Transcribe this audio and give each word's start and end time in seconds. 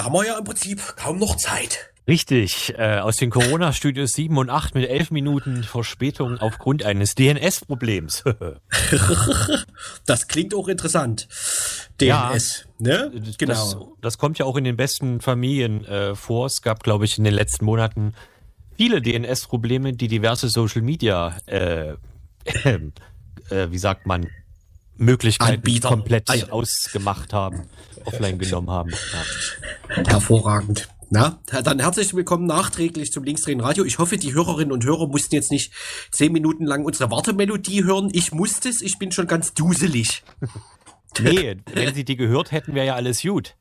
da 0.00 0.06
haben 0.06 0.14
wir 0.14 0.26
ja 0.26 0.38
im 0.38 0.44
Prinzip 0.44 0.96
kaum 0.96 1.18
noch 1.18 1.36
Zeit. 1.36 1.90
Richtig, 2.08 2.72
äh, 2.78 3.00
aus 3.00 3.16
den 3.16 3.28
Corona-Studios 3.28 4.12
7 4.12 4.38
und 4.38 4.48
8 4.48 4.74
mit 4.74 4.88
11 4.88 5.10
Minuten 5.10 5.62
Verspätung 5.62 6.38
aufgrund 6.38 6.84
eines 6.84 7.14
DNS-Problems. 7.14 8.24
das 10.06 10.26
klingt 10.26 10.54
auch 10.54 10.68
interessant. 10.68 11.28
DNS, 12.00 12.08
ja, 12.08 12.32
ne? 12.78 13.12
Genau. 13.36 13.52
Das, 13.52 13.76
das, 14.00 14.18
kommt 14.18 14.38
ja 14.38 14.46
auch 14.46 14.56
in 14.56 14.64
den 14.64 14.78
besten 14.78 15.20
Familien 15.20 15.84
äh, 15.84 16.14
vor. 16.14 16.46
Es 16.46 16.62
gab, 16.62 16.82
glaube 16.82 17.04
ich, 17.04 17.18
in 17.18 17.24
den 17.24 17.34
letzten 17.34 17.66
Monaten 17.66 18.14
viele 18.78 19.02
DNS-Probleme, 19.02 19.92
die 19.92 20.08
diverse 20.08 20.48
Social 20.48 20.80
Media, 20.80 21.36
äh, 21.44 21.90
äh, 22.64 22.78
wie 23.70 23.78
sagt 23.78 24.06
man, 24.06 24.28
Möglichkeiten 25.00 25.54
Anbieter. 25.54 25.88
komplett 25.88 26.28
ah, 26.28 26.34
ja. 26.34 26.48
ausgemacht 26.50 27.32
haben, 27.32 27.62
offline 28.04 28.38
genommen 28.38 28.70
haben. 28.70 28.90
Ja. 28.90 30.04
Hervorragend. 30.12 30.88
Na, 31.08 31.40
dann 31.46 31.80
herzlich 31.80 32.14
willkommen 32.14 32.46
nachträglich 32.46 33.10
zum 33.10 33.24
Linksdrehen 33.24 33.60
Radio. 33.60 33.84
Ich 33.84 33.98
hoffe, 33.98 34.16
die 34.16 34.32
Hörerinnen 34.32 34.70
und 34.70 34.84
Hörer 34.84 35.08
mussten 35.08 35.34
jetzt 35.34 35.50
nicht 35.50 35.72
zehn 36.12 36.30
Minuten 36.30 36.66
lang 36.66 36.84
unsere 36.84 37.10
Wartemelodie 37.10 37.82
hören. 37.82 38.10
Ich 38.12 38.30
musste 38.30 38.68
es, 38.68 38.80
ich 38.82 38.98
bin 38.98 39.10
schon 39.10 39.26
ganz 39.26 39.54
duselig. 39.54 40.22
nee, 41.20 41.56
wenn 41.72 41.94
sie 41.94 42.04
die 42.04 42.16
gehört 42.16 42.52
hätten, 42.52 42.74
wäre 42.74 42.86
ja 42.86 42.94
alles 42.94 43.22
gut. 43.22 43.56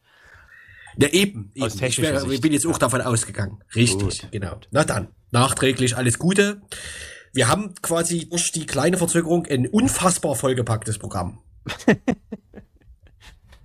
Ja, 0.98 1.08
eben. 1.08 1.52
eben. 1.56 1.66
Ich, 1.66 2.02
wär, 2.02 2.30
ich, 2.30 2.42
bin 2.42 2.52
jetzt 2.52 2.68
auch 2.68 2.78
davon 2.78 3.02
ausgegangen. 3.02 3.64
Richtig, 3.74 4.22
gut. 4.22 4.32
genau. 4.32 4.60
Na 4.72 4.84
dann, 4.84 5.08
nachträglich 5.32 5.96
alles 5.96 6.20
Gute. 6.20 6.62
Wir 7.34 7.48
haben 7.48 7.76
quasi 7.82 8.30
durch 8.30 8.52
die 8.52 8.66
kleine 8.66 8.98
Verzögerung 8.98 9.46
ein 9.46 9.68
unfassbar 9.68 10.36
vollgepacktes 10.36 10.98
Programm. 10.98 11.40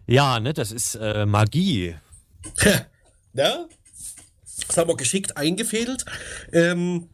ja, 0.07 0.41
ne, 0.41 0.53
das 0.53 0.73
ist 0.73 0.97
äh, 0.97 1.27
Magie. 1.27 1.97
Ne? 3.33 3.69
Das 4.67 4.77
haben 4.77 4.89
wir 4.89 4.97
geschickt 4.97 5.37
eingefädelt. 5.37 6.05
Ähm, 6.53 7.09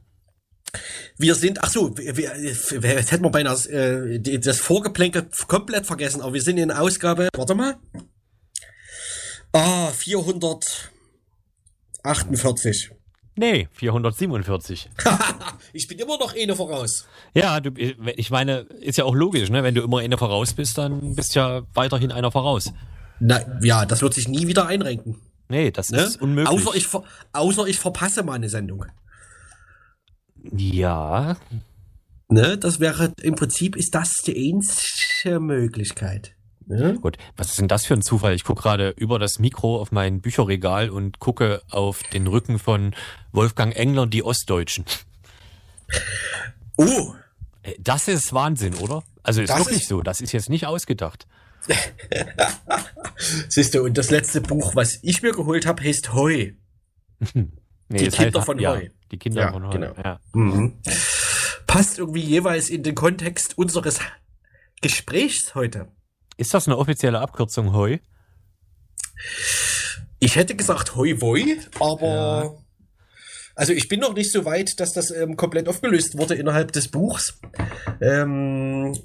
wir 1.16 1.34
sind, 1.34 1.62
ach 1.62 1.70
so, 1.70 1.96
wir, 1.96 2.16
wir, 2.16 2.38
jetzt 2.40 3.10
hätten 3.10 3.24
wir 3.24 3.30
beinahe 3.30 3.56
äh, 3.68 4.38
das 4.38 4.60
Vorgeplänkel 4.60 5.28
komplett 5.48 5.86
vergessen, 5.86 6.20
aber 6.20 6.34
wir 6.34 6.42
sind 6.42 6.58
in 6.58 6.70
Ausgabe, 6.70 7.28
warte 7.34 7.54
mal. 7.54 7.78
Ah, 9.52 9.90
448. 9.92 12.92
Nee, 13.36 13.68
447. 13.72 14.90
ich 15.72 15.88
bin 15.88 15.98
immer 15.98 16.18
noch 16.18 16.34
eine 16.34 16.54
voraus. 16.54 17.06
Ja, 17.34 17.60
du, 17.60 17.70
ich 17.76 18.30
meine, 18.30 18.60
ist 18.80 18.98
ja 18.98 19.04
auch 19.04 19.14
logisch, 19.14 19.50
ne? 19.50 19.62
Wenn 19.62 19.74
du 19.74 19.82
immer 19.82 19.98
eine 19.98 20.18
voraus 20.18 20.52
bist, 20.52 20.76
dann 20.78 21.14
bist 21.14 21.34
ja 21.34 21.62
weiterhin 21.74 22.12
einer 22.12 22.30
voraus. 22.30 22.72
Na, 23.20 23.40
ja, 23.62 23.86
das 23.86 24.02
wird 24.02 24.14
sich 24.14 24.28
nie 24.28 24.46
wieder 24.46 24.66
einrenken. 24.66 25.20
Nee, 25.48 25.70
das 25.70 25.90
ne? 25.90 26.02
ist 26.02 26.20
unmöglich. 26.20 26.48
Außer 26.48 26.76
ich, 26.76 26.88
außer 27.32 27.66
ich 27.66 27.78
verpasse 27.78 28.22
meine 28.22 28.48
Sendung. 28.48 28.86
Ja. 30.52 31.36
Ne, 32.28 32.56
das 32.56 32.78
wäre 32.78 33.12
im 33.22 33.34
Prinzip 33.34 33.76
ist 33.76 33.94
das 33.94 34.22
die 34.22 34.54
einzige 34.54 35.40
Möglichkeit. 35.40 36.34
Gut, 37.00 37.16
was 37.36 37.48
ist 37.48 37.58
denn 37.58 37.66
das 37.66 37.84
für 37.84 37.94
ein 37.94 38.02
Zufall? 38.02 38.34
Ich 38.34 38.44
gucke 38.44 38.62
gerade 38.62 38.90
über 38.90 39.18
das 39.18 39.40
Mikro 39.40 39.80
auf 39.80 39.90
mein 39.90 40.20
Bücherregal 40.20 40.90
und 40.90 41.18
gucke 41.18 41.62
auf 41.70 42.02
den 42.12 42.28
Rücken 42.28 42.60
von 42.60 42.94
Wolfgang 43.32 43.74
Engler, 43.74 44.06
die 44.06 44.22
Ostdeutschen. 44.22 44.84
Oh! 46.76 47.14
Äh, 47.62 47.74
das 47.80 48.06
ist 48.06 48.32
Wahnsinn, 48.32 48.74
oder? 48.74 49.02
Also 49.22 49.42
ist 49.42 49.50
das 49.50 49.58
wirklich 49.58 49.82
ist 49.82 49.88
so. 49.88 50.00
Das 50.02 50.20
ist 50.20 50.32
jetzt 50.32 50.48
nicht 50.48 50.66
ausgedacht. 50.66 51.26
Siehst 53.48 53.74
du, 53.74 53.82
und 53.82 53.98
das 53.98 54.10
letzte 54.10 54.40
Buch, 54.40 54.76
was 54.76 55.00
ich 55.02 55.22
mir 55.22 55.32
geholt 55.32 55.66
habe, 55.66 55.82
heißt 55.82 56.12
Heu. 56.12 56.52
nee, 57.34 57.48
die 57.90 58.08
Kinder 58.08 58.38
heißt, 58.38 58.46
von 58.46 58.58
ja, 58.60 58.76
Heu. 58.76 58.88
Die 59.10 59.18
Kinder 59.18 59.42
ja, 59.42 59.52
von 59.52 59.66
Heu. 59.66 59.70
Genau. 59.70 59.92
Ja. 60.02 60.20
Mhm. 60.32 60.78
Passt 61.66 61.98
irgendwie 61.98 62.22
jeweils 62.22 62.70
in 62.70 62.82
den 62.82 62.94
Kontext 62.94 63.58
unseres 63.58 63.98
Gesprächs 64.80 65.54
heute. 65.54 65.88
Ist 66.40 66.54
das 66.54 66.66
eine 66.66 66.78
offizielle 66.78 67.20
Abkürzung 67.20 67.74
Heu? 67.74 67.98
Ich 70.20 70.36
hätte 70.36 70.56
gesagt 70.56 70.96
Heu 70.96 71.20
Voi, 71.20 71.58
aber 71.78 72.06
ja. 72.06 72.54
also 73.54 73.74
ich 73.74 73.88
bin 73.88 74.00
noch 74.00 74.14
nicht 74.14 74.32
so 74.32 74.46
weit, 74.46 74.80
dass 74.80 74.94
das 74.94 75.10
ähm, 75.10 75.36
komplett 75.36 75.68
aufgelöst 75.68 76.16
wurde 76.16 76.36
innerhalb 76.36 76.72
des 76.72 76.88
Buchs. 76.88 77.38
Ähm, 78.00 78.98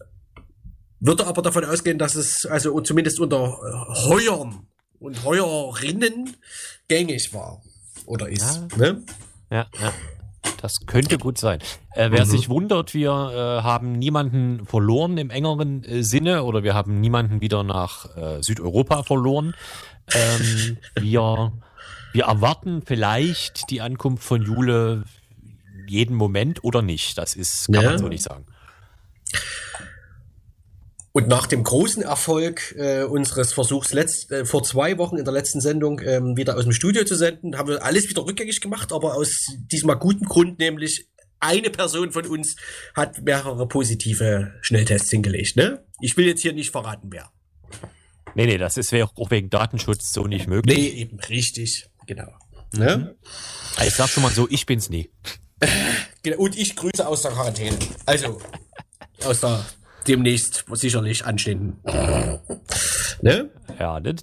würde 1.01 1.27
aber 1.27 1.41
davon 1.41 1.65
ausgehen, 1.65 1.97
dass 1.97 2.15
es 2.15 2.45
also 2.45 2.79
zumindest 2.79 3.19
unter 3.19 3.57
Heuern 4.05 4.67
und 4.99 5.25
Heuerinnen 5.25 6.37
gängig 6.87 7.33
war 7.33 7.61
oder 8.05 8.29
ist. 8.29 8.61
Ja, 8.71 8.77
ne? 8.77 9.03
ja, 9.51 9.67
ja. 9.81 9.93
Das 10.65 10.87
könnte 10.87 11.19
gut 11.19 11.37
sein. 11.37 11.59
Äh, 11.91 12.09
wer 12.09 12.25
mhm. 12.25 12.29
sich 12.29 12.49
wundert, 12.49 12.95
wir 12.95 13.11
äh, 13.11 13.61
haben 13.61 13.91
niemanden 13.91 14.65
verloren 14.65 15.15
im 15.19 15.29
engeren 15.29 15.83
äh, 15.83 16.01
Sinne 16.01 16.43
oder 16.43 16.63
wir 16.63 16.73
haben 16.73 16.99
niemanden 17.01 17.39
wieder 17.39 17.61
nach 17.61 18.17
äh, 18.17 18.41
Südeuropa 18.41 19.03
verloren. 19.03 19.53
Ähm, 20.11 20.77
wir, 20.99 21.53
wir 22.13 22.23
erwarten 22.23 22.81
vielleicht 22.83 23.69
die 23.69 23.81
Ankunft 23.81 24.23
von 24.23 24.41
Jule 24.41 25.03
jeden 25.85 26.15
Moment 26.15 26.63
oder 26.63 26.81
nicht. 26.81 27.15
Das 27.19 27.35
ist, 27.35 27.71
kann 27.71 27.83
ja. 27.83 27.89
man 27.91 27.99
so 27.99 28.07
nicht 28.07 28.23
sagen. 28.23 28.45
Und 31.15 31.29
nach 31.29 31.47
dem 31.47 31.63
großen 31.63 32.03
Erfolg 32.03 32.75
äh, 32.77 33.03
unseres 33.03 33.53
Versuchs 33.53 33.93
letzt, 33.93 34.33
äh, 34.33 34.43
vor 34.43 34.63
zwei 34.63 34.97
Wochen 34.97 35.15
in 35.15 35.23
der 35.23 35.33
letzten 35.33 35.61
Sendung 35.61 36.01
ähm, 36.01 36.35
wieder 36.35 36.57
aus 36.57 36.63
dem 36.63 36.73
Studio 36.73 37.05
zu 37.05 37.15
senden, 37.15 37.57
haben 37.57 37.69
wir 37.69 37.81
alles 37.81 38.09
wieder 38.09 38.25
rückgängig 38.25 38.59
gemacht, 38.59 38.91
aber 38.91 39.15
aus 39.15 39.45
diesem 39.71 39.97
guten 39.97 40.25
Grund, 40.25 40.59
nämlich 40.59 41.07
eine 41.39 41.69
Person 41.69 42.11
von 42.11 42.25
uns 42.25 42.57
hat 42.93 43.21
mehrere 43.21 43.65
positive 43.65 44.55
Schnelltests 44.59 45.09
hingelegt. 45.09 45.55
Ne? 45.55 45.85
Ich 46.01 46.17
will 46.17 46.27
jetzt 46.27 46.41
hier 46.41 46.51
nicht 46.51 46.71
verraten, 46.71 47.07
wer. 47.13 47.31
Nee, 48.33 48.47
nee, 48.47 48.57
das 48.57 48.75
ist 48.75 48.93
auch 48.93 49.31
wegen 49.31 49.49
Datenschutz 49.49 50.11
so 50.11 50.27
nicht 50.27 50.47
möglich. 50.47 50.77
Nee, 50.77 50.99
eben 50.99 51.17
richtig, 51.29 51.87
genau. 52.07 52.33
Ne? 52.73 53.15
Ich 53.87 53.93
sag 53.93 54.09
schon 54.09 54.21
mal 54.21 54.33
so, 54.33 54.49
ich 54.49 54.65
bin's 54.65 54.89
nie. 54.89 55.09
Genau, 56.23 56.39
und 56.39 56.57
ich 56.57 56.75
grüße 56.75 57.07
aus 57.07 57.21
der 57.21 57.31
Quarantäne. 57.31 57.77
Also, 58.07 58.41
aus 59.23 59.41
der 59.41 59.63
demnächst 60.07 60.65
sicherlich 60.71 61.25
anstehen. 61.25 61.77
ne? 63.21 63.49
Ja, 63.79 63.99
ne? 63.99 64.15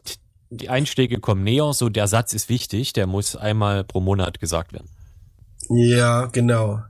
die 0.53 0.69
Einschläge 0.69 1.19
kommen 1.19 1.45
näher, 1.45 1.73
so 1.73 1.89
der 1.89 2.07
Satz 2.07 2.35
ist 2.35 2.49
wichtig, 2.49 2.93
der 2.93 3.07
muss 3.07 3.37
einmal 3.37 3.85
pro 3.85 4.01
Monat 4.01 4.39
gesagt 4.39 4.73
werden. 4.73 4.89
Ja, 5.69 6.27
genau. 6.27 6.81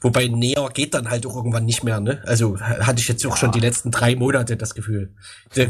Wobei 0.00 0.26
näher 0.28 0.68
geht 0.74 0.94
dann 0.94 1.08
halt 1.08 1.24
auch 1.26 1.36
irgendwann 1.36 1.64
nicht 1.64 1.84
mehr, 1.84 2.00
ne? 2.00 2.22
Also 2.26 2.58
hatte 2.60 3.00
ich 3.00 3.08
jetzt 3.08 3.24
auch 3.24 3.30
ja. 3.30 3.36
schon 3.36 3.52
die 3.52 3.60
letzten 3.60 3.90
drei 3.90 4.16
Monate 4.16 4.56
das 4.56 4.74
Gefühl. 4.74 5.14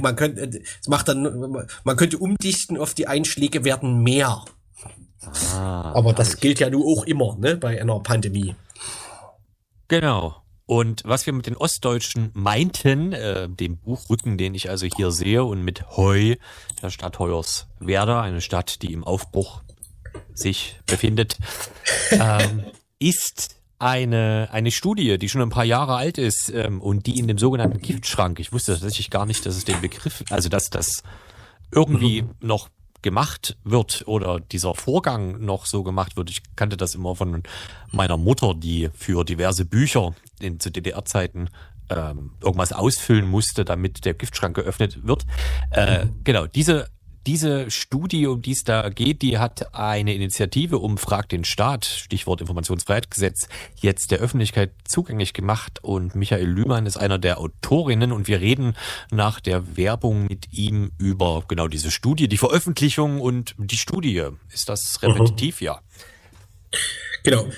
Man 0.01 0.17
könnte, 0.17 0.61
es 0.81 0.89
macht 0.89 1.09
dann, 1.09 1.69
man 1.85 1.97
könnte 1.97 2.19
umdichten 2.19 2.79
auf 2.79 2.95
die 2.95 3.07
Einschläge 3.07 3.65
werden 3.65 4.03
mehr. 4.03 4.45
Ah, 5.55 5.93
Aber 5.95 6.13
das 6.13 6.39
gilt 6.39 6.61
ja 6.61 6.71
nur 6.71 6.85
auch 6.85 7.05
immer, 7.05 7.37
ne? 7.39 7.57
Bei 7.57 7.81
einer 7.81 8.01
Pandemie. 8.01 8.55
Genau. 9.89 10.44
Und 10.67 11.03
was 11.05 11.27
wir 11.27 11.33
mit 11.33 11.47
den 11.47 11.57
Ostdeutschen 11.57 12.31
meinten, 12.33 13.13
äh, 13.13 13.49
dem 13.49 13.77
Buchrücken, 13.77 14.39
den 14.39 14.55
ich 14.55 14.71
also 14.71 14.87
hier 14.87 15.11
sehe, 15.11 15.45
und 15.45 15.63
mit 15.63 15.91
Heu, 15.97 16.37
der 16.83 16.91
Stadt 16.91 17.19
Hoyerswerda, 17.19 18.23
eine 18.23 18.41
Stadt, 18.41 18.83
die 18.83 18.93
im 18.93 19.05
Aufbruch 19.05 19.63
sich 20.33 20.81
befindet, 20.87 21.37
ähm, 22.11 22.65
ist 22.99 23.57
eine, 23.79 24.49
eine 24.53 24.71
Studie, 24.71 25.19
die 25.19 25.29
schon 25.29 25.43
ein 25.43 25.51
paar 25.51 25.65
Jahre 25.65 25.97
alt 25.97 26.17
ist 26.17 26.51
ähm, 26.55 26.81
und 26.81 27.07
die 27.07 27.19
in 27.19 27.29
dem 27.29 27.37
sogenannten 27.37 27.81
Giftschrank, 27.81 28.41
ich 28.41 28.53
wusste 28.53 28.73
tatsächlich 28.73 29.11
gar 29.11 29.27
nicht, 29.27 29.45
dass 29.45 29.57
es 29.57 29.65
den 29.65 29.81
Begriff, 29.83 30.25
also 30.31 30.49
dass 30.49 30.71
das 30.71 31.03
irgendwie 31.71 32.25
noch 32.41 32.71
gemacht 33.05 33.57
wird 33.63 34.03
oder 34.07 34.41
dieser 34.41 34.75
Vorgang 34.75 35.45
noch 35.45 35.67
so 35.67 35.85
gemacht 35.85 36.17
wird. 36.17 36.31
Ich 36.31 36.43
kannte 36.57 36.77
das 36.77 36.97
immer 36.97 37.15
von 37.15 37.45
meiner 37.93 38.17
Mutter, 38.17 38.55
die 38.55 38.91
für 38.95 39.25
diverse 39.25 39.65
Bücher 39.65 40.15
in, 40.41 40.59
zu 40.59 40.71
DDR-Zeiten 40.71 41.51
ähm, 41.91 42.33
irgendwas 42.43 42.73
ausfüllen 42.73 43.29
musste, 43.29 43.65
damit 43.65 44.07
der 44.07 44.15
Giftschrank 44.15 44.57
geöffnet 44.57 45.07
wird. 45.07 45.27
Äh, 45.71 46.07
genau, 46.25 46.47
diese 46.47 46.89
diese 47.27 47.71
Studie, 47.71 48.27
um 48.27 48.43
die 48.43 48.53
es 48.53 48.65
da 48.65 48.89
geht, 48.91 49.23
die 49.23 49.39
hat 49.39 49.75
eine 49.75 50.15
Initiative 50.15 50.79
um 50.79 50.99
Frag 50.99 51.29
den 51.29 51.45
Staat, 51.45 51.85
Stichwort 51.85 52.41
Informationsfreiheitsgesetz, 52.41 53.49
jetzt 53.77 54.11
der 54.11 54.19
Öffentlichkeit 54.19 54.73
zugänglich 54.85 55.33
gemacht 55.33 55.79
und 55.83 56.15
Michael 56.15 56.47
Lühmann 56.47 56.87
ist 56.87 56.97
einer 56.97 57.19
der 57.19 57.39
Autorinnen 57.39 58.13
und 58.13 58.29
wir 58.29 58.41
reden 58.41 58.75
nach 59.11 59.41
der 59.41 59.77
Werbung 59.77 60.27
mit 60.27 60.53
ihm 60.53 60.93
über 60.99 61.45
genau 61.49 61.69
diese 61.69 61.91
Studie, 61.91 62.29
die 62.29 62.39
Veröffentlichung 62.39 63.21
und 63.21 63.55
die 63.59 63.79
Studie. 63.79 64.23
Ist 64.53 64.69
das 64.69 65.03
repetitiv? 65.03 65.61
Mhm. 65.61 65.65
Ja. 65.65 65.81
Genau. 67.23 67.49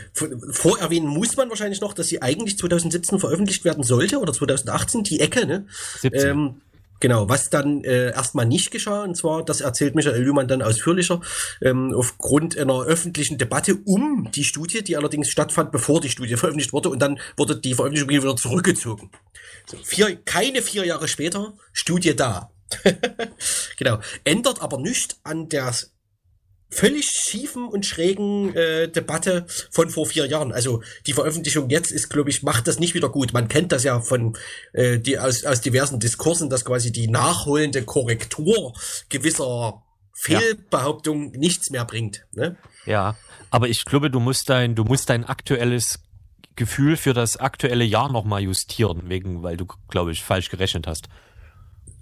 Vorerwähnen 0.52 1.08
muss 1.08 1.36
man 1.36 1.48
wahrscheinlich 1.48 1.80
noch, 1.80 1.92
dass 1.92 2.06
sie 2.06 2.22
eigentlich 2.22 2.56
2017 2.56 3.18
veröffentlicht 3.18 3.64
werden 3.64 3.82
sollte 3.82 4.20
oder 4.20 4.32
2018, 4.32 5.02
die 5.02 5.18
Ecke, 5.18 5.44
ne? 5.44 5.66
17. 6.00 6.30
Ähm, 6.30 6.60
Genau, 7.00 7.28
was 7.28 7.50
dann 7.50 7.84
äh, 7.84 8.12
erstmal 8.12 8.46
nicht 8.46 8.70
geschah, 8.70 9.02
und 9.02 9.16
zwar, 9.16 9.44
das 9.44 9.60
erzählt 9.60 9.94
Michael 9.94 10.22
Lühmann 10.22 10.48
dann 10.48 10.62
ausführlicher, 10.62 11.20
ähm, 11.62 11.94
aufgrund 11.94 12.56
einer 12.56 12.82
öffentlichen 12.82 13.38
Debatte 13.38 13.76
um 13.84 14.30
die 14.34 14.44
Studie, 14.44 14.82
die 14.82 14.96
allerdings 14.96 15.28
stattfand, 15.28 15.72
bevor 15.72 16.00
die 16.00 16.08
Studie 16.08 16.36
veröffentlicht 16.36 16.72
wurde, 16.72 16.88
und 16.88 17.00
dann 17.00 17.18
wurde 17.36 17.56
die 17.56 17.74
Veröffentlichung 17.74 18.10
wieder 18.10 18.36
zurückgezogen. 18.36 19.10
So, 19.66 19.76
vier, 19.82 20.16
keine 20.24 20.62
vier 20.62 20.84
Jahre 20.84 21.08
später, 21.08 21.54
Studie 21.72 22.16
da. 22.16 22.50
genau. 23.76 23.98
Ändert 24.24 24.60
aber 24.60 24.78
nicht 24.78 25.16
an 25.22 25.48
der 25.48 25.72
völlig 26.76 27.06
schiefen 27.06 27.66
und 27.66 27.86
schrägen 27.86 28.54
äh, 28.54 28.88
Debatte 28.88 29.46
von 29.70 29.90
vor 29.90 30.06
vier 30.06 30.26
Jahren. 30.26 30.52
Also 30.52 30.82
die 31.06 31.12
Veröffentlichung 31.12 31.70
jetzt 31.70 31.90
ist, 31.90 32.10
glaube 32.10 32.30
ich, 32.30 32.42
macht 32.42 32.68
das 32.68 32.78
nicht 32.78 32.94
wieder 32.94 33.08
gut. 33.08 33.32
Man 33.32 33.48
kennt 33.48 33.72
das 33.72 33.84
ja 33.84 34.00
von 34.00 34.36
äh, 34.72 34.98
die 34.98 35.18
aus, 35.18 35.44
aus 35.44 35.60
diversen 35.60 36.00
Diskursen, 36.00 36.50
dass 36.50 36.64
quasi 36.64 36.92
die 36.92 37.08
nachholende 37.08 37.82
Korrektur 37.82 38.74
gewisser 39.08 39.82
Fehlbehauptungen 40.12 41.32
ja. 41.32 41.38
nichts 41.38 41.70
mehr 41.70 41.84
bringt. 41.84 42.26
Ne? 42.32 42.56
Ja, 42.84 43.16
aber 43.50 43.68
ich 43.68 43.84
glaube, 43.84 44.10
du 44.10 44.20
musst 44.20 44.48
dein, 44.48 44.74
du 44.74 44.84
musst 44.84 45.10
dein 45.10 45.24
aktuelles 45.24 46.00
Gefühl 46.56 46.96
für 46.96 47.12
das 47.12 47.36
aktuelle 47.36 47.84
Jahr 47.84 48.10
nochmal 48.10 48.42
justieren, 48.42 49.02
wegen, 49.04 49.42
weil 49.42 49.56
du, 49.56 49.66
glaube 49.88 50.12
ich, 50.12 50.22
falsch 50.22 50.48
gerechnet 50.48 50.86
hast. 50.86 51.08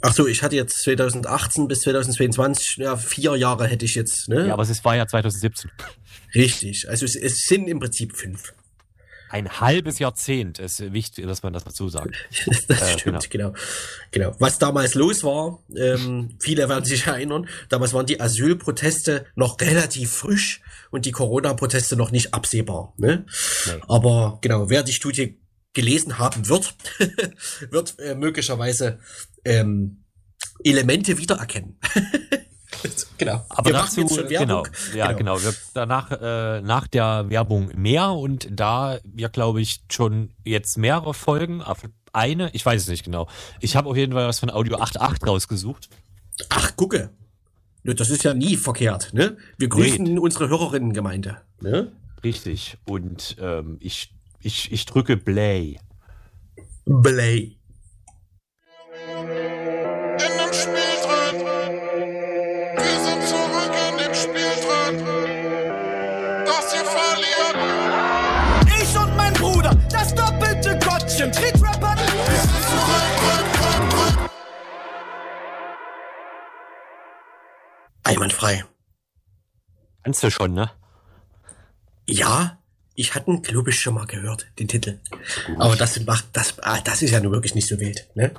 Ach 0.07 0.13
so, 0.13 0.27
ich 0.27 0.43
hatte 0.43 0.55
jetzt 0.55 0.83
2018 0.83 1.67
bis 1.67 1.81
2022, 1.81 2.77
ja, 2.77 2.95
vier 2.95 3.37
Jahre 3.37 3.67
hätte 3.67 3.87
ich 3.87 3.95
jetzt, 3.95 4.29
ne? 4.29 4.49
Ja, 4.49 4.53
aber 4.53 4.63
es 4.63 4.85
war 4.85 4.95
ja 4.95 5.07
2017. 5.07 5.71
Richtig, 6.35 6.91
also 6.91 7.07
es, 7.07 7.17
es 7.17 7.45
sind 7.47 7.69
im 7.69 7.81
Prinzip 7.81 8.15
fünf. 8.15 8.53
Ein 9.31 9.49
halbes 9.61 9.99
Jahrzehnt 10.01 10.59
ist 10.59 10.93
wichtig, 10.93 11.27
dass 11.27 11.43
man 11.43 11.55
das 11.55 11.65
dazu 11.65 11.89
sagt. 11.89 12.15
das 12.69 12.83
äh, 12.83 12.99
stimmt, 12.99 13.31
genau. 13.31 13.53
genau. 13.53 13.63
genau. 14.11 14.37
Was 14.41 14.59
damals 14.59 14.95
los 14.95 15.25
war, 15.25 15.61
ähm, 15.75 16.37
viele 16.39 16.69
werden 16.69 16.85
sich 16.85 17.07
erinnern, 17.07 17.49
damals 17.71 17.95
waren 17.95 18.05
die 18.05 18.21
Asylproteste 18.21 19.25
noch 19.37 19.59
relativ 19.59 20.13
frisch 20.13 20.61
und 20.91 21.07
die 21.07 21.13
Corona-Proteste 21.13 21.97
noch 21.97 22.11
nicht 22.11 22.35
absehbar. 22.35 22.93
Ne? 22.99 23.25
Nee. 23.65 23.73
Aber 23.89 24.37
genau, 24.43 24.69
wer 24.69 24.83
die 24.83 24.93
Studie 24.93 25.39
gelesen 25.75 26.19
haben 26.19 26.49
wird, 26.49 26.75
wird 27.71 27.99
äh, 27.99 28.15
möglicherweise 28.15 28.99
ähm, 29.45 30.05
Elemente 30.63 31.19
wiedererkennen. 31.19 31.77
genau. 33.19 33.45
Aber 33.49 33.71
wir 33.71 33.75
dazu, 33.75 34.07
genau, 34.07 34.65
ja, 34.95 35.13
genau. 35.13 35.37
genau. 35.37 35.43
Wir, 35.43 35.55
danach, 35.75 36.11
äh, 36.11 36.61
nach 36.63 36.87
der 36.87 37.29
Werbung 37.29 37.71
mehr 37.75 38.11
und 38.11 38.49
da 38.51 38.99
wir, 39.05 39.29
glaube 39.29 39.61
ich, 39.61 39.83
schon 39.91 40.31
jetzt 40.45 40.79
mehrere 40.79 41.15
Folgen, 41.15 41.63
eine, 42.13 42.51
ich 42.53 42.65
weiß 42.65 42.83
es 42.83 42.89
nicht 42.89 43.05
genau. 43.05 43.29
Ich 43.61 43.77
habe 43.77 43.89
auf 43.89 43.97
jeden 43.97 44.13
Fall 44.13 44.27
was 44.27 44.39
von 44.39 44.51
Audio 44.51 44.79
8.8 44.79 45.27
rausgesucht. 45.27 45.89
Ach, 46.49 46.77
gucke. 46.77 47.11
Das 47.83 48.09
ist 48.09 48.25
ja 48.25 48.33
nie 48.33 48.57
verkehrt, 48.57 49.13
ne? 49.13 49.37
Wir 49.59 49.69
grüßen 49.69 50.05
nee. 50.05 50.19
unsere 50.19 50.49
Hörerinnengemeinde, 50.49 51.37
ne? 51.61 51.93
Richtig. 52.23 52.79
Und 52.87 53.37
ähm, 53.39 53.77
ich 53.81 54.14
ich, 54.45 54.71
ich 54.73 54.85
drücke 54.87 55.17
Play. 55.17 55.79
Play. 57.03 57.57
In 59.09 60.33
dem 60.39 60.53
Spieltritt. 60.53 61.41
Wir 62.77 62.97
sind 63.05 63.23
zurück 63.27 63.73
in 63.89 63.97
dem 63.99 64.15
Spieltritt. 64.15 65.01
Das 66.47 66.75
ihr 66.75 66.85
verliert. 66.85 67.57
Ich 68.83 68.99
und 68.99 69.17
mein 69.17 69.33
Bruder, 69.35 69.75
das 69.91 70.15
doppelte 70.15 70.79
Gottchen. 70.79 71.33
Tretrapper. 71.33 71.97
Wir 71.97 72.41
sind 72.41 72.65
zurück. 72.65 74.31
Einwandfrei. 78.05 78.65
Kannst 80.03 80.23
du 80.23 80.31
schon, 80.31 80.53
ne? 80.53 80.71
Ja, 82.07 82.59
ich 82.95 83.15
hatte 83.15 83.31
ihn, 83.31 83.43
glaube 83.43 83.71
ich, 83.71 83.81
schon 83.81 83.95
mal 83.95 84.07
gehört, 84.07 84.47
den 84.59 84.69
Titel. 84.69 84.99
Gut. 85.47 85.61
Aber 85.61 85.77
das 85.77 86.01
macht, 86.05 86.27
das, 86.33 86.59
ah, 86.63 86.81
das 86.81 87.03
ist 87.03 87.11
ja 87.11 87.21
nur 87.21 87.33
wirklich 87.33 87.55
nicht 87.55 87.69
so 87.69 87.79
wild, 87.79 88.07
ne? 88.15 88.33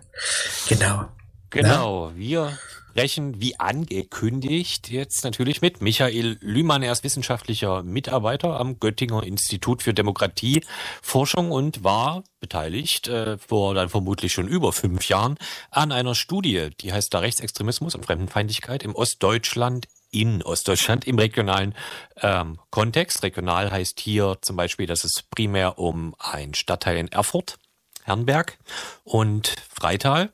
Genau. 0.68 1.08
Genau. 1.50 2.10
Na? 2.10 2.18
Wir 2.18 2.58
sprechen, 2.96 3.42
wie 3.42 3.60
angekündigt, 3.60 4.90
jetzt 4.90 5.26
natürlich 5.26 5.62
mit 5.62 5.82
Michael 5.82 6.38
Lühmann. 6.40 6.82
Er 6.82 6.94
ist 6.94 7.04
wissenschaftlicher 7.04 7.84
Mitarbeiter 7.84 8.58
am 8.58 8.80
Göttinger 8.80 9.24
Institut 9.24 9.84
für 9.84 9.94
Demokratieforschung 9.94 11.52
und 11.52 11.84
war 11.84 12.24
beteiligt 12.40 13.10
äh, 13.10 13.38
vor 13.38 13.74
dann 13.74 13.90
vermutlich 13.90 14.32
schon 14.32 14.48
über 14.48 14.72
fünf 14.72 15.10
Jahren 15.10 15.38
an 15.72 15.92
einer 15.92 16.16
Studie, 16.16 16.70
die 16.80 16.94
heißt 16.94 17.14
da 17.14 17.20
Rechtsextremismus 17.20 17.96
und 17.96 18.06
Fremdenfeindlichkeit 18.06 18.84
im 18.84 18.96
Ostdeutschland 18.96 19.88
in 20.12 20.42
Ostdeutschland 20.44 21.06
im 21.08 21.18
regionalen 21.18 21.76
ähm, 22.18 22.60
Kontext. 22.70 23.24
Regional 23.24 23.72
heißt 23.72 24.00
hier 24.00 24.38
zum 24.42 24.56
Beispiel, 24.56 24.86
dass 24.88 25.04
es 25.04 25.24
primär 25.24 25.78
um 25.80 26.16
ein 26.20 26.54
Stadtteil 26.54 26.98
in 26.98 27.08
Erfurt, 27.10 27.58
Herrenberg 28.04 28.58
und 29.04 29.56
Freital 29.70 30.32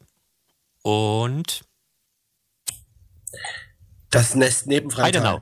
und 0.84 1.64
das 4.10 4.36
Nest 4.36 4.68
neben 4.68 4.92
Freital. 4.92 5.24
Heidenau. 5.24 5.42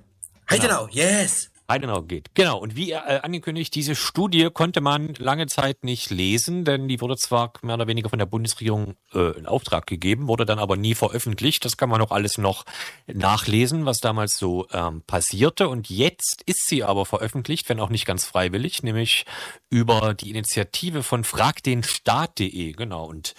Heidenau, 0.50 0.88
genau. 0.88 0.94
yes. 0.94 1.50
Heidenau 1.70 2.02
geht. 2.02 2.34
Genau. 2.34 2.58
Und 2.58 2.76
wie 2.76 2.92
äh, 2.92 3.20
angekündigt, 3.22 3.74
diese 3.76 3.96
Studie 3.96 4.50
konnte 4.52 4.82
man 4.82 5.14
lange 5.18 5.48
Zeit 5.48 5.84
nicht 5.84 6.10
lesen, 6.10 6.66
denn 6.66 6.88
die 6.88 7.00
wurde 7.00 7.16
zwar 7.16 7.54
mehr 7.62 7.76
oder 7.76 7.88
weniger 7.88 8.10
von 8.10 8.20
der 8.20 8.26
Bundesregierung 8.26 8.96
äh, 9.14 9.38
in 9.38 9.46
Auftrag 9.46 9.88
gegeben, 9.88 10.28
wurde 10.28 10.46
dann 10.46 10.60
aber 10.60 10.76
nie 10.76 10.96
veröffentlicht. 10.96 11.64
Das 11.64 11.78
kann 11.78 11.90
man 11.90 12.02
auch 12.02 12.12
alles 12.12 12.38
noch 12.38 12.66
nachlesen, 13.08 13.86
was 13.86 14.00
damals 14.00 14.38
so 14.38 14.68
ähm, 14.72 15.04
passierte. 15.06 15.70
Und 15.70 15.90
jetzt 15.90 16.42
ist 16.46 16.68
sie 16.68 16.84
aber 16.84 17.06
veröffentlicht, 17.06 17.70
wenn 17.70 17.80
auch 17.80 17.90
nicht 17.90 18.06
ganz 18.06 18.26
freiwillig, 18.26 18.84
nämlich 18.84 19.26
über 19.70 20.14
die 20.14 20.32
Initiative 20.32 21.04
von 21.04 21.24
fragdenstaat.de. 21.24 22.74
Genau. 22.74 23.06
Und 23.06 23.36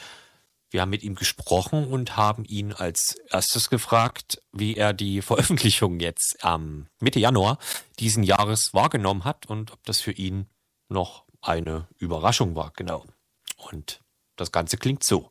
wir 0.71 0.81
haben 0.81 0.91
mit 0.91 1.03
ihm 1.03 1.17
gesprochen 1.17 1.89
und 1.89 2.17
haben 2.17 2.45
ihn 2.45 2.73
als 2.73 3.17
erstes 3.31 3.71
gefragt, 3.71 4.41
wie 4.53 4.77
er 4.77 4.93
die 4.93 5.21
Veröffentlichung 5.21 6.01
jetzt 6.01 6.39
am 6.43 6.87
Mitte 7.01 7.19
Januar 7.19 7.59
diesen 7.99 8.23
Jahres 8.23 8.73
wahrgenommen 8.73 9.25
hat 9.25 9.47
und 9.47 9.73
ob 9.73 9.85
das 9.85 10.01
für 10.01 10.13
ihn 10.13 10.47
noch 10.89 11.25
eine 11.41 11.89
Überraschung 11.99 12.55
war. 12.55 12.73
Genau. 12.77 13.05
Und 13.57 14.01
das 14.37 14.53
Ganze 14.53 14.77
klingt 14.77 15.05
so. 15.05 15.31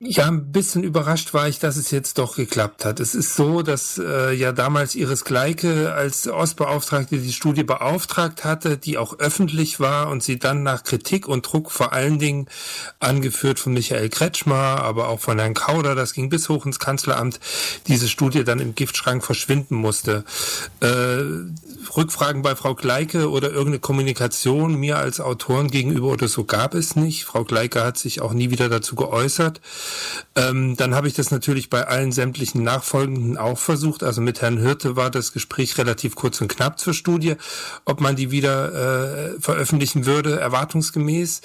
Ja, 0.00 0.26
ein 0.26 0.50
bisschen 0.50 0.82
überrascht 0.82 1.32
war 1.34 1.48
ich, 1.48 1.60
dass 1.60 1.76
es 1.76 1.92
jetzt 1.92 2.18
doch 2.18 2.34
geklappt 2.34 2.84
hat. 2.84 2.98
Es 2.98 3.14
ist 3.14 3.36
so, 3.36 3.62
dass 3.62 3.96
äh, 3.96 4.32
ja 4.32 4.50
damals 4.50 4.96
Iris 4.96 5.24
Gleike 5.24 5.94
als 5.94 6.28
Ostbeauftragte 6.28 7.16
die 7.16 7.32
Studie 7.32 7.62
beauftragt 7.62 8.44
hatte, 8.44 8.76
die 8.76 8.98
auch 8.98 9.18
öffentlich 9.20 9.78
war 9.78 10.08
und 10.08 10.22
sie 10.22 10.38
dann 10.38 10.64
nach 10.64 10.82
Kritik 10.82 11.28
und 11.28 11.42
Druck 11.42 11.70
vor 11.70 11.92
allen 11.92 12.18
Dingen 12.18 12.48
angeführt 12.98 13.60
von 13.60 13.72
Michael 13.72 14.08
Kretschmer, 14.08 14.82
aber 14.82 15.08
auch 15.08 15.20
von 15.20 15.38
Herrn 15.38 15.54
Kauder, 15.54 15.94
das 15.94 16.12
ging 16.12 16.28
bis 16.28 16.48
hoch 16.48 16.66
ins 16.66 16.80
Kanzleramt, 16.80 17.38
diese 17.86 18.08
Studie 18.08 18.42
dann 18.42 18.58
im 18.58 18.74
Giftschrank 18.74 19.24
verschwinden 19.24 19.76
musste. 19.76 20.24
Äh, 20.80 21.22
Rückfragen 21.96 22.42
bei 22.42 22.56
Frau 22.56 22.74
Gleike 22.74 23.30
oder 23.30 23.50
irgendeine 23.50 23.78
Kommunikation 23.78 24.74
mir 24.74 24.98
als 24.98 25.20
Autoren 25.20 25.70
gegenüber 25.70 26.08
oder 26.08 26.28
so 26.28 26.44
gab 26.44 26.74
es 26.74 26.96
nicht. 26.96 27.24
Frau 27.24 27.44
Gleike 27.44 27.84
hat 27.84 27.96
sich 27.96 28.20
auch 28.20 28.32
nie 28.32 28.50
wieder 28.50 28.68
dazu 28.68 28.96
geäußert. 28.96 29.60
Ähm, 30.36 30.76
dann 30.76 30.94
habe 30.94 31.08
ich 31.08 31.14
das 31.14 31.30
natürlich 31.30 31.70
bei 31.70 31.86
allen 31.86 32.12
sämtlichen 32.12 32.62
Nachfolgenden 32.62 33.36
auch 33.36 33.58
versucht. 33.58 34.02
Also 34.02 34.20
mit 34.20 34.42
Herrn 34.42 34.58
Hirte 34.58 34.96
war 34.96 35.10
das 35.10 35.32
Gespräch 35.32 35.78
relativ 35.78 36.14
kurz 36.14 36.40
und 36.40 36.48
knapp 36.48 36.78
zur 36.78 36.94
Studie, 36.94 37.36
ob 37.84 38.00
man 38.00 38.16
die 38.16 38.30
wieder 38.30 39.34
äh, 39.34 39.40
veröffentlichen 39.40 40.06
würde, 40.06 40.38
erwartungsgemäß. 40.40 41.40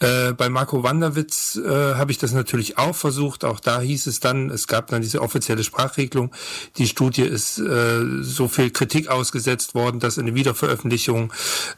Äh, 0.00 0.32
bei 0.32 0.48
Marco 0.48 0.82
Wanderwitz 0.82 1.56
äh, 1.56 1.94
habe 1.94 2.12
ich 2.12 2.18
das 2.18 2.32
natürlich 2.32 2.78
auch 2.78 2.94
versucht. 2.94 3.44
Auch 3.44 3.60
da 3.60 3.80
hieß 3.80 4.06
es 4.06 4.20
dann, 4.20 4.50
es 4.50 4.66
gab 4.66 4.88
dann 4.88 5.02
diese 5.02 5.22
offizielle 5.22 5.64
Sprachregelung. 5.64 6.32
Die 6.76 6.86
Studie 6.86 7.22
ist 7.22 7.58
äh, 7.58 8.04
so 8.20 8.48
viel 8.48 8.70
Kritik 8.70 9.08
ausgesetzt 9.08 9.74
worden, 9.74 10.00
dass 10.00 10.18
eine 10.18 10.34
Wiederveröffentlichung 10.34 11.32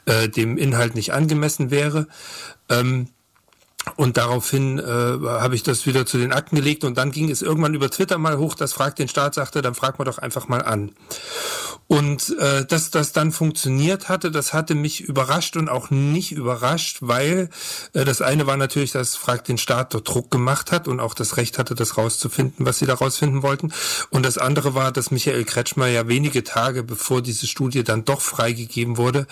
äh, 0.05 0.27
dem 0.27 0.57
Inhalt 0.57 0.95
nicht 0.95 1.13
angemessen 1.13 1.71
wäre. 1.71 2.07
Ähm, 2.69 3.07
und 3.95 4.17
daraufhin 4.17 4.77
äh, 4.77 4.83
habe 4.83 5.55
ich 5.55 5.63
das 5.63 5.85
wieder 5.85 6.05
zu 6.05 6.17
den 6.17 6.33
Akten 6.33 6.57
gelegt 6.57 6.83
und 6.83 6.97
dann 6.97 7.11
ging 7.11 7.29
es 7.29 7.41
irgendwann 7.41 7.73
über 7.73 7.89
Twitter 7.89 8.17
mal 8.17 8.37
hoch, 8.37 8.55
das 8.55 8.73
fragt 8.73 8.99
den 8.99 9.07
Staat, 9.07 9.35
sagte, 9.35 9.61
dann 9.61 9.73
fragt 9.73 9.99
man 9.99 10.05
doch 10.05 10.17
einfach 10.17 10.47
mal 10.47 10.63
an. 10.63 10.91
Und 11.87 12.37
äh, 12.37 12.65
dass 12.65 12.91
das 12.91 13.13
dann 13.13 13.31
funktioniert 13.31 14.09
hatte, 14.09 14.31
das 14.31 14.53
hatte 14.53 14.75
mich 14.75 15.01
überrascht 15.01 15.55
und 15.55 15.69
auch 15.69 15.89
nicht 15.89 16.33
überrascht, 16.33 16.97
weil 17.01 17.49
äh, 17.93 18.05
das 18.05 18.21
eine 18.21 18.45
war 18.47 18.57
natürlich, 18.57 18.91
dass 18.91 19.15
Frag 19.15 19.45
den 19.45 19.57
Staat 19.57 19.93
dort 19.93 20.07
Druck 20.07 20.29
gemacht 20.29 20.71
hat 20.71 20.87
und 20.87 20.99
auch 20.99 21.13
das 21.13 21.37
Recht 21.37 21.57
hatte, 21.57 21.73
das 21.73 21.97
rauszufinden, 21.97 22.65
was 22.65 22.79
sie 22.79 22.85
da 22.85 22.93
rausfinden 22.95 23.43
wollten. 23.43 23.73
Und 24.11 24.23
das 24.23 24.37
andere 24.37 24.75
war, 24.75 24.91
dass 24.91 25.09
Michael 25.09 25.45
Kretschmer 25.45 25.87
ja 25.87 26.07
wenige 26.07 26.43
Tage 26.43 26.83
bevor 26.83 27.21
diese 27.21 27.47
Studie 27.47 27.83
dann 27.83 28.05
doch 28.05 28.21
freigegeben 28.21 28.97
wurde, 28.97 29.25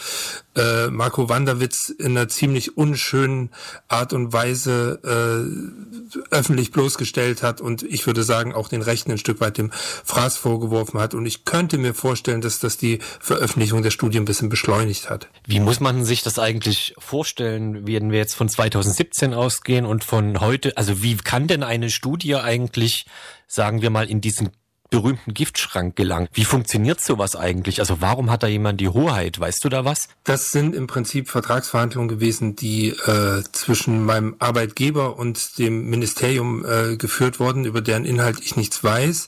äh, 0.55 0.87
Marco 0.87 1.29
Wanderwitz 1.29 1.89
in 1.89 2.17
einer 2.17 2.27
ziemlich 2.27 2.75
unschönen 2.75 3.51
Art 3.87 4.13
und 4.13 4.33
Weise 4.33 4.37
äh, 4.46 6.32
öffentlich 6.32 6.72
bloßgestellt 6.72 7.44
hat 7.44 7.62
und 7.62 7.84
ich 7.84 8.06
würde 8.06 8.24
sagen 8.24 8.53
auch 8.53 8.70
den 8.70 8.82
Rechten 8.82 9.12
ein 9.12 9.17
Stück 9.17 9.41
weit 9.41 9.58
dem 9.58 9.72
Fraß 9.72 10.38
vorgeworfen 10.38 11.00
hat. 11.00 11.13
Und 11.13 11.25
ich 11.25 11.46
könnte 11.46 11.77
mir 11.77 11.94
vorstellen, 11.94 12.41
dass 12.41 12.60
das 12.60 12.77
die 12.77 13.00
Veröffentlichung 13.20 13.84
der 13.84 13.91
Studie 13.91 14.17
ein 14.20 14.25
bisschen 14.25 14.50
beschleunigt 14.50 15.10
hat. 15.10 15.27
Wie 15.46 15.60
muss 15.60 15.79
man 15.79 16.06
sich 16.06 16.24
das 16.24 16.39
eigentlich 16.39 16.94
vorstellen, 16.98 17.88
wenn 17.88 18.12
wir 18.12 18.20
jetzt 18.20 18.36
von 18.36 18.50
2017 18.50 19.34
ausgehen 19.34 19.86
und 19.86 20.03
von 20.03 20.39
heute? 20.39 20.77
Also 20.77 21.01
wie 21.01 21.17
kann 21.17 21.48
denn 21.48 21.63
eine 21.63 21.89
Studie 21.89 22.36
eigentlich, 22.36 23.06
sagen 23.48 23.82
wir 23.82 23.89
mal, 23.89 24.10
in 24.10 24.22
diesen 24.22 24.50
berühmten 24.89 25.34
Giftschrank 25.34 25.96
gelangen. 25.96 26.27
Wie 26.34 26.46
funktioniert 26.46 27.01
sowas 27.01 27.36
eigentlich? 27.36 27.79
Also 27.79 28.01
warum 28.01 28.29
hat 28.32 28.44
da 28.44 28.48
jemand 28.48 28.79
die 28.82 28.89
Hoheit? 28.89 29.39
Weißt 29.39 29.63
du 29.63 29.70
da 29.70 29.86
was? 29.86 30.10
Das 30.24 30.51
sind 30.51 30.75
im 30.75 30.88
Prinzip 30.88 31.29
Vertragsverhandlungen 31.29 32.10
gewesen, 32.10 32.56
die 32.56 32.89
äh, 32.89 33.44
zwischen 33.51 34.06
meinem 34.06 34.36
Arbeitgeber 34.39 35.17
und 35.17 35.58
dem 35.60 35.89
Ministerium 35.89 36.65
äh, 36.65 36.98
geführt 36.98 37.39
wurden, 37.39 37.65
über 37.65 37.82
deren 37.82 38.06
Inhalt 38.06 38.39
ich 38.41 38.56
nichts 38.56 38.84
weiß. 38.84 39.27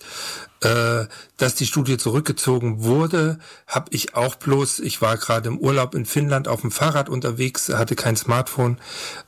Äh, 0.61 1.05
dass 1.37 1.55
die 1.55 1.65
Studie 1.65 1.97
zurückgezogen 1.97 2.83
wurde, 2.83 3.39
habe 3.65 3.87
ich 3.91 4.15
auch 4.15 4.35
bloß, 4.35 4.79
ich 4.79 5.01
war 5.01 5.15
gerade 5.15 5.47
im 5.47 5.57
Urlaub 5.57 5.95
in 5.95 6.05
Finnland 6.05 6.49
auf 6.49 6.61
dem 6.61 6.71
Fahrrad 6.71 7.07
unterwegs, 7.07 7.69
hatte 7.69 7.95
kein 7.95 8.17
Smartphone. 8.17 8.77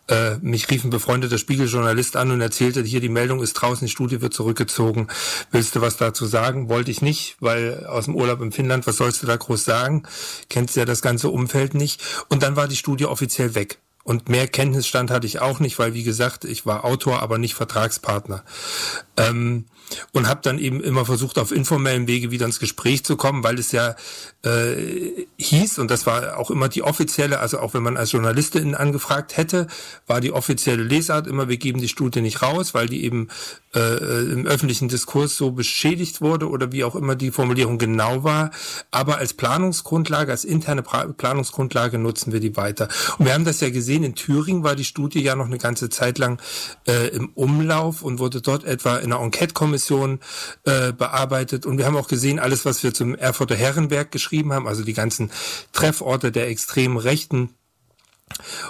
Äh, 0.09 0.35
mich 0.41 0.69
rief 0.69 0.83
ein 0.83 0.89
befreundeter 0.89 1.37
Spiegeljournalist 1.37 2.17
an 2.17 2.31
und 2.31 2.41
erzählte, 2.41 2.83
hier 2.83 2.99
die 2.99 3.07
Meldung 3.07 3.41
ist 3.41 3.53
draußen, 3.53 3.85
die 3.87 3.91
Studie 3.91 4.19
wird 4.19 4.33
zurückgezogen. 4.33 5.07
Willst 5.51 5.73
du 5.75 5.79
was 5.79 5.95
dazu 5.95 6.25
sagen? 6.25 6.67
Wollte 6.67 6.91
ich 6.91 7.01
nicht, 7.01 7.37
weil 7.39 7.85
aus 7.85 8.05
dem 8.05 8.15
Urlaub 8.15 8.41
in 8.41 8.51
Finnland, 8.51 8.85
was 8.85 8.97
sollst 8.97 9.23
du 9.23 9.27
da 9.27 9.37
groß 9.37 9.63
sagen? 9.63 10.03
Kennst 10.49 10.75
ja 10.75 10.83
das 10.83 11.01
ganze 11.01 11.29
Umfeld 11.29 11.75
nicht. 11.75 12.01
Und 12.27 12.43
dann 12.43 12.57
war 12.57 12.67
die 12.67 12.75
Studie 12.75 13.05
offiziell 13.05 13.55
weg. 13.55 13.79
Und 14.03 14.29
mehr 14.29 14.47
Kenntnisstand 14.47 15.11
hatte 15.11 15.27
ich 15.27 15.39
auch 15.39 15.59
nicht, 15.59 15.77
weil 15.79 15.93
wie 15.93 16.03
gesagt, 16.03 16.43
ich 16.43 16.65
war 16.65 16.83
Autor, 16.83 17.21
aber 17.21 17.37
nicht 17.37 17.53
Vertragspartner. 17.53 18.43
Ähm, 19.15 19.65
und 20.11 20.27
habe 20.27 20.41
dann 20.43 20.59
eben 20.59 20.81
immer 20.81 21.05
versucht, 21.05 21.37
auf 21.37 21.51
informellen 21.51 22.07
Wege 22.07 22.31
wieder 22.31 22.45
ins 22.45 22.59
Gespräch 22.59 23.03
zu 23.03 23.17
kommen, 23.17 23.43
weil 23.43 23.59
es 23.59 23.71
ja 23.71 23.95
äh, 24.43 25.25
hieß, 25.37 25.79
und 25.79 25.91
das 25.91 26.05
war 26.05 26.37
auch 26.37 26.49
immer 26.49 26.69
die 26.69 26.83
offizielle, 26.83 27.39
also 27.39 27.59
auch 27.59 27.73
wenn 27.73 27.83
man 27.83 27.97
als 27.97 28.11
Journalistin 28.11 28.75
angefragt 28.75 29.37
hätte, 29.37 29.67
war 30.07 30.21
die 30.21 30.31
offizielle 30.31 30.83
Lesart 30.83 31.27
immer, 31.27 31.49
wir 31.49 31.57
geben 31.57 31.79
die 31.79 31.87
Studie 31.87 32.21
nicht 32.21 32.41
raus, 32.41 32.73
weil 32.73 32.87
die 32.87 33.03
eben 33.03 33.27
äh, 33.75 34.31
im 34.31 34.47
öffentlichen 34.47 34.87
Diskurs 34.87 35.37
so 35.37 35.51
beschädigt 35.51 36.21
wurde 36.21 36.49
oder 36.49 36.71
wie 36.71 36.83
auch 36.83 36.95
immer 36.95 37.15
die 37.15 37.31
Formulierung 37.31 37.77
genau 37.77 38.23
war. 38.23 38.51
Aber 38.89 39.17
als 39.17 39.33
Planungsgrundlage, 39.33 40.31
als 40.31 40.43
interne 40.43 40.83
Planungsgrundlage 40.83 41.97
nutzen 41.97 42.33
wir 42.33 42.39
die 42.39 42.57
weiter. 42.57 42.87
Und 43.17 43.25
wir 43.25 43.33
haben 43.33 43.45
das 43.45 43.61
ja 43.61 43.69
gesehen, 43.69 44.03
in 44.03 44.15
Thüringen 44.15 44.63
war 44.63 44.75
die 44.75 44.83
Studie 44.83 45.21
ja 45.21 45.35
noch 45.35 45.45
eine 45.45 45.57
ganze 45.57 45.89
Zeit 45.89 46.17
lang 46.17 46.41
äh, 46.87 47.09
im 47.09 47.29
Umlauf 47.35 48.01
und 48.01 48.19
wurde 48.19 48.41
dort 48.41 48.63
etwa 48.63 48.97
in 48.97 49.11
einer 49.11 49.21
Enquete-Kommission 49.21 49.80
äh, 49.89 50.91
bearbeitet. 50.93 51.65
Und 51.65 51.77
wir 51.77 51.85
haben 51.85 51.97
auch 51.97 52.07
gesehen, 52.07 52.39
alles, 52.39 52.65
was 52.65 52.83
wir 52.83 52.93
zum 52.93 53.15
Erfurter 53.15 53.55
Herrenberg 53.55 54.11
geschrieben 54.11 54.53
haben, 54.53 54.67
also 54.67 54.83
die 54.83 54.93
ganzen 54.93 55.31
Trefforte 55.73 56.31
der 56.31 56.47
extremen 56.47 56.97
Rechten, 56.97 57.49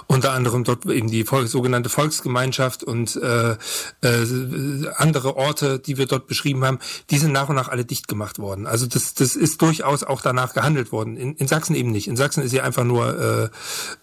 unter 0.06 0.32
anderem 0.32 0.64
dort 0.64 0.86
eben 0.86 1.10
die 1.10 1.24
Volk, 1.24 1.48
sogenannte 1.48 1.88
Volksgemeinschaft 1.88 2.84
und 2.84 3.16
äh, 3.16 3.52
äh, 3.52 4.88
andere 4.96 5.36
Orte, 5.36 5.78
die 5.78 5.98
wir 5.98 6.06
dort 6.06 6.26
beschrieben 6.26 6.64
haben, 6.64 6.78
die 7.10 7.18
sind 7.18 7.32
nach 7.32 7.48
und 7.48 7.56
nach 7.56 7.68
alle 7.68 7.84
dicht 7.84 8.08
gemacht 8.08 8.38
worden. 8.38 8.66
Also 8.66 8.86
das, 8.86 9.14
das 9.14 9.36
ist 9.36 9.60
durchaus 9.62 10.02
auch 10.02 10.20
danach 10.20 10.54
gehandelt 10.54 10.92
worden. 10.92 11.16
In, 11.16 11.34
in 11.34 11.48
Sachsen 11.48 11.74
eben 11.74 11.90
nicht. 11.90 12.08
In 12.08 12.16
Sachsen 12.16 12.42
ist 12.42 12.50
sie 12.50 12.60
einfach 12.60 12.84
nur 12.84 13.50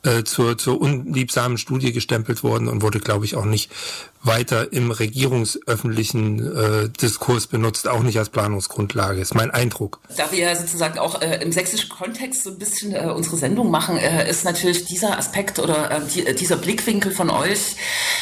äh, 0.03 0.09
äh, 0.09 0.23
zur, 0.23 0.57
zur 0.57 0.79
unliebsamen 0.79 1.57
Studie 1.57 1.91
gestempelt 1.91 2.43
worden 2.43 2.67
und 2.67 2.81
wurde, 2.81 2.99
glaube 2.99 3.25
ich, 3.25 3.35
auch 3.35 3.45
nicht 3.45 3.71
weiter 4.21 4.73
im 4.73 4.91
regierungsöffentlichen 4.91 6.55
äh, 6.55 6.89
Diskurs 6.89 7.47
benutzt, 7.47 7.87
auch 7.87 8.03
nicht 8.03 8.19
als 8.19 8.29
Planungsgrundlage, 8.29 9.21
ist 9.21 9.33
mein 9.33 9.51
Eindruck. 9.51 9.99
Da 10.17 10.31
wir 10.31 10.53
sozusagen 10.55 10.99
auch 10.99 11.21
äh, 11.21 11.41
im 11.41 11.51
sächsischen 11.51 11.89
Kontext 11.89 12.43
so 12.43 12.49
ein 12.49 12.57
bisschen 12.57 12.93
äh, 12.93 13.11
unsere 13.15 13.37
Sendung 13.37 13.71
machen, 13.71 13.97
äh, 13.97 14.29
ist 14.29 14.43
natürlich 14.43 14.85
dieser 14.85 15.17
Aspekt 15.17 15.48
oder 15.57 15.89
äh, 15.89 16.01
die, 16.13 16.35
dieser 16.35 16.57
Blickwinkel 16.57 17.11
von 17.11 17.31
euch 17.31 17.75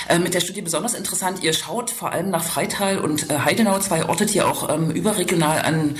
äh, 0.07 0.19
mit 0.19 0.33
der 0.33 0.39
Studie 0.39 0.61
besonders 0.61 0.93
interessant. 0.93 1.43
Ihr 1.43 1.51
schaut 1.51 1.89
vor 1.89 2.13
allem 2.13 2.29
nach 2.29 2.43
Freital 2.43 2.99
und 2.99 3.29
äh, 3.29 3.39
Heidenau, 3.39 3.79
zwei 3.79 4.05
Orte, 4.05 4.25
die 4.25 4.41
auch 4.41 4.69
ähm, 4.73 4.91
überregional 4.91 5.61
an 5.63 5.97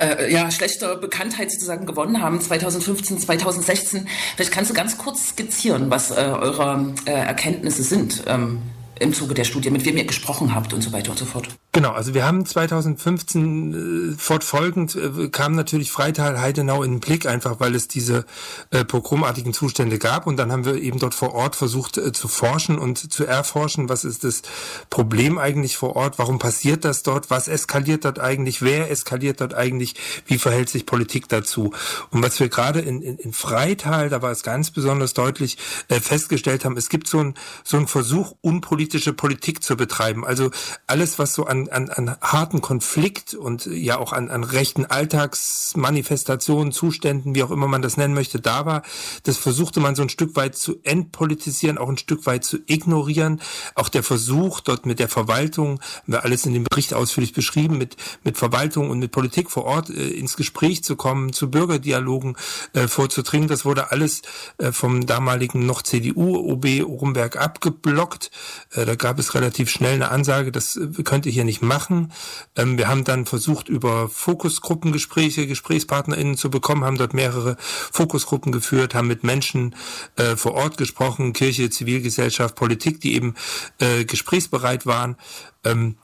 äh, 0.00 0.32
ja, 0.32 0.50
schlechter 0.50 0.96
Bekanntheit 0.96 1.50
sozusagen 1.50 1.84
gewonnen 1.84 2.22
haben, 2.22 2.40
2015, 2.40 3.18
2016. 3.18 4.08
Vielleicht 4.36 4.52
kannst 4.52 4.70
du 4.70 4.74
ganz 4.74 4.96
kurz 4.96 5.30
skizzieren, 5.30 5.90
was 5.90 6.10
äh, 6.10 6.14
eure 6.14 6.94
äh, 7.04 7.10
Erkenntnisse 7.10 7.82
sind. 7.82 8.22
Ähm, 8.26 8.62
im 8.98 9.12
Zuge 9.12 9.34
der 9.34 9.44
Studie, 9.44 9.70
mit 9.70 9.84
wem 9.84 9.96
ihr 9.96 10.04
gesprochen 10.04 10.54
habt 10.54 10.72
und 10.72 10.80
so 10.80 10.92
weiter 10.92 11.10
und 11.10 11.18
so 11.18 11.24
fort. 11.24 11.48
Genau, 11.74 11.92
also 11.92 12.12
wir 12.12 12.26
haben 12.26 12.44
2015 12.44 14.12
äh, 14.12 14.14
fortfolgend 14.18 14.94
äh, 14.94 15.28
kam 15.30 15.54
natürlich 15.54 15.90
Freital 15.90 16.38
Heidenau 16.38 16.82
in 16.82 16.90
den 16.90 17.00
Blick, 17.00 17.24
einfach 17.24 17.60
weil 17.60 17.74
es 17.74 17.88
diese 17.88 18.26
äh, 18.68 18.84
pogromartigen 18.84 19.54
Zustände 19.54 19.98
gab. 19.98 20.26
Und 20.26 20.36
dann 20.36 20.52
haben 20.52 20.66
wir 20.66 20.74
eben 20.74 20.98
dort 20.98 21.14
vor 21.14 21.34
Ort 21.34 21.56
versucht 21.56 21.96
äh, 21.96 22.12
zu 22.12 22.28
forschen 22.28 22.78
und 22.78 23.10
zu 23.10 23.24
erforschen, 23.24 23.88
was 23.88 24.04
ist 24.04 24.22
das 24.22 24.42
Problem 24.90 25.38
eigentlich 25.38 25.78
vor 25.78 25.96
Ort, 25.96 26.18
warum 26.18 26.38
passiert 26.38 26.84
das 26.84 27.04
dort, 27.04 27.30
was 27.30 27.48
eskaliert 27.48 28.04
dort 28.04 28.20
eigentlich, 28.20 28.60
wer 28.60 28.90
eskaliert 28.90 29.40
dort 29.40 29.54
eigentlich, 29.54 29.94
wie 30.26 30.36
verhält 30.36 30.68
sich 30.68 30.84
Politik 30.84 31.30
dazu. 31.30 31.72
Und 32.10 32.22
was 32.22 32.38
wir 32.38 32.50
gerade 32.50 32.80
in, 32.80 33.00
in, 33.00 33.16
in 33.16 33.32
Freital, 33.32 34.10
da 34.10 34.20
war 34.20 34.30
es 34.30 34.42
ganz 34.42 34.72
besonders 34.72 35.14
deutlich, 35.14 35.56
äh, 35.88 36.00
festgestellt 36.00 36.66
haben, 36.66 36.76
es 36.76 36.90
gibt 36.90 37.08
so 37.08 37.20
ein 37.20 37.34
so 37.64 37.78
ein 37.78 37.86
Versuch, 37.86 38.34
unpolitische 38.42 39.14
Politik 39.14 39.62
zu 39.62 39.74
betreiben. 39.74 40.26
Also 40.26 40.50
alles, 40.86 41.18
was 41.18 41.32
so 41.32 41.46
an 41.46 41.61
an, 41.68 41.90
an 41.90 42.16
harten 42.20 42.60
Konflikt 42.60 43.34
und 43.34 43.66
ja 43.66 43.98
auch 43.98 44.12
an, 44.12 44.30
an 44.30 44.44
rechten 44.44 44.86
Alltagsmanifestationen, 44.86 46.72
Zuständen, 46.72 47.34
wie 47.34 47.42
auch 47.42 47.50
immer 47.50 47.68
man 47.68 47.82
das 47.82 47.96
nennen 47.96 48.14
möchte, 48.14 48.40
da 48.40 48.66
war, 48.66 48.82
das 49.24 49.36
versuchte 49.36 49.80
man 49.80 49.94
so 49.94 50.02
ein 50.02 50.08
Stück 50.08 50.36
weit 50.36 50.56
zu 50.56 50.76
entpolitisieren, 50.82 51.78
auch 51.78 51.88
ein 51.88 51.98
Stück 51.98 52.26
weit 52.26 52.44
zu 52.44 52.58
ignorieren. 52.66 53.40
Auch 53.74 53.88
der 53.88 54.02
Versuch, 54.02 54.60
dort 54.60 54.86
mit 54.86 54.98
der 54.98 55.08
Verwaltung, 55.08 55.80
haben 56.02 56.12
wir 56.12 56.24
alles 56.24 56.46
in 56.46 56.54
dem 56.54 56.64
Bericht 56.64 56.94
ausführlich 56.94 57.32
beschrieben, 57.32 57.78
mit, 57.78 57.96
mit 58.24 58.38
Verwaltung 58.38 58.90
und 58.90 58.98
mit 58.98 59.12
Politik 59.12 59.50
vor 59.50 59.64
Ort 59.64 59.90
äh, 59.90 60.08
ins 60.10 60.36
Gespräch 60.36 60.82
zu 60.84 60.96
kommen, 60.96 61.32
zu 61.32 61.50
Bürgerdialogen 61.50 62.36
äh, 62.72 62.88
vorzudringen, 62.88 63.48
das 63.48 63.64
wurde 63.64 63.90
alles 63.90 64.22
äh, 64.58 64.72
vom 64.72 65.06
damaligen 65.06 65.66
noch 65.66 65.82
CDU-OB 65.82 66.82
Rumberg 66.84 67.36
abgeblockt. 67.36 68.30
Äh, 68.70 68.86
da 68.86 68.94
gab 68.94 69.18
es 69.18 69.34
relativ 69.34 69.70
schnell 69.70 69.94
eine 69.94 70.10
Ansage, 70.10 70.52
das 70.52 70.76
äh, 70.76 71.02
könnte 71.02 71.28
hier 71.28 71.44
nicht 71.44 71.51
nicht 71.52 71.62
machen. 71.62 72.12
Ähm, 72.56 72.78
wir 72.78 72.88
haben 72.88 73.04
dann 73.04 73.26
versucht, 73.26 73.68
über 73.68 74.08
Fokusgruppengespräche 74.08 75.46
GesprächspartnerInnen 75.46 76.36
zu 76.38 76.50
bekommen, 76.50 76.84
haben 76.84 76.96
dort 76.96 77.12
mehrere 77.12 77.56
Fokusgruppen 77.60 78.52
geführt, 78.52 78.94
haben 78.94 79.08
mit 79.08 79.22
Menschen 79.22 79.74
äh, 80.16 80.36
vor 80.36 80.54
Ort 80.54 80.78
gesprochen, 80.78 81.34
Kirche, 81.34 81.68
Zivilgesellschaft, 81.68 82.54
Politik, 82.54 83.00
die 83.00 83.14
eben 83.14 83.34
äh, 83.78 84.04
gesprächsbereit 84.04 84.86
waren. 84.86 85.16
Ähm, 85.64 85.96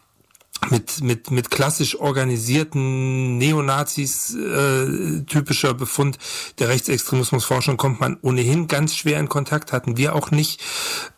mit, 0.71 1.01
mit, 1.01 1.31
mit 1.31 1.51
klassisch 1.51 1.99
organisierten 1.99 3.39
Neonazis 3.39 4.35
äh, 4.35 5.23
typischer 5.23 5.73
Befund 5.73 6.19
der 6.59 6.69
Rechtsextremismusforschung 6.69 7.77
kommt 7.77 8.01
man 8.01 8.19
ohnehin 8.23 8.69
ganz 8.69 8.95
schwer 8.95 9.19
in 9.19 9.29
Kontakt, 9.29 9.73
hatten 9.73 9.97
wir 9.97 10.15
auch 10.15 10.31
nicht. 10.31 10.61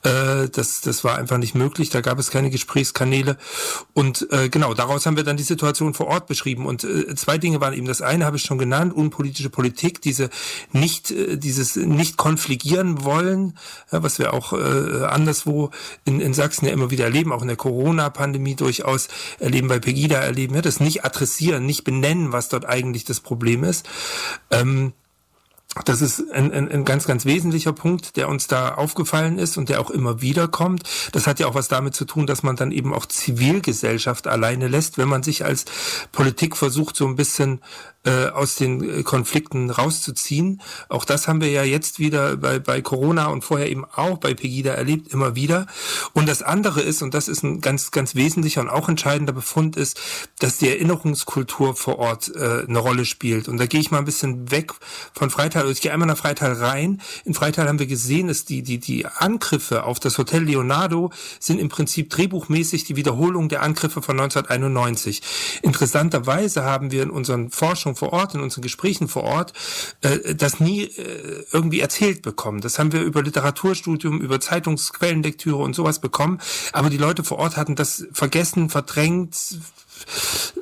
Äh, 0.02 0.48
das, 0.50 0.82
das 0.82 1.04
war 1.04 1.18
einfach 1.18 1.38
nicht 1.38 1.54
möglich, 1.54 1.90
da 1.90 2.00
gab 2.00 2.18
es 2.18 2.30
keine 2.30 2.50
Gesprächskanäle. 2.50 3.38
Und 3.92 4.28
äh, 4.30 4.48
genau, 4.48 4.74
daraus 4.74 5.06
haben 5.06 5.16
wir 5.16 5.24
dann 5.24 5.36
die 5.36 5.42
Situation 5.42 5.94
vor 5.94 6.06
Ort 6.06 6.26
beschrieben. 6.26 6.66
Und 6.66 6.84
äh, 6.84 7.14
zwei 7.16 7.38
Dinge 7.38 7.60
waren 7.60 7.74
eben, 7.74 7.86
das 7.86 8.02
eine 8.02 8.26
habe 8.26 8.36
ich 8.36 8.42
schon 8.42 8.58
genannt, 8.58 8.94
unpolitische 8.94 9.50
Politik, 9.50 10.00
diese 10.00 10.30
nicht, 10.72 11.10
äh, 11.10 11.36
dieses 11.36 11.76
nicht 11.76 12.16
konfligieren 12.16 13.04
wollen, 13.04 13.58
ja, 13.90 14.02
was 14.02 14.18
wir 14.18 14.32
auch 14.32 14.52
äh, 14.52 15.04
anderswo 15.06 15.70
in, 16.04 16.20
in 16.20 16.34
Sachsen 16.34 16.66
ja 16.66 16.72
immer 16.72 16.90
wieder 16.90 17.04
erleben, 17.04 17.32
auch 17.32 17.42
in 17.42 17.48
der 17.48 17.56
Corona-Pandemie 17.56 18.54
durchaus 18.54 19.08
erleben, 19.38 19.68
bei 19.68 19.78
Pegida 19.78 20.18
erleben, 20.18 20.54
ja, 20.54 20.62
das 20.62 20.80
nicht 20.80 21.04
adressieren, 21.04 21.66
nicht 21.66 21.84
benennen, 21.84 22.32
was 22.32 22.48
dort 22.48 22.66
eigentlich 22.66 23.04
das 23.04 23.20
Problem 23.20 23.64
ist. 23.64 23.88
Ähm, 24.50 24.92
Das 25.84 26.02
ist 26.02 26.32
ein, 26.32 26.50
ein, 26.52 26.68
ein 26.68 26.84
ganz, 26.84 27.06
ganz 27.06 27.24
wesentlicher 27.26 27.72
Punkt, 27.72 28.16
der 28.16 28.28
uns 28.28 28.48
da 28.48 28.74
aufgefallen 28.74 29.38
ist 29.38 29.56
und 29.56 29.68
der 29.68 29.80
auch 29.80 29.90
immer 29.90 30.20
wieder 30.20 30.48
kommt. 30.48 30.82
Das 31.12 31.28
hat 31.28 31.38
ja 31.38 31.46
auch 31.46 31.54
was 31.54 31.68
damit 31.68 31.94
zu 31.94 32.04
tun, 32.06 32.26
dass 32.26 32.42
man 32.42 32.56
dann 32.56 32.72
eben 32.72 32.92
auch 32.92 33.06
Zivilgesellschaft 33.06 34.26
alleine 34.26 34.66
lässt, 34.66 34.98
wenn 34.98 35.08
man 35.08 35.22
sich 35.22 35.44
als 35.44 35.66
Politik 36.10 36.56
versucht, 36.56 36.96
so 36.96 37.06
ein 37.06 37.14
bisschen 37.14 37.60
äh, 38.04 38.28
aus 38.28 38.54
den 38.54 39.00
äh, 39.00 39.02
Konflikten 39.02 39.68
rauszuziehen. 39.68 40.62
Auch 40.88 41.04
das 41.04 41.28
haben 41.28 41.42
wir 41.42 41.50
ja 41.50 41.64
jetzt 41.64 41.98
wieder 41.98 42.38
bei, 42.38 42.58
bei 42.58 42.80
Corona 42.80 43.26
und 43.26 43.44
vorher 43.44 43.70
eben 43.70 43.84
auch 43.84 44.16
bei 44.16 44.32
Pegida 44.32 44.72
erlebt, 44.72 45.12
immer 45.12 45.34
wieder. 45.34 45.66
Und 46.14 46.26
das 46.26 46.40
andere 46.42 46.80
ist, 46.80 47.02
und 47.02 47.12
das 47.12 47.28
ist 47.28 47.42
ein 47.42 47.60
ganz, 47.60 47.90
ganz 47.90 48.14
wesentlicher 48.14 48.62
und 48.62 48.70
auch 48.70 48.88
entscheidender 48.88 49.34
Befund 49.34 49.76
ist, 49.76 50.00
dass 50.38 50.56
die 50.56 50.70
Erinnerungskultur 50.70 51.76
vor 51.76 51.98
Ort 51.98 52.34
äh, 52.34 52.64
eine 52.66 52.78
Rolle 52.78 53.04
spielt. 53.04 53.48
Und 53.48 53.58
da 53.58 53.66
gehe 53.66 53.80
ich 53.80 53.90
mal 53.90 53.98
ein 53.98 54.06
bisschen 54.06 54.50
weg 54.50 54.72
von 55.12 55.28
Freital. 55.28 55.70
Ich 55.70 55.82
gehe 55.82 55.92
einmal 55.92 56.08
nach 56.08 56.16
Freital 56.16 56.54
rein. 56.54 57.02
In 57.26 57.34
Freital 57.34 57.68
haben 57.68 57.80
wir 57.80 57.86
gesehen, 57.86 58.28
dass 58.28 58.46
die, 58.46 58.62
die, 58.62 58.78
die 58.78 59.04
Angriffe 59.04 59.84
auf 59.84 60.00
das 60.00 60.16
Hotel 60.16 60.44
Leonardo 60.44 61.12
sind 61.38 61.60
im 61.60 61.68
Prinzip 61.68 62.08
drehbuchmäßig 62.08 62.84
die 62.84 62.96
Wiederholung 62.96 63.50
der 63.50 63.62
Angriffe 63.62 64.00
von 64.00 64.18
1991. 64.18 65.20
Interessanterweise 65.60 66.64
haben 66.64 66.90
wir 66.90 67.02
in 67.02 67.10
unseren 67.10 67.50
Forschungen 67.50 67.89
vor 67.94 68.12
Ort, 68.12 68.34
in 68.34 68.40
unseren 68.40 68.62
Gesprächen 68.62 69.08
vor 69.08 69.24
Ort, 69.24 69.52
äh, 70.02 70.34
das 70.34 70.60
nie 70.60 70.82
äh, 70.82 71.44
irgendwie 71.52 71.80
erzählt 71.80 72.22
bekommen. 72.22 72.60
Das 72.60 72.78
haben 72.78 72.92
wir 72.92 73.02
über 73.02 73.22
Literaturstudium, 73.22 74.20
über 74.20 74.40
Zeitungsquellenlektüre 74.40 75.56
und 75.56 75.74
sowas 75.74 76.00
bekommen. 76.00 76.40
Aber 76.72 76.90
die 76.90 76.98
Leute 76.98 77.24
vor 77.24 77.38
Ort 77.38 77.56
hatten 77.56 77.76
das 77.76 78.06
vergessen, 78.12 78.70
verdrängt, 78.70 79.36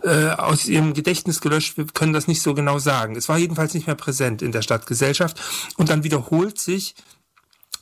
äh, 0.02 0.30
aus 0.30 0.66
ihrem 0.66 0.94
Gedächtnis 0.94 1.40
gelöscht. 1.40 1.76
Wir 1.76 1.87
können 1.87 2.12
das 2.12 2.26
nicht 2.26 2.42
so 2.42 2.54
genau 2.54 2.78
sagen. 2.78 3.16
Es 3.16 3.28
war 3.28 3.38
jedenfalls 3.38 3.75
nicht 3.75 3.87
mehr 3.87 3.97
präsent 3.97 4.42
in 4.42 4.52
der 4.52 4.62
Stadtgesellschaft. 4.62 5.40
Und 5.76 5.90
dann 5.90 6.04
wiederholt 6.04 6.58
sich 6.58 6.94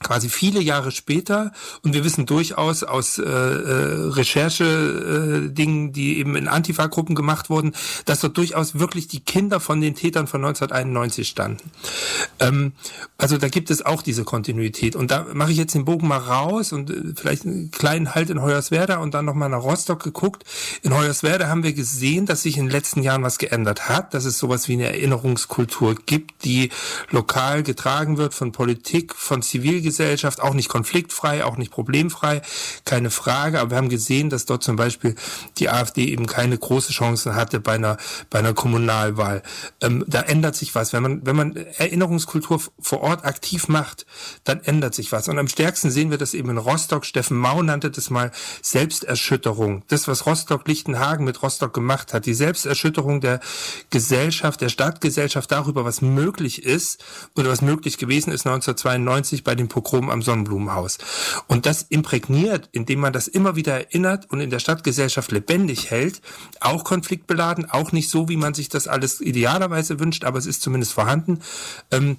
quasi 0.02 0.28
viele 0.28 0.60
Jahre 0.60 0.90
später 0.90 1.52
und 1.82 1.94
wir 1.94 2.04
wissen 2.04 2.26
durchaus 2.26 2.82
aus 2.82 3.18
äh, 3.18 3.22
äh, 3.22 4.08
Recherche 4.10 5.46
äh, 5.46 5.52
Dingen, 5.52 5.92
die 5.92 6.18
eben 6.18 6.36
in 6.36 6.48
Antifa-Gruppen 6.48 7.14
gemacht 7.14 7.50
wurden, 7.50 7.74
dass 8.04 8.20
dort 8.20 8.36
durchaus 8.36 8.78
wirklich 8.78 9.08
die 9.08 9.20
Kinder 9.20 9.58
von 9.58 9.80
den 9.80 9.94
Tätern 9.94 10.26
von 10.26 10.44
1991 10.44 11.28
standen. 11.28 11.70
Ähm, 12.40 12.72
also 13.16 13.38
da 13.38 13.48
gibt 13.48 13.70
es 13.70 13.84
auch 13.84 14.02
diese 14.02 14.24
Kontinuität 14.24 14.96
und 14.96 15.10
da 15.10 15.26
mache 15.32 15.52
ich 15.52 15.58
jetzt 15.58 15.74
den 15.74 15.86
Bogen 15.86 16.08
mal 16.08 16.18
raus 16.18 16.72
und 16.72 16.90
äh, 16.90 17.14
vielleicht 17.16 17.46
einen 17.46 17.70
kleinen 17.70 18.14
Halt 18.14 18.30
in 18.30 18.42
Hoyerswerda 18.42 18.98
und 18.98 19.14
dann 19.14 19.24
nochmal 19.24 19.48
nach 19.48 19.62
Rostock 19.62 20.02
geguckt. 20.02 20.44
In 20.82 20.94
Hoyerswerda 20.94 21.48
haben 21.48 21.62
wir 21.62 21.72
gesehen, 21.72 22.26
dass 22.26 22.42
sich 22.42 22.58
in 22.58 22.66
den 22.66 22.72
letzten 22.72 23.02
Jahren 23.02 23.22
was 23.22 23.38
geändert 23.38 23.88
hat, 23.88 24.12
dass 24.12 24.26
es 24.26 24.38
sowas 24.38 24.68
wie 24.68 24.74
eine 24.74 24.86
Erinnerungskultur 24.86 25.94
gibt, 26.06 26.44
die 26.44 26.70
lokal 27.10 27.62
getragen 27.62 28.18
wird 28.18 28.34
von 28.34 28.52
Politik, 28.52 29.14
von 29.14 29.42
Zivilgesellschaft 29.42 29.85
Zivilgesellschaft, 29.86 30.40
auch 30.40 30.54
nicht 30.54 30.68
konfliktfrei, 30.68 31.44
auch 31.44 31.56
nicht 31.56 31.70
problemfrei, 31.70 32.42
keine 32.84 33.10
Frage. 33.10 33.60
Aber 33.60 33.70
wir 33.70 33.76
haben 33.76 33.88
gesehen, 33.88 34.30
dass 34.30 34.44
dort 34.44 34.62
zum 34.62 34.76
Beispiel 34.76 35.14
die 35.58 35.68
AfD 35.68 36.06
eben 36.06 36.26
keine 36.26 36.58
große 36.58 36.92
Chancen 36.92 37.34
hatte 37.34 37.60
bei 37.60 37.74
einer, 37.74 37.96
bei 38.30 38.40
einer 38.40 38.54
Kommunalwahl. 38.54 39.42
Ähm, 39.80 40.04
da 40.06 40.22
ändert 40.22 40.56
sich 40.56 40.74
was. 40.74 40.92
Wenn 40.92 41.02
man, 41.02 41.26
wenn 41.26 41.36
man 41.36 41.56
Erinnerungskultur 41.56 42.60
vor 42.80 43.00
Ort 43.00 43.24
aktiv 43.24 43.68
macht, 43.68 44.06
dann 44.44 44.60
ändert 44.60 44.94
sich 44.94 45.12
was. 45.12 45.28
Und 45.28 45.38
am 45.38 45.48
stärksten 45.48 45.90
sehen 45.90 46.10
wir 46.10 46.18
das 46.18 46.34
eben 46.34 46.50
in 46.50 46.58
Rostock. 46.58 47.04
Steffen 47.04 47.36
Mau 47.36 47.62
nannte 47.62 47.90
das 47.90 48.10
mal 48.10 48.32
Selbsterschütterung. 48.62 49.84
Das, 49.88 50.08
was 50.08 50.26
Rostock-Lichtenhagen 50.26 51.24
mit 51.24 51.42
Rostock 51.42 51.72
gemacht 51.72 52.12
hat, 52.12 52.26
die 52.26 52.34
Selbsterschütterung 52.34 53.20
der 53.20 53.40
Gesellschaft, 53.90 54.60
der 54.60 54.68
Stadtgesellschaft 54.68 55.50
darüber, 55.52 55.84
was 55.84 56.02
möglich 56.02 56.64
ist 56.64 57.04
oder 57.36 57.50
was 57.50 57.62
möglich 57.62 57.98
gewesen 57.98 58.32
ist 58.32 58.46
1992 58.46 59.44
bei 59.44 59.54
den 59.54 59.68
Pogrom 59.76 60.08
am 60.08 60.22
Sonnenblumenhaus. 60.22 60.96
Und 61.48 61.66
das 61.66 61.82
imprägniert, 61.82 62.70
indem 62.72 63.00
man 63.00 63.12
das 63.12 63.28
immer 63.28 63.56
wieder 63.56 63.74
erinnert 63.74 64.24
und 64.30 64.40
in 64.40 64.48
der 64.48 64.58
Stadtgesellschaft 64.58 65.30
lebendig 65.32 65.90
hält, 65.90 66.22
auch 66.60 66.82
konfliktbeladen, 66.82 67.70
auch 67.70 67.92
nicht 67.92 68.08
so, 68.08 68.30
wie 68.30 68.38
man 68.38 68.54
sich 68.54 68.70
das 68.70 68.88
alles 68.88 69.20
idealerweise 69.20 70.00
wünscht, 70.00 70.24
aber 70.24 70.38
es 70.38 70.46
ist 70.46 70.62
zumindest 70.62 70.94
vorhanden. 70.94 71.40
Ähm, 71.90 72.16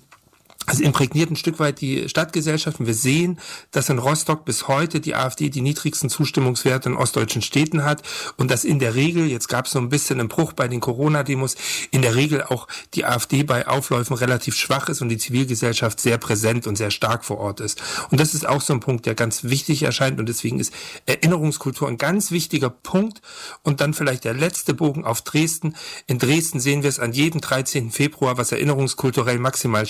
es 0.65 0.79
imprägniert 0.79 1.29
ein 1.29 1.35
Stück 1.35 1.59
weit 1.59 1.79
die 1.79 2.09
Stadtgesellschaft. 2.09 2.79
Und 2.79 2.87
wir 2.87 2.93
sehen, 2.93 3.39
dass 3.71 3.89
in 3.89 3.99
Rostock 3.99 4.43
bis 4.43 4.67
heute 4.67 4.99
die 4.99 5.15
AfD 5.15 5.49
die 5.49 5.61
niedrigsten 5.61 6.09
Zustimmungswerte 6.09 6.89
in 6.89 6.95
ostdeutschen 6.95 7.41
Städten 7.41 7.85
hat 7.85 8.01
und 8.37 8.51
dass 8.51 8.65
in 8.65 8.79
der 8.79 8.95
Regel, 8.95 9.27
jetzt 9.27 9.47
gab 9.47 9.65
es 9.65 9.71
so 9.71 9.79
ein 9.79 9.89
bisschen 9.89 10.19
einen 10.19 10.29
Bruch 10.29 10.53
bei 10.53 10.67
den 10.67 10.79
Corona-Demos, 10.79 11.55
in 11.91 12.01
der 12.01 12.15
Regel 12.15 12.43
auch 12.43 12.67
die 12.95 13.05
AfD 13.05 13.43
bei 13.43 13.67
Aufläufen 13.67 14.15
relativ 14.15 14.55
schwach 14.55 14.89
ist 14.89 15.01
und 15.01 15.09
die 15.09 15.17
Zivilgesellschaft 15.17 16.01
sehr 16.01 16.17
präsent 16.17 16.67
und 16.67 16.75
sehr 16.75 16.91
stark 16.91 17.23
vor 17.23 17.37
Ort 17.37 17.61
ist. 17.61 17.81
Und 18.11 18.19
das 18.19 18.33
ist 18.33 18.47
auch 18.47 18.61
so 18.61 18.73
ein 18.73 18.79
Punkt, 18.79 19.05
der 19.05 19.15
ganz 19.15 19.45
wichtig 19.45 19.83
erscheint 19.83 20.19
und 20.19 20.27
deswegen 20.27 20.59
ist 20.59 20.73
Erinnerungskultur 21.05 21.87
ein 21.87 21.97
ganz 21.97 22.31
wichtiger 22.31 22.69
Punkt. 22.69 23.21
Und 23.63 23.79
dann 23.79 23.93
vielleicht 23.93 24.25
der 24.25 24.33
letzte 24.33 24.73
Bogen 24.73 25.05
auf 25.05 25.21
Dresden. 25.21 25.75
In 26.07 26.19
Dresden 26.19 26.59
sehen 26.59 26.83
wir 26.83 26.89
es 26.89 26.99
an 26.99 27.13
jedem 27.13 27.41
13. 27.41 27.91
Februar, 27.91 28.37
was 28.37 28.51
erinnerungskulturell 28.51 29.39
maximal 29.39 29.85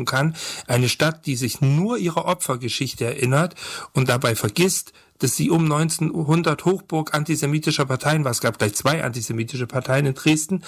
schieflaufen 0.00 0.04
kann. 0.04 0.34
Eine 0.66 0.88
Stadt, 0.88 1.26
die 1.26 1.36
sich 1.36 1.60
nur 1.60 1.98
ihrer 1.98 2.26
Opfergeschichte 2.26 3.04
erinnert 3.04 3.54
und 3.92 4.08
dabei 4.08 4.34
vergisst, 4.34 4.92
dass 5.18 5.36
sie 5.36 5.50
um 5.50 5.70
1900 5.70 6.64
Hochburg 6.64 7.12
antisemitischer 7.12 7.84
Parteien 7.84 8.24
war, 8.24 8.30
es 8.30 8.40
gab 8.40 8.58
gleich 8.58 8.74
zwei 8.74 9.04
antisemitische 9.04 9.66
Parteien 9.66 10.06
in 10.06 10.14
Dresden, 10.14 10.64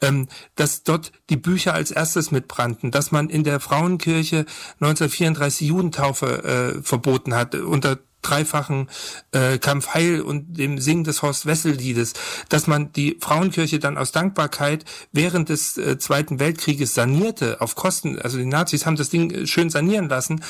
ähm, 0.00 0.28
dass 0.54 0.84
dort 0.84 1.10
die 1.28 1.36
Bücher 1.36 1.74
als 1.74 1.90
erstes 1.90 2.30
mitbrannten, 2.30 2.92
dass 2.92 3.10
man 3.10 3.28
in 3.30 3.42
der 3.42 3.58
Frauenkirche 3.58 4.46
1934 4.80 5.66
Judentaufe 5.66 6.44
äh, 6.44 6.82
verboten 6.82 7.34
hat, 7.34 7.56
unter 7.56 7.98
dreifachen 8.22 8.88
äh, 9.32 9.58
Kampf 9.58 9.94
Heil 9.94 10.20
und 10.20 10.58
dem 10.58 10.78
Singen 10.78 11.04
des 11.04 11.22
Horst 11.22 11.46
Wessel-Liedes, 11.46 12.14
dass 12.48 12.66
man 12.66 12.92
die 12.92 13.18
Frauenkirche 13.20 13.78
dann 13.78 13.98
aus 13.98 14.12
Dankbarkeit 14.12 14.84
während 15.12 15.48
des 15.48 15.78
äh, 15.78 15.98
Zweiten 15.98 16.40
Weltkrieges 16.40 16.94
sanierte 16.94 17.60
auf 17.60 17.74
Kosten, 17.74 18.18
also 18.18 18.38
die 18.38 18.46
Nazis 18.46 18.86
haben 18.86 18.96
das 18.96 19.10
Ding 19.10 19.30
äh, 19.30 19.46
schön 19.46 19.70
sanieren 19.70 20.08
lassen, 20.08 20.40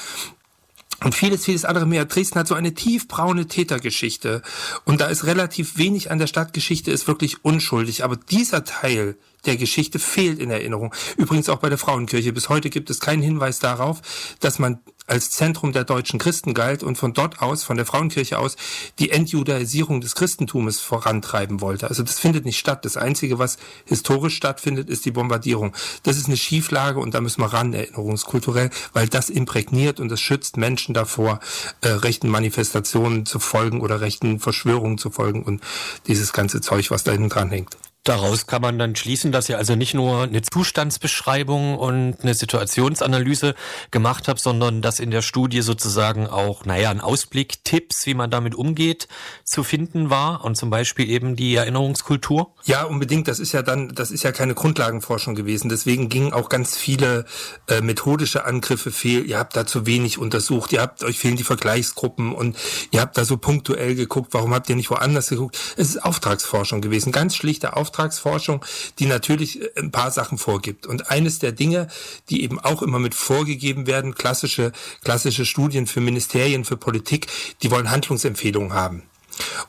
und 1.05 1.15
vieles, 1.15 1.45
vieles 1.45 1.67
andere 1.67 1.85
mehr. 1.85 2.07
Dresden 2.07 2.39
hat 2.39 2.49
so 2.49 2.55
eine 2.55 2.73
tiefbraune 2.73 3.47
Tätergeschichte. 3.47 4.41
Und 4.87 5.03
da 5.03 5.07
ist 5.07 5.25
relativ 5.25 5.77
wenig 5.77 6.11
an 6.11 6.19
der 6.19 6.27
Stadtgeschichte, 6.27 6.91
ist 6.91 7.07
wirklich 7.07 7.45
unschuldig. 7.45 8.03
Aber 8.03 8.17
dieser 8.17 8.65
Teil 8.65 9.17
der 9.45 9.57
Geschichte 9.57 9.99
fehlt 9.99 10.39
in 10.39 10.51
Erinnerung. 10.51 10.95
Übrigens 11.19 11.51
auch 11.51 11.59
bei 11.59 11.69
der 11.69 11.79
Frauenkirche. 11.79 12.33
Bis 12.33 12.49
heute 12.49 12.71
gibt 12.71 12.89
es 12.89 12.99
keinen 12.99 13.23
Hinweis 13.23 13.59
darauf, 13.59 14.01
dass 14.41 14.59
man 14.59 14.81
als 15.07 15.31
Zentrum 15.31 15.73
der 15.73 15.85
deutschen 15.85 16.19
Christen 16.19 16.55
galt 16.55 16.83
und 16.83 16.97
von 16.97 17.13
dort 17.13 17.41
aus, 17.41 17.65
von 17.65 17.77
der 17.77 17.87
Frauenkirche 17.87 18.39
aus, 18.39 18.57
die 18.99 19.11
Entjudaisierung 19.11 20.01
des 20.01 20.15
Christentums 20.15 20.81
vorantreiben 20.81 21.61
wollte. 21.61 21.89
Also 21.89 22.03
das 22.03 22.19
findet 22.19 22.45
nicht 22.45 22.59
statt. 22.59 22.85
Das 22.85 22.97
Einzige, 22.97 23.39
was 23.39 23.59
historisch 23.85 24.37
stattfindet, 24.37 24.91
ist 24.91 25.05
die 25.05 25.11
Bombardierung. 25.11 25.75
Das 26.03 26.17
ist 26.17 26.27
eine 26.27 26.37
Schieflage 26.37 26.99
und 26.99 27.15
da 27.15 27.21
müssen 27.21 27.41
wir 27.41 27.53
ran, 27.53 27.73
erinnerungskulturell, 27.73 28.71
weil 28.93 29.09
das 29.09 29.31
imprägniert 29.31 30.01
und 30.01 30.09
das 30.09 30.21
schützt 30.21 30.57
Menschen 30.57 30.95
davor, 30.95 31.41
äh, 31.81 31.89
rechten 31.89 32.29
Manifestationen 32.29 33.27
zu 33.27 33.39
folgen 33.39 33.81
oder 33.81 34.01
rechten 34.01 34.41
Verschwörungen 34.41 34.99
zu 34.99 35.11
folgen 35.11 35.43
und 35.43 35.63
dieses 36.07 36.33
ganze 36.33 36.61
Zeug, 36.61 36.91
was 36.91 37.05
da 37.05 37.13
hinten 37.13 37.29
dran 37.29 37.51
hängt. 37.51 37.77
Daraus 38.07 38.47
kann 38.47 38.63
man 38.63 38.79
dann 38.79 38.95
schließen, 38.95 39.33
dass 39.33 39.49
ihr 39.49 39.59
also 39.59 39.75
nicht 39.75 39.93
nur 39.93 40.23
eine 40.23 40.41
Zustandsbeschreibung 40.41 41.77
und 41.77 42.19
eine 42.23 42.35
Situationsanalyse 42.35 43.57
gemacht 43.91 44.29
habt, 44.29 44.39
sondern 44.39 44.81
dass 44.81 45.01
in 45.01 45.11
der 45.11 45.23
Studie 45.23 45.61
sozusagen 45.61 46.29
auch, 46.29 46.65
naja, 46.65 46.91
ein 46.91 47.01
Ausblick, 47.01 47.65
Tipps, 47.65 48.07
wie 48.07 48.15
man 48.15 48.31
damit 48.31 48.55
umgeht, 48.55 49.09
zu 49.43 49.65
finden 49.65 50.09
war 50.09 50.45
und 50.45 50.57
zum 50.57 50.71
Beispiel 50.71 51.11
eben 51.11 51.35
die 51.35 51.57
Erinnerungskultur? 51.57 52.55
Ja, 52.65 52.85
unbedingt. 52.85 53.27
Das 53.27 53.41
ist 53.41 53.51
ja 53.51 53.63
dann, 53.63 53.89
das 53.89 54.13
ist 54.13 54.23
ja 54.23 54.31
keine 54.31 54.55
Grundlagenforschung 54.55 55.35
gewesen. 55.35 55.69
Deswegen 55.69 56.09
gingen 56.09 56.33
auch 56.33 56.49
ganz 56.49 56.77
viele 56.77 57.25
äh, 57.67 57.81
methodische 57.81 58.45
Angriffe 58.45 58.93
fehl. 58.93 59.27
Ihr 59.27 59.41
habt 59.41 59.57
da 59.57 59.67
zu 59.67 59.85
wenig 59.85 60.19
untersucht. 60.19 60.73
Ihr 60.73 60.81
habt, 60.81 61.03
euch 61.03 61.19
fehlen 61.19 61.35
die 61.35 61.43
Vergleichsgruppen 61.43 62.37
und 62.37 62.57
ihr 62.93 63.01
habt 63.01 63.19
da 63.19 63.25
so 63.25 63.37
punktuell 63.37 63.97
geguckt. 63.97 64.33
Warum 64.33 64.55
habt 64.55 64.71
ihr 64.71 64.77
nicht 64.77 64.91
woanders 64.91 65.29
geguckt? 65.31 65.59
Es 65.77 65.89
ist 65.89 66.05
Auftragsforschung 66.05 66.81
gewesen. 66.81 67.11
Ganz 67.11 67.35
schlichte 67.35 67.75
Auftragsforschung. 67.75 67.96
Auftragsforschung, 67.97 68.65
die 68.99 69.07
natürlich 69.07 69.61
äh, 69.61 69.71
ein 69.77 69.91
paar 69.91 70.11
Sachen 70.11 70.39
vorgibt. 70.39 70.87
Und 70.87 71.11
eines 71.11 71.39
der 71.39 71.53
Dinge, 71.53 71.89
die 72.29 72.43
eben 72.43 72.59
auch 72.61 72.83
immer 72.83 72.99
mit 72.99 73.15
vorgegeben 73.15 73.87
werden, 73.87 74.15
klassische, 74.15 74.73
klassische 75.03 75.47
Studien 75.47 75.87
für 75.87 76.01
Ministerien, 76.01 76.65
für 76.65 76.77
Politik, 76.77 77.29
die 77.63 77.71
wollen 77.71 77.91
Handlungsempfehlungen 77.91 78.73
haben. 78.73 79.03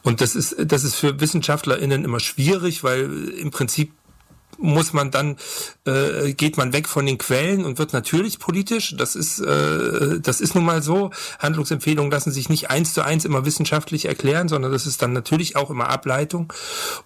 Und 0.03 0.21
das 0.21 0.35
ist, 0.35 0.55
das 0.59 0.83
ist 0.83 0.95
für 0.95 1.19
WissenschaftlerInnen 1.19 2.03
immer 2.03 2.19
schwierig, 2.19 2.83
weil 2.83 3.29
im 3.29 3.51
Prinzip 3.51 3.91
muss 4.57 4.93
man 4.93 5.11
dann, 5.11 5.37
äh, 5.85 6.33
geht 6.33 6.57
man 6.57 6.73
weg 6.73 6.87
von 6.87 7.05
den 7.05 7.17
Quellen 7.17 7.65
und 7.65 7.77
wird 7.77 7.93
natürlich 7.93 8.39
politisch. 8.39 8.95
Das 8.97 9.15
ist, 9.15 9.39
äh, 9.39 10.19
das 10.19 10.41
ist 10.41 10.55
nun 10.55 10.65
mal 10.65 10.81
so. 10.81 11.11
Handlungsempfehlungen 11.39 12.11
lassen 12.11 12.31
sich 12.31 12.49
nicht 12.49 12.69
eins 12.69 12.93
zu 12.93 13.03
eins 13.03 13.25
immer 13.25 13.45
wissenschaftlich 13.45 14.05
erklären, 14.05 14.47
sondern 14.47 14.71
das 14.71 14.87
ist 14.87 15.01
dann 15.01 15.13
natürlich 15.13 15.55
auch 15.55 15.69
immer 15.69 15.89
Ableitung. 15.89 16.51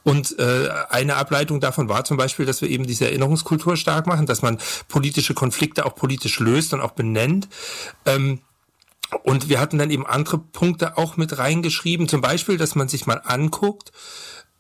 Und 0.04 0.38
äh, 0.40 0.70
eine 0.90 1.16
Ableitung 1.16 1.60
davon 1.60 1.90
war 1.90 2.04
zum 2.06 2.18
Beispiel, 2.18 2.46
dass 2.46 2.62
wir 2.62 2.70
eben 2.70 2.88
diese 2.88 3.06
Erinnerungskultur 3.06 3.78
stark 3.78 4.08
machen, 4.08 4.26
dass 4.26 4.42
man 4.42 4.58
politische 4.88 5.34
Konflikte 5.34 5.86
auch 5.86 5.96
politisch 5.96 6.40
löst 6.40 6.74
und 6.74 6.82
auch 6.82 6.92
benennt. 6.92 7.48
Ähm, 8.06 8.40
und 9.24 9.50
wir 9.50 9.60
hatten 9.60 9.78
dann 9.78 9.92
eben 9.92 10.06
andere 10.06 10.38
Punkte 10.38 10.98
auch 10.98 11.18
mit 11.18 11.38
reingeschrieben, 11.38 12.08
zum 12.08 12.22
Beispiel, 12.22 12.58
dass 12.58 12.76
man 12.76 12.88
sich 12.88 13.06
mal 13.08 13.22
anguckt, 13.26 13.92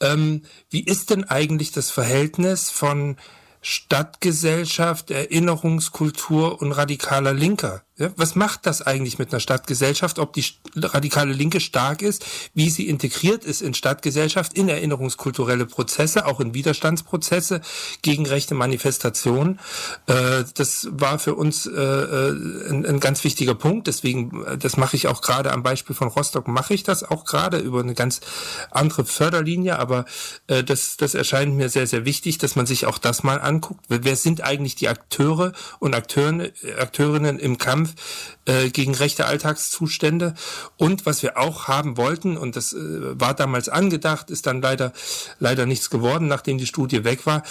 ähm, 0.01 0.43
wie 0.69 0.83
ist 0.83 1.09
denn 1.09 1.23
eigentlich 1.23 1.71
das 1.71 1.91
Verhältnis 1.91 2.69
von 2.69 3.17
Stadtgesellschaft, 3.61 5.11
Erinnerungskultur 5.11 6.61
und 6.61 6.71
radikaler 6.71 7.33
Linker? 7.33 7.83
Was 8.15 8.35
macht 8.35 8.65
das 8.65 8.81
eigentlich 8.81 9.19
mit 9.19 9.31
einer 9.31 9.39
Stadtgesellschaft, 9.39 10.19
ob 10.19 10.33
die 10.33 10.45
radikale 10.75 11.33
Linke 11.33 11.59
stark 11.59 12.01
ist, 12.01 12.25
wie 12.53 12.69
sie 12.69 12.87
integriert 12.87 13.43
ist 13.43 13.61
in 13.61 13.73
Stadtgesellschaft, 13.73 14.53
in 14.53 14.69
erinnerungskulturelle 14.69 15.65
Prozesse, 15.65 16.25
auch 16.25 16.39
in 16.39 16.53
Widerstandsprozesse 16.53 17.61
gegen 18.01 18.25
rechte 18.25 18.55
Manifestationen. 18.55 19.59
Äh, 20.07 20.43
das 20.55 20.87
war 20.91 21.19
für 21.19 21.35
uns 21.35 21.65
äh, 21.65 21.71
äh 21.71 22.69
ein, 22.71 22.99
ganz 22.99 23.23
wichtiger 23.23 23.55
Punkt. 23.55 23.87
Deswegen, 23.87 24.45
das 24.59 24.77
mache 24.77 24.95
ich 24.95 25.07
auch 25.07 25.21
gerade 25.21 25.51
am 25.51 25.63
Beispiel 25.63 25.95
von 25.95 26.07
Rostock, 26.07 26.47
mache 26.47 26.73
ich 26.73 26.83
das 26.83 27.03
auch 27.03 27.25
gerade 27.25 27.57
über 27.57 27.81
eine 27.81 27.93
ganz 27.93 28.21
andere 28.69 29.05
Förderlinie. 29.05 29.79
Aber 29.79 30.05
das, 30.47 30.97
das 30.97 31.15
erscheint 31.15 31.55
mir 31.55 31.69
sehr, 31.69 31.87
sehr 31.87 32.05
wichtig, 32.05 32.37
dass 32.37 32.55
man 32.55 32.65
sich 32.65 32.85
auch 32.85 32.97
das 32.97 33.23
mal 33.23 33.41
anguckt. 33.41 33.85
Wer 33.89 34.15
sind 34.15 34.41
eigentlich 34.41 34.75
die 34.75 34.87
Akteure 34.87 35.53
und 35.79 35.95
Akteuren, 35.95 36.51
Akteurinnen 36.77 37.39
im 37.39 37.57
Kampf 37.57 37.90
äh, 38.45 38.69
gegen 38.69 38.95
rechte 38.95 39.25
Alltagszustände. 39.25 40.33
Und 40.77 41.05
was 41.05 41.23
wir 41.23 41.37
auch 41.37 41.67
haben 41.67 41.97
wollten, 41.97 42.37
und 42.37 42.55
das 42.55 42.73
äh, 42.73 42.77
war 43.19 43.33
damals 43.33 43.69
angedacht, 43.69 44.29
ist 44.29 44.47
dann 44.47 44.61
leider, 44.61 44.93
leider 45.39 45.65
nichts 45.65 45.89
geworden, 45.89 46.27
nachdem 46.27 46.57
die 46.57 46.67
Studie 46.67 47.03
weg 47.03 47.25
war, 47.25 47.43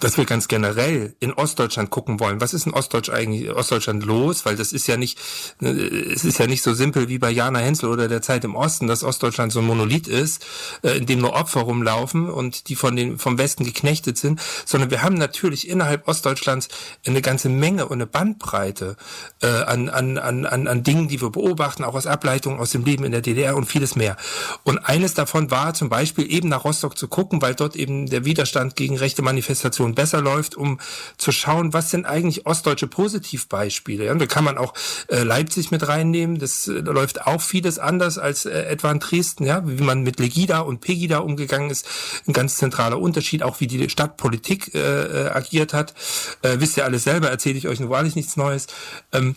dass 0.00 0.16
wir 0.16 0.24
ganz 0.24 0.48
generell 0.48 1.14
in 1.20 1.32
Ostdeutschland 1.32 1.90
gucken 1.90 2.20
wollen, 2.20 2.40
was 2.40 2.54
ist 2.54 2.66
in 2.66 2.74
Ostdeutsch 2.74 3.10
eigentlich, 3.10 3.50
Ostdeutschland 3.50 4.04
los, 4.04 4.44
weil 4.44 4.56
das 4.56 4.72
ist 4.72 4.86
ja 4.86 4.96
nicht, 4.96 5.18
äh, 5.60 5.68
es 5.68 6.24
ist 6.24 6.38
ja 6.38 6.46
nicht 6.46 6.62
so 6.62 6.74
simpel 6.74 7.08
wie 7.08 7.18
bei 7.18 7.30
Jana 7.30 7.60
Hensel 7.60 7.90
oder 7.90 8.08
der 8.08 8.22
Zeit 8.22 8.44
im 8.44 8.54
Osten, 8.54 8.86
dass 8.86 9.04
Ostdeutschland 9.04 9.52
so 9.52 9.60
ein 9.60 9.66
Monolith 9.66 10.08
ist, 10.08 10.44
äh, 10.82 10.96
in 10.96 11.06
dem 11.06 11.20
nur 11.20 11.34
Opfer 11.34 11.60
rumlaufen 11.60 12.28
und 12.28 12.68
die 12.68 12.76
von 12.76 12.96
den, 12.96 13.18
vom 13.18 13.38
Westen 13.38 13.64
geknechtet 13.64 14.18
sind, 14.18 14.40
sondern 14.64 14.90
wir 14.90 15.02
haben 15.02 15.16
natürlich 15.16 15.68
innerhalb 15.68 16.08
Ostdeutschlands 16.08 16.68
eine 17.06 17.22
ganze 17.22 17.48
Menge 17.48 17.86
und 17.86 17.94
eine 17.94 18.06
Bandbreite 18.06 18.96
äh, 19.42 19.46
an, 19.46 19.88
an, 19.88 20.18
an, 20.18 20.46
an, 20.46 20.66
an 20.66 20.82
Dingen, 20.82 21.08
die 21.08 21.20
wir 21.20 21.30
beobachten, 21.30 21.84
auch 21.84 21.94
aus 21.94 22.06
Ableitungen 22.06 22.58
aus 22.58 22.70
dem 22.70 22.84
Leben 22.84 23.04
in 23.04 23.12
der 23.12 23.22
DDR 23.22 23.56
und 23.56 23.66
vieles 23.66 23.96
mehr. 23.96 24.16
Und 24.64 24.78
eines 24.78 25.14
davon 25.14 25.50
war 25.50 25.74
zum 25.74 25.88
Beispiel 25.88 26.30
eben 26.30 26.48
nach 26.48 26.64
Rostock 26.64 26.98
zu 26.98 27.08
gucken, 27.08 27.40
weil 27.42 27.54
dort 27.54 27.76
eben 27.76 28.06
der 28.06 28.24
Widerstand 28.24 28.76
gegen 28.76 28.96
rechte 28.96 29.22
Manifestationen 29.22 29.85
Situation 29.86 29.94
besser 29.94 30.20
läuft, 30.20 30.56
um 30.56 30.78
zu 31.16 31.32
schauen, 31.32 31.72
was 31.72 31.90
sind 31.90 32.06
eigentlich 32.06 32.46
ostdeutsche 32.46 32.86
Positivbeispiele. 32.86 34.04
Ja, 34.06 34.14
da 34.14 34.26
kann 34.26 34.44
man 34.44 34.58
auch 34.58 34.74
äh, 35.08 35.22
Leipzig 35.22 35.70
mit 35.70 35.86
reinnehmen. 35.86 36.38
Das 36.38 36.68
äh, 36.68 36.72
läuft 36.72 37.26
auch 37.26 37.40
vieles 37.40 37.78
anders 37.78 38.18
als 38.18 38.46
äh, 38.46 38.62
etwa 38.64 38.90
in 38.90 39.00
Dresden. 39.00 39.44
Ja, 39.44 39.62
wie 39.64 39.82
man 39.82 40.02
mit 40.02 40.18
Legida 40.18 40.60
und 40.60 40.80
Pegida 40.80 41.18
umgegangen 41.18 41.70
ist, 41.70 41.86
ein 42.26 42.32
ganz 42.32 42.56
zentraler 42.56 42.98
Unterschied. 42.98 43.42
Auch 43.42 43.60
wie 43.60 43.66
die 43.66 43.88
Stadtpolitik 43.88 44.74
äh, 44.74 44.78
äh 44.78 45.30
agiert 45.30 45.72
hat, 45.72 45.94
äh, 46.42 46.56
wisst 46.58 46.76
ihr 46.76 46.84
alles 46.84 47.04
selber. 47.04 47.30
Erzähle 47.30 47.58
ich 47.58 47.68
euch 47.68 47.80
nur 47.80 47.90
wahrlich 47.90 48.16
nichts 48.16 48.36
Neues. 48.36 48.66
Ähm, 49.12 49.36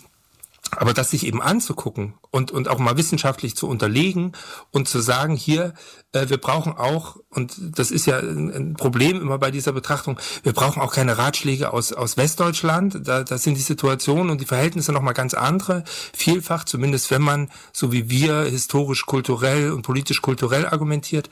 aber 0.76 0.94
das 0.94 1.10
sich 1.10 1.26
eben 1.26 1.42
anzugucken 1.42 2.14
und, 2.32 2.52
und 2.52 2.68
auch 2.68 2.80
mal 2.80 2.98
wissenschaftlich 2.98 3.56
zu 3.56 3.68
unterlegen 3.68 4.34
und 4.72 4.88
zu 4.88 5.00
sagen, 5.00 5.36
hier, 5.36 5.74
äh, 6.12 6.30
wir 6.30 6.38
brauchen 6.38 6.74
auch, 6.74 7.18
und 7.30 7.56
das 7.60 7.92
ist 7.92 8.06
ja 8.06 8.20
ein, 8.20 8.54
ein, 8.54 8.74
Problem 8.76 9.20
immer 9.20 9.40
bei 9.40 9.52
dieser 9.52 9.72
Betrachtung, 9.72 10.20
wir 10.44 10.54
brauchen 10.54 10.82
auch 10.82 10.94
keine 10.94 11.18
Ratschläge 11.18 11.74
aus, 11.74 11.92
aus 11.92 12.18
Westdeutschland. 12.18 13.00
Da, 13.04 13.24
da 13.24 13.38
sind 13.38 13.56
die 13.56 13.62
Situationen 13.62 14.30
und 14.30 14.42
die 14.42 14.46
Verhältnisse 14.46 14.92
nochmal 14.92 15.14
ganz 15.14 15.34
andere. 15.34 15.84
Vielfach, 16.14 16.64
zumindest 16.66 17.10
wenn 17.12 17.22
man, 17.22 17.50
so 17.74 17.92
wie 17.92 18.10
wir, 18.10 18.44
historisch, 18.44 19.06
kulturell 19.06 19.72
und 19.72 19.82
politisch 19.82 20.22
kulturell 20.22 20.68
argumentiert, 20.68 21.30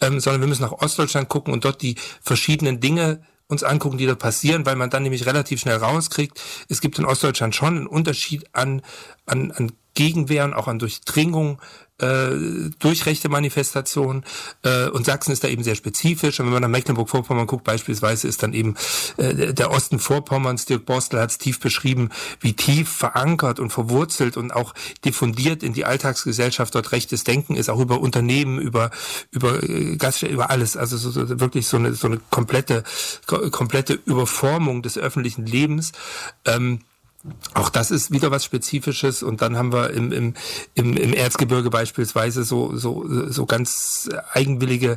ähm, 0.00 0.20
sondern 0.20 0.40
wir 0.40 0.48
müssen 0.48 0.62
nach 0.62 0.72
Ostdeutschland 0.72 1.28
gucken 1.28 1.52
und 1.52 1.64
dort 1.64 1.82
die 1.82 1.96
verschiedenen 2.22 2.80
Dinge 2.80 3.22
uns 3.50 3.64
angucken, 3.64 3.98
die 3.98 4.06
da 4.06 4.14
passieren, 4.14 4.64
weil 4.64 4.76
man 4.76 4.90
dann 4.90 5.02
nämlich 5.02 5.26
relativ 5.26 5.60
schnell 5.60 5.76
rauskriegt, 5.76 6.40
es 6.68 6.80
gibt 6.80 6.98
in 6.98 7.04
Ostdeutschland 7.04 7.54
schon 7.54 7.76
einen 7.76 7.86
Unterschied 7.86 8.44
an, 8.52 8.82
an, 9.26 9.50
an 9.52 9.72
Gegenwehren, 9.94 10.54
auch 10.54 10.68
an 10.68 10.78
Durchdringung 10.78 11.60
äh, 12.00 12.70
durch 12.78 13.06
rechte 13.06 13.28
Manifestationen. 13.28 14.24
Äh, 14.62 14.88
und 14.88 15.06
Sachsen 15.06 15.32
ist 15.32 15.44
da 15.44 15.48
eben 15.48 15.62
sehr 15.62 15.74
spezifisch. 15.74 16.40
Und 16.40 16.46
wenn 16.46 16.52
man 16.54 16.62
nach 16.62 16.68
Mecklenburg-Vorpommern 16.68 17.46
guckt, 17.46 17.64
beispielsweise 17.64 18.28
ist 18.28 18.42
dann 18.42 18.52
eben 18.52 18.76
äh, 19.16 19.52
der 19.52 19.70
Osten 19.70 19.98
Vorpommerns, 19.98 20.64
Dirk 20.64 20.86
Borstel 20.86 21.20
hat 21.20 21.30
es 21.30 21.38
tief 21.38 21.60
beschrieben, 21.60 22.10
wie 22.40 22.54
tief 22.54 22.88
verankert 22.88 23.60
und 23.60 23.70
verwurzelt 23.70 24.36
und 24.36 24.52
auch 24.52 24.74
diffundiert 25.04 25.62
in 25.62 25.72
die 25.72 25.84
Alltagsgesellschaft 25.84 26.74
dort 26.74 26.92
rechtes 26.92 27.24
Denken 27.24 27.56
ist, 27.56 27.68
auch 27.70 27.80
über 27.80 28.00
Unternehmen, 28.00 28.58
über 28.58 28.90
über 29.30 29.62
äh, 29.62 29.96
Gaststätten, 29.96 30.34
über 30.34 30.50
alles. 30.50 30.76
Also 30.76 30.96
so, 30.96 31.10
so, 31.10 31.40
wirklich 31.40 31.66
so 31.66 31.76
eine 31.76 31.94
so 31.94 32.06
eine 32.06 32.20
komplette 32.30 32.84
komplette 33.26 33.98
Überformung 34.04 34.82
des 34.82 34.98
öffentlichen 34.98 35.46
Lebens. 35.46 35.92
Ähm, 36.44 36.80
auch 37.54 37.68
das 37.68 37.90
ist 37.90 38.10
wieder 38.10 38.30
was 38.30 38.44
Spezifisches. 38.44 39.22
Und 39.22 39.42
dann 39.42 39.56
haben 39.56 39.72
wir 39.72 39.90
im, 39.90 40.12
im, 40.12 40.34
im, 40.74 41.12
Erzgebirge 41.12 41.70
beispielsweise 41.70 42.44
so, 42.44 42.76
so, 42.76 43.04
so 43.30 43.46
ganz 43.46 44.08
eigenwillige 44.32 44.96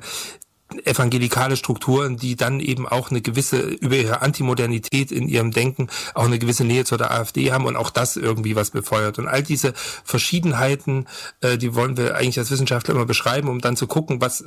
evangelikale 0.86 1.56
Strukturen, 1.58 2.18
die 2.18 2.36
dann 2.36 2.60
eben 2.60 2.88
auch 2.88 3.12
eine 3.12 3.22
gewisse, 3.22 3.60
über 3.60 3.96
ihre 3.96 4.22
Antimodernität 4.22 5.12
in 5.12 5.28
ihrem 5.28 5.52
Denken 5.52 5.88
auch 6.14 6.26
eine 6.26 6.40
gewisse 6.40 6.64
Nähe 6.64 6.86
zu 6.86 6.98
der 6.98 7.12
AfD 7.12 7.52
haben 7.52 7.66
und 7.66 7.76
auch 7.76 7.90
das 7.90 8.18
irgendwie 8.18 8.56
was 8.56 8.72
befeuert. 8.72 9.20
Und 9.20 9.28
all 9.28 9.44
diese 9.44 9.74
Verschiedenheiten, 10.04 11.08
äh, 11.42 11.58
die 11.58 11.76
wollen 11.76 11.98
wir 11.98 12.16
eigentlich 12.16 12.40
als 12.40 12.52
Wissenschaftler 12.52 12.96
immer 12.96 13.06
beschreiben, 13.06 13.50
um 13.50 13.62
dann 13.62 13.76
zu 13.76 13.88
gucken, 13.88 14.22
was 14.22 14.44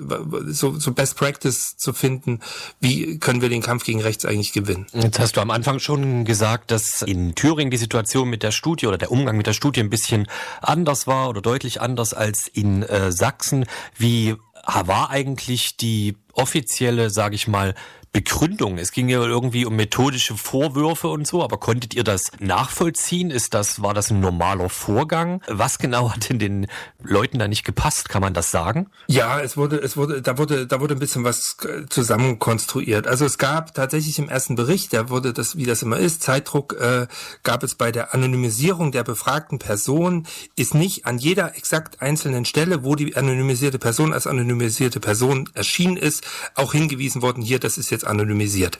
so, 0.46 0.78
so 0.78 0.92
Best 0.92 1.16
Practice 1.16 1.76
zu 1.76 1.92
finden, 1.92 2.40
wie 2.80 3.18
können 3.18 3.42
wir 3.42 3.48
den 3.48 3.62
Kampf 3.62 3.84
gegen 3.84 4.00
rechts 4.00 4.24
eigentlich 4.24 4.52
gewinnen. 4.52 4.86
Jetzt 4.92 5.18
hast 5.18 5.36
du 5.36 5.40
am 5.40 5.50
Anfang 5.50 5.78
schon 5.78 6.24
gesagt, 6.24 6.70
dass 6.70 7.02
in 7.02 7.34
Thüringen 7.34 7.70
die 7.70 7.76
Situation 7.76 8.28
mit 8.28 8.42
der 8.42 8.50
Studie 8.50 8.86
oder 8.86 8.98
der 8.98 9.10
Umgang 9.10 9.36
mit 9.36 9.46
der 9.46 9.52
Studie 9.52 9.80
ein 9.80 9.90
bisschen 9.90 10.26
anders 10.60 11.06
war 11.06 11.28
oder 11.28 11.40
deutlich 11.40 11.80
anders 11.80 12.14
als 12.14 12.48
in 12.48 12.82
äh, 12.82 13.12
Sachsen. 13.12 13.66
Wie 13.96 14.36
war 14.66 15.10
eigentlich 15.10 15.76
die 15.76 16.16
offizielle, 16.32 17.10
sage 17.10 17.34
ich 17.34 17.46
mal, 17.48 17.74
Begründung. 18.16 18.78
Es 18.78 18.92
ging 18.92 19.10
ja 19.10 19.20
irgendwie 19.20 19.66
um 19.66 19.76
methodische 19.76 20.38
Vorwürfe 20.38 21.08
und 21.08 21.26
so, 21.26 21.44
aber 21.44 21.58
konntet 21.58 21.92
ihr 21.92 22.02
das 22.02 22.32
nachvollziehen? 22.40 23.30
Ist 23.30 23.52
das, 23.52 23.82
war 23.82 23.92
das 23.92 24.10
ein 24.10 24.20
normaler 24.20 24.70
Vorgang? 24.70 25.42
Was 25.48 25.78
genau 25.78 26.12
hat 26.12 26.30
denn 26.30 26.38
den 26.38 26.66
Leuten 27.02 27.38
da 27.38 27.46
nicht 27.46 27.64
gepasst? 27.64 28.08
Kann 28.08 28.22
man 28.22 28.32
das 28.32 28.50
sagen? 28.50 28.88
Ja, 29.06 29.38
es 29.38 29.58
wurde, 29.58 29.76
es 29.76 29.98
wurde, 29.98 30.22
da 30.22 30.38
wurde, 30.38 30.66
da 30.66 30.80
wurde 30.80 30.94
ein 30.94 30.98
bisschen 30.98 31.24
was 31.24 31.58
zusammenkonstruiert. 31.90 33.06
Also 33.06 33.26
es 33.26 33.36
gab 33.36 33.74
tatsächlich 33.74 34.18
im 34.18 34.30
ersten 34.30 34.54
Bericht, 34.54 34.94
da 34.94 35.10
wurde 35.10 35.34
das, 35.34 35.58
wie 35.58 35.66
das 35.66 35.82
immer 35.82 35.98
ist, 35.98 36.22
Zeitdruck, 36.22 36.72
äh, 36.80 37.08
gab 37.42 37.62
es 37.64 37.74
bei 37.74 37.92
der 37.92 38.14
Anonymisierung 38.14 38.92
der 38.92 39.04
befragten 39.04 39.58
Person, 39.58 40.26
ist 40.56 40.74
nicht 40.74 41.04
an 41.04 41.18
jeder 41.18 41.54
exakt 41.54 42.00
einzelnen 42.00 42.46
Stelle, 42.46 42.82
wo 42.82 42.94
die 42.94 43.14
anonymisierte 43.14 43.78
Person 43.78 44.14
als 44.14 44.26
anonymisierte 44.26 45.00
Person 45.00 45.50
erschienen 45.52 45.98
ist, 45.98 46.24
auch 46.54 46.72
hingewiesen 46.72 47.20
worden, 47.20 47.42
hier, 47.42 47.58
das 47.58 47.76
ist 47.76 47.90
jetzt 47.90 48.05
anonymisiert. 48.06 48.78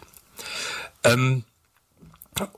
Ähm, 1.05 1.45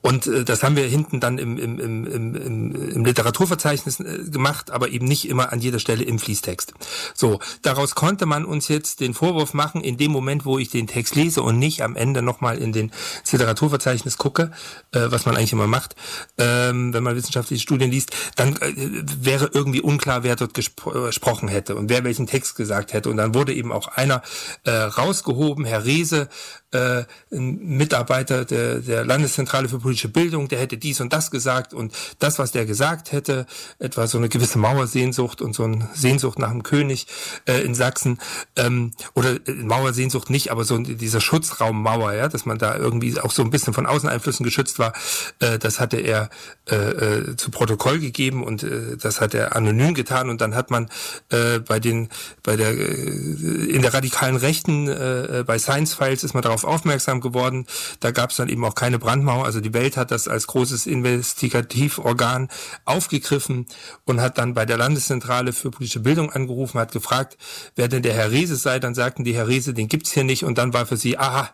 und 0.03 0.27
äh, 0.27 0.45
das 0.45 0.63
haben 0.63 0.77
wir 0.77 0.85
hinten 0.85 1.21
dann 1.21 1.39
im, 1.39 1.59
im, 1.59 1.79
im, 1.79 2.07
im, 2.07 2.91
im 2.91 3.05
Literaturverzeichnis 3.05 4.01
äh, 4.01 4.25
gemacht, 4.31 4.71
aber 4.71 4.89
eben 4.89 5.07
nicht 5.07 5.29
immer 5.29 5.53
an 5.53 5.61
jeder 5.61 5.79
Stelle 5.79 6.05
im 6.05 6.19
Fließtext. 6.19 6.75
So, 7.15 7.39
daraus 7.63 7.95
konnte 7.95 8.27
man 8.27 8.45
uns 8.45 8.69
jetzt 8.69 9.01
den 9.01 9.15
Vorwurf 9.15 9.55
machen, 9.55 9.83
in 9.83 9.97
dem 9.97 10.11
Moment, 10.11 10.45
wo 10.45 10.59
ich 10.59 10.71
den 10.71 10.87
Text 10.87 11.15
lese 11.15 11.43
und 11.43 11.59
nicht 11.59 11.83
am 11.83 11.97
Ende 11.97 12.23
nochmal 12.23 12.59
in 12.59 12.73
den 12.73 12.91
Literaturverzeichnis 13.31 14.19
gucke, 14.19 14.51
äh, 14.93 15.07
was 15.09 15.27
man 15.27 15.37
eigentlich 15.37 15.53
immer 15.53 15.67
macht, 15.67 15.95
ähm, 16.39 16.93
wenn 16.93 17.03
man 17.03 17.15
wissenschaftliche 17.15 17.63
Studien 17.63 17.91
liest, 17.91 18.11
dann 18.37 18.57
äh, 18.57 18.73
wäre 18.77 19.51
irgendwie 19.53 19.81
unklar, 19.81 20.23
wer 20.23 20.37
dort 20.37 20.55
gespro 20.55 20.91
äh, 20.91 21.07
gesprochen 21.07 21.49
hätte 21.49 21.77
und 21.77 21.89
wer 21.89 22.05
welchen 22.05 22.27
Text 22.27 22.57
gesagt 22.57 22.93
hätte. 22.93 23.11
Und 23.11 23.17
dann 23.17 23.35
wurde 23.35 23.55
eben 23.55 23.73
auch 23.73 23.89
einer 23.89 24.23
äh, 24.65 24.71
rausgehoben, 24.71 25.65
Herr 25.65 25.85
Rehse, 25.85 26.29
äh, 26.73 27.05
ein 27.33 27.77
Mitarbeiter 27.77 28.45
der, 28.45 28.81
der 28.81 29.05
Landeszentrale 29.05 29.68
Landeszentrale 29.69 29.69
für 29.69 29.79
politische 29.79 30.09
Bildung, 30.09 30.49
der 30.49 30.61
hätte 30.61 30.77
dies 30.77 31.01
und 31.01 31.13
das 31.13 31.31
gesagt 31.31 31.75
und 31.75 31.93
das, 32.19 32.39
was 32.39 32.53
der 32.53 32.67
gesagt 32.67 33.13
hätte, 33.13 33.47
etwa 33.79 34.07
so 34.07 34.19
eine 34.19 34.29
gewisse 34.29 34.59
Mauersehnsucht 34.59 35.41
und 35.41 35.55
so 35.55 35.65
eine 35.65 35.89
Sehnsucht 35.95 36.39
nach 36.39 36.51
dem 36.51 36.63
König 36.63 37.07
äh, 37.47 37.61
in 37.63 37.75
Sachsen 37.75 38.19
ähm, 38.57 38.93
oder 39.15 39.35
äh, 39.47 39.53
Mauersehnsucht 39.53 40.31
nicht, 40.31 40.51
aber 40.51 40.65
so 40.65 40.79
dieser 40.79 41.21
Schutzraummauer, 41.21 42.13
ja, 42.15 42.29
dass 42.29 42.47
man 42.47 42.59
da 42.59 42.77
irgendwie 42.77 43.21
auch 43.21 43.33
so 43.33 43.43
ein 43.43 43.51
bisschen 43.51 43.75
von 43.75 43.87
Außeneinflüssen 43.87 44.45
geschützt 44.45 44.79
war, 44.79 44.93
äh, 45.41 45.59
das 45.59 45.81
hatte 45.81 45.99
er 45.99 46.31
äh, 46.71 46.77
äh, 46.77 47.37
zu 47.37 47.51
Protokoll 47.51 47.99
gegeben 47.99 48.45
und 48.45 48.63
äh, 48.63 48.97
das 48.97 49.21
hat 49.21 49.35
er 49.35 49.57
anonym 49.57 49.95
getan 49.95 50.31
und 50.31 50.41
dann 50.41 50.55
hat 50.55 50.71
man 50.71 50.89
äh, 51.31 51.59
bei 51.61 51.81
den 51.81 52.09
bei 52.43 52.57
der 52.57 52.71
äh, 52.71 53.29
in 53.69 53.83
der 53.83 53.95
radikalen 53.95 54.37
Rechten 54.37 54.89
äh, 54.89 55.45
bei 55.47 55.59
Science 55.59 55.95
Files 55.95 56.25
ist 56.25 56.35
man 56.35 56.43
darauf 56.43 56.65
aufmerksam 56.65 57.21
geworden. 57.21 57.67
Da 58.01 58.11
gab 58.11 58.31
es 58.31 58.37
dann 58.37 58.49
eben 58.49 58.65
auch 58.65 58.75
keine 58.75 58.99
Brandmauer. 58.99 59.45
Also 59.45 59.58
die 59.61 59.75
Welt 59.75 59.97
hat 59.97 60.11
das 60.11 60.29
als 60.29 60.47
großes 60.47 60.87
Investigativorgan 60.87 62.49
aufgegriffen 62.85 63.67
und 64.05 64.21
hat 64.21 64.39
dann 64.39 64.55
bei 64.55 64.67
der 64.67 64.77
Landeszentrale 64.77 65.53
für 65.53 65.71
politische 65.71 66.01
Bildung 66.01 66.31
angerufen, 66.31 66.79
hat 66.79 66.93
gefragt, 66.93 67.37
wer 67.77 67.89
denn 67.89 68.03
der 68.03 68.15
Herr 68.15 68.31
Rese 68.31 68.57
sei. 68.57 68.79
Dann 68.79 68.95
sagten 68.95 69.25
die 69.25 69.35
Herr 69.35 69.49
Rese, 69.49 69.75
den 69.75 69.89
gibt's 69.89 70.13
hier 70.13 70.25
nicht. 70.25 70.45
Und 70.45 70.59
dann 70.59 70.73
war 70.73 70.87
für 70.87 70.97
sie, 70.97 71.19
aha, 71.19 71.51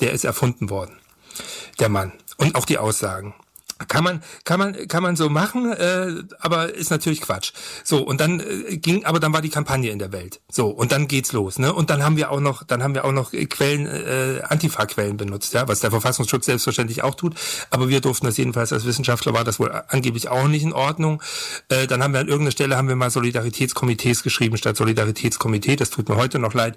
der 0.00 0.12
ist 0.12 0.24
erfunden 0.24 0.70
worden, 0.70 0.96
der 1.78 1.88
Mann. 1.88 2.12
Und 2.36 2.54
auch 2.54 2.64
die 2.64 2.78
Aussagen. 2.78 3.34
Kann 3.86 4.02
man, 4.02 4.22
kann 4.44 4.58
man, 4.58 4.88
kann 4.88 5.02
man 5.04 5.14
so 5.14 5.28
machen, 5.28 5.72
äh, 5.72 6.14
aber 6.40 6.74
ist 6.74 6.90
natürlich 6.90 7.20
Quatsch. 7.20 7.52
So 7.84 8.02
und 8.02 8.20
dann 8.20 8.40
äh, 8.40 8.76
ging, 8.76 9.04
aber 9.04 9.20
dann 9.20 9.32
war 9.32 9.40
die 9.40 9.50
Kampagne 9.50 9.90
in 9.90 10.00
der 10.00 10.10
Welt. 10.10 10.40
So 10.50 10.68
und 10.68 10.90
dann 10.90 11.06
geht's 11.06 11.32
los, 11.32 11.60
ne? 11.60 11.72
Und 11.72 11.90
dann 11.90 12.02
haben 12.02 12.16
wir 12.16 12.32
auch 12.32 12.40
noch, 12.40 12.64
dann 12.64 12.82
haben 12.82 12.94
wir 12.94 13.04
auch 13.04 13.12
noch 13.12 13.30
Quellen, 13.30 13.86
äh, 13.86 14.42
Antifa-Quellen 14.42 15.16
benutzt, 15.16 15.54
ja, 15.54 15.68
was 15.68 15.78
der 15.78 15.90
Verfassungsschutz 15.90 16.46
selbstverständlich 16.46 17.04
auch 17.04 17.14
tut. 17.14 17.34
Aber 17.70 17.88
wir 17.88 18.00
durften 18.00 18.26
das 18.26 18.36
jedenfalls 18.36 18.72
als 18.72 18.84
Wissenschaftler 18.84 19.32
war 19.32 19.44
das 19.44 19.60
wohl 19.60 19.70
angeblich 19.88 20.28
auch 20.28 20.48
nicht 20.48 20.64
in 20.64 20.72
Ordnung. 20.72 21.22
Äh, 21.68 21.86
dann 21.86 22.02
haben 22.02 22.12
wir 22.12 22.20
an 22.20 22.28
irgendeiner 22.28 22.52
Stelle 22.52 22.76
haben 22.76 22.88
wir 22.88 22.96
mal 22.96 23.10
Solidaritätskomitees 23.10 24.24
geschrieben 24.24 24.56
statt 24.56 24.76
Solidaritätskomitee. 24.76 25.76
Das 25.76 25.90
tut 25.90 26.08
mir 26.08 26.16
heute 26.16 26.40
noch 26.40 26.54
leid. 26.54 26.76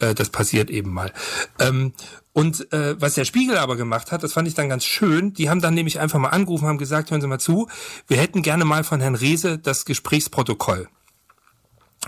Äh, 0.00 0.14
das 0.14 0.28
passiert 0.28 0.68
eben 0.70 0.92
mal. 0.92 1.12
Ähm, 1.58 1.94
und 2.32 2.72
äh, 2.72 3.00
was 3.00 3.14
der 3.14 3.24
Spiegel 3.24 3.58
aber 3.58 3.76
gemacht 3.76 4.10
hat, 4.10 4.22
das 4.22 4.32
fand 4.32 4.48
ich 4.48 4.54
dann 4.54 4.68
ganz 4.68 4.84
schön, 4.84 5.34
die 5.34 5.50
haben 5.50 5.60
dann 5.60 5.74
nämlich 5.74 6.00
einfach 6.00 6.18
mal 6.18 6.30
angerufen, 6.30 6.66
haben 6.66 6.78
gesagt, 6.78 7.10
hören 7.10 7.20
Sie 7.20 7.26
mal 7.26 7.38
zu, 7.38 7.68
wir 8.06 8.16
hätten 8.16 8.42
gerne 8.42 8.64
mal 8.64 8.84
von 8.84 9.00
Herrn 9.00 9.14
Rehse 9.14 9.58
das 9.58 9.84
Gesprächsprotokoll. 9.84 10.88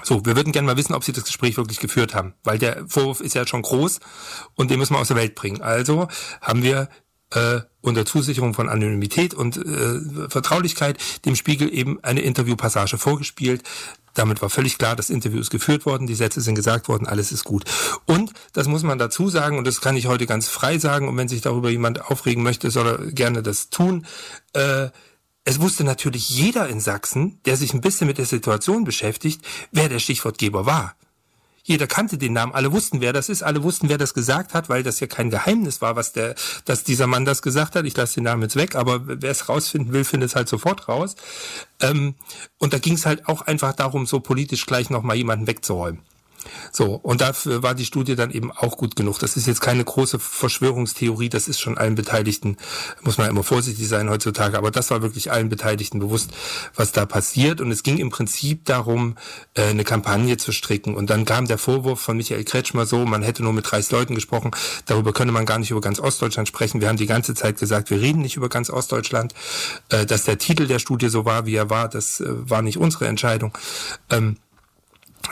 So, 0.03 0.25
wir 0.25 0.35
würden 0.35 0.53
gerne 0.53 0.67
mal 0.67 0.77
wissen, 0.77 0.95
ob 0.95 1.05
Sie 1.05 1.13
das 1.13 1.25
Gespräch 1.25 1.57
wirklich 1.57 1.79
geführt 1.79 2.15
haben, 2.15 2.35
weil 2.43 2.59
der 2.59 2.85
Vorwurf 2.89 3.21
ist 3.21 3.35
ja 3.35 3.47
schon 3.47 3.63
groß 3.63 4.01
und 4.55 4.71
den 4.71 4.79
müssen 4.79 4.95
wir 4.95 4.99
aus 4.99 5.09
der 5.09 5.17
Welt 5.17 5.35
bringen. 5.35 5.63
Also 5.63 6.09
haben 6.41 6.63
wir 6.63 6.89
äh, 7.31 7.61
unter 7.81 8.07
Zusicherung 8.07 8.55
von 8.55 8.69
Anonymität 8.69 9.35
und 9.35 9.57
äh, 9.57 10.29
Vertraulichkeit 10.29 10.99
dem 11.27 11.37
Spiegel 11.37 11.73
eben 11.73 12.03
eine 12.03 12.23
Interviewpassage 12.23 12.99
vorgespielt. 12.99 13.63
Damit 14.15 14.41
war 14.43 14.51
völlig 14.51 14.79
klar, 14.79 14.97
das 14.97 15.11
Interview 15.11 15.41
ist 15.41 15.51
geführt 15.51 15.87
worden, 15.87 16.07
die 16.07 16.15
Sätze 16.15 16.41
sind 16.41 16.55
gesagt 16.55 16.89
worden, 16.89 17.07
alles 17.07 17.33
ist 17.33 17.45
gut. 17.45 17.65
Und, 18.07 18.33
das 18.53 18.69
muss 18.69 18.83
man 18.83 18.99
dazu 18.99 19.29
sagen, 19.29 19.59
und 19.59 19.67
das 19.67 19.81
kann 19.81 19.97
ich 19.97 20.07
heute 20.07 20.27
ganz 20.27 20.49
frei 20.49 20.79
sagen, 20.79 21.09
und 21.09 21.17
wenn 21.17 21.29
sich 21.29 21.41
darüber 21.41 21.71
jemand 21.71 22.01
aufregen 22.11 22.43
möchte, 22.43 22.71
soll 22.71 22.87
er 22.87 22.99
gerne 23.13 23.43
das 23.43 23.71
tun, 23.71 24.07
äh, 24.53 24.89
es 25.45 25.61
wusste 25.61 25.85
natürlich 25.85 26.31
jeder 26.31 26.69
in 26.69 26.81
Sachsen, 26.81 27.41
der 27.45 27.57
sich 27.57 27.75
ein 27.75 27.83
bisschen 27.83 28.07
mit 28.07 28.17
der 28.17 28.25
Situation 28.25 28.85
beschäftigt, 28.85 29.45
wer 29.73 29.91
der 29.91 29.99
Stichwortgeber 29.99 30.65
war. 30.65 30.95
Jeder 31.67 31.87
kannte 31.87 32.19
den 32.19 32.35
Namen, 32.35 32.53
alle 32.53 32.73
wussten, 32.73 33.01
wer 33.01 33.15
das 33.15 33.31
ist, 33.31 33.43
alle 33.43 33.63
wussten, 33.63 33.89
wer 33.89 33.97
das 33.97 34.13
gesagt 34.13 34.53
hat, 34.53 34.69
weil 34.69 34.83
das 34.83 35.01
ja 35.01 35.07
kein 35.07 35.31
Geheimnis 35.31 35.81
war, 35.81 35.97
was 35.97 36.13
der, 36.13 36.35
dass 36.67 36.85
dieser 36.85 37.07
Mann 37.07 37.25
das 37.25 37.41
gesagt 37.41 37.75
hat. 37.75 37.87
Ich 37.87 37.97
lasse 37.97 38.17
den 38.17 38.25
Namen 38.25 38.43
jetzt 38.43 38.57
weg, 38.57 38.77
aber 38.77 39.01
wer 39.07 39.31
es 39.31 39.49
rausfinden 39.49 39.95
will, 39.95 40.05
findet 40.05 40.29
es 40.29 40.37
halt 40.37 40.47
sofort 40.47 40.89
raus. 40.89 41.17
Ähm, 41.81 42.17
und 42.59 42.75
da 42.75 42.79
ging 42.79 42.95
es 42.95 43.07
halt 43.07 43.27
auch 43.29 43.41
einfach 43.41 43.73
darum, 43.73 44.05
so 44.05 44.21
politisch 44.21 44.67
gleich 44.67 44.91
nochmal 44.91 45.17
jemanden 45.17 45.47
wegzuräumen. 45.47 46.03
So, 46.73 46.95
und 46.95 47.21
dafür 47.21 47.63
war 47.63 47.75
die 47.75 47.85
Studie 47.85 48.17
dann 48.17 48.31
eben 48.31 48.53
auch 48.53 48.77
gut 48.77 48.97
genug. 48.97 49.19
Das 49.19 49.37
ist 49.37 49.47
jetzt 49.47 49.61
keine 49.61 49.85
große 49.85 50.19
Verschwörungstheorie, 50.19 51.29
das 51.29 51.49
ist 51.49 51.61
schon 51.61 51.79
allen 51.79 51.95
Beteiligten, 51.95 52.57
muss 53.03 53.19
man 53.19 53.29
immer 53.29 53.43
vorsichtig 53.43 53.89
sein 53.89 54.11
heutzutage, 54.11 54.59
aber 54.59 54.71
das 54.71 54.91
war 54.91 55.03
wirklich 55.03 55.31
allen 55.31 55.49
Beteiligten 55.49 55.99
bewusst, 55.99 56.31
was 56.75 56.93
da 56.93 57.07
passiert. 57.07 57.61
Und 57.61 57.71
es 57.71 57.83
ging 57.83 57.99
im 57.99 58.11
Prinzip 58.11 58.65
darum, 58.65 59.17
äh, 59.55 59.63
eine 59.63 59.85
Kampagne 59.85 60.37
zu 60.37 60.53
stricken. 60.53 60.95
Und 60.95 61.11
dann 61.11 61.25
kam 61.25 61.47
der 61.47 61.59
Vorwurf 61.59 62.01
von 62.01 62.17
Michael 62.17 62.45
Kretschmer 62.45 62.87
so, 62.87 63.05
man 63.05 63.23
hätte 63.23 63.43
nur 63.43 63.53
mit 63.53 63.71
30 63.71 63.93
Leuten 63.93 64.15
gesprochen, 64.15 64.51
darüber 64.87 65.13
könne 65.13 65.33
man 65.33 65.47
gar 65.47 65.59
nicht 65.59 65.71
über 65.71 65.81
ganz 65.81 66.01
Ostdeutschland 66.01 66.49
sprechen. 66.49 66.81
Wir 66.81 66.89
haben 66.89 66.97
die 66.97 67.07
ganze 67.07 67.35
Zeit 67.35 67.59
gesagt, 67.59 67.91
wir 67.91 68.01
reden 68.01 68.23
nicht 68.23 68.37
über 68.37 68.49
ganz 68.49 68.71
Ostdeutschland. 68.71 69.35
Äh, 69.89 70.07
dass 70.07 70.25
der 70.25 70.39
Titel 70.39 70.67
der 70.67 70.79
Studie 70.79 71.09
so 71.09 71.25
war, 71.25 71.47
wie 71.47 71.55
er 71.55 71.71
war, 71.71 71.89
das 71.89 72.21
äh, 72.21 72.27
war 72.29 72.63
nicht 72.63 72.79
unsere 72.79 73.07
Entscheidung. 73.07 73.57
Ähm, 74.11 74.37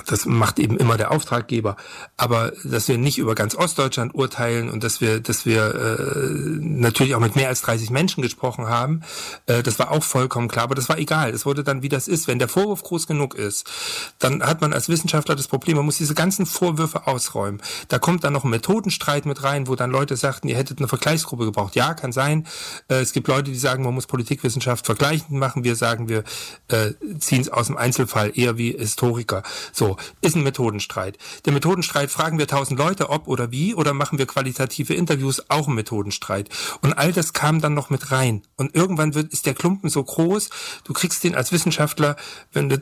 das 0.06 0.26
macht 0.26 0.58
eben 0.58 0.76
immer 0.76 0.96
der 0.96 1.10
Auftraggeber. 1.10 1.76
Aber 2.16 2.52
dass 2.64 2.88
wir 2.88 2.98
nicht 2.98 3.18
über 3.18 3.34
ganz 3.34 3.54
Ostdeutschland 3.54 4.14
urteilen 4.14 4.70
und 4.70 4.82
dass 4.82 5.00
wir, 5.00 5.20
dass 5.20 5.46
wir 5.46 5.74
äh, 5.74 6.58
natürlich 6.60 7.14
auch 7.14 7.20
mit 7.20 7.36
mehr 7.36 7.48
als 7.48 7.62
30 7.62 7.90
Menschen 7.90 8.22
gesprochen 8.22 8.68
haben, 8.68 9.02
äh, 9.46 9.62
das 9.62 9.78
war 9.78 9.90
auch 9.90 10.02
vollkommen 10.02 10.48
klar. 10.48 10.64
Aber 10.64 10.74
das 10.74 10.88
war 10.88 10.98
egal. 10.98 11.30
Es 11.30 11.46
wurde 11.46 11.64
dann, 11.64 11.82
wie 11.82 11.88
das 11.88 12.08
ist. 12.08 12.28
Wenn 12.28 12.38
der 12.38 12.48
Vorwurf 12.48 12.82
groß 12.82 13.06
genug 13.06 13.34
ist, 13.34 13.70
dann 14.18 14.42
hat 14.42 14.60
man 14.60 14.72
als 14.72 14.88
Wissenschaftler 14.88 15.34
das 15.34 15.48
Problem, 15.48 15.76
man 15.76 15.86
muss 15.86 15.98
diese 15.98 16.14
ganzen 16.14 16.46
Vorwürfe 16.46 17.06
ausräumen. 17.06 17.60
Da 17.88 17.98
kommt 17.98 18.24
dann 18.24 18.32
noch 18.32 18.44
ein 18.44 18.50
Methodenstreit 18.50 19.26
mit 19.26 19.42
rein, 19.42 19.66
wo 19.68 19.74
dann 19.76 19.90
Leute 19.90 20.16
sagten, 20.16 20.48
ihr 20.48 20.56
hättet 20.56 20.78
eine 20.78 20.88
Vergleichsgruppe 20.88 21.44
gebraucht. 21.44 21.76
Ja, 21.76 21.94
kann 21.94 22.12
sein. 22.12 22.46
Äh, 22.88 22.96
es 22.96 23.12
gibt 23.12 23.28
Leute, 23.28 23.50
die 23.50 23.58
sagen, 23.58 23.84
man 23.84 23.94
muss 23.94 24.06
Politikwissenschaft 24.06 24.86
vergleichend 24.86 25.32
machen. 25.32 25.64
Wir 25.64 25.76
sagen, 25.76 26.08
wir 26.08 26.24
äh, 26.68 26.92
ziehen 27.18 27.42
es 27.42 27.48
aus 27.48 27.66
dem 27.66 27.76
Einzelfall 27.76 28.32
eher 28.34 28.56
wie 28.56 28.72
Historiker. 28.72 29.42
So, 29.72 29.81
so, 29.82 29.96
ist 30.20 30.36
ein 30.36 30.44
Methodenstreit. 30.44 31.18
Der 31.44 31.52
Methodenstreit 31.52 32.08
fragen 32.08 32.38
wir 32.38 32.46
tausend 32.46 32.78
Leute, 32.78 33.10
ob 33.10 33.26
oder 33.26 33.50
wie, 33.50 33.74
oder 33.74 33.94
machen 33.94 34.16
wir 34.16 34.26
qualitative 34.26 34.94
Interviews, 34.94 35.42
auch 35.48 35.66
ein 35.66 35.74
Methodenstreit. 35.74 36.48
Und 36.82 36.92
all 36.92 37.10
das 37.10 37.32
kam 37.32 37.60
dann 37.60 37.74
noch 37.74 37.90
mit 37.90 38.12
rein. 38.12 38.42
Und 38.54 38.76
irgendwann 38.76 39.14
wird, 39.14 39.32
ist 39.32 39.44
der 39.44 39.54
Klumpen 39.54 39.90
so 39.90 40.04
groß, 40.04 40.50
du 40.84 40.92
kriegst 40.92 41.24
den 41.24 41.34
als 41.34 41.50
Wissenschaftler, 41.50 42.14
wenn 42.52 42.68
du 42.68 42.80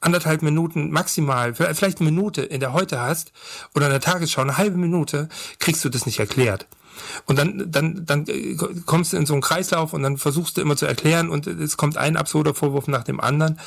anderthalb 0.00 0.42
Minuten 0.42 0.90
maximal, 0.90 1.54
vielleicht 1.54 2.00
eine 2.00 2.10
Minute 2.10 2.42
in 2.42 2.58
der 2.58 2.72
Heute 2.72 3.00
hast 3.00 3.30
oder 3.76 3.86
in 3.86 3.92
der 3.92 4.00
Tagesschau 4.00 4.42
eine 4.42 4.58
halbe 4.58 4.78
Minute, 4.78 5.28
kriegst 5.60 5.84
du 5.84 5.90
das 5.90 6.06
nicht 6.06 6.18
erklärt. 6.18 6.66
Und 7.26 7.38
dann, 7.38 7.70
dann, 7.70 8.04
dann 8.06 8.26
äh, 8.26 8.56
kommst 8.86 9.12
du 9.12 9.16
in 9.16 9.26
so 9.26 9.34
einen 9.34 9.42
Kreislauf 9.42 9.92
und 9.92 10.02
dann 10.02 10.18
versuchst 10.18 10.56
du 10.56 10.60
immer 10.60 10.76
zu 10.76 10.86
erklären 10.86 11.30
und 11.30 11.46
es 11.46 11.76
kommt 11.76 11.96
ein 11.96 12.16
absurder 12.16 12.54
Vorwurf 12.54 12.88
nach 12.88 13.04
dem 13.04 13.20
anderen. 13.20 13.58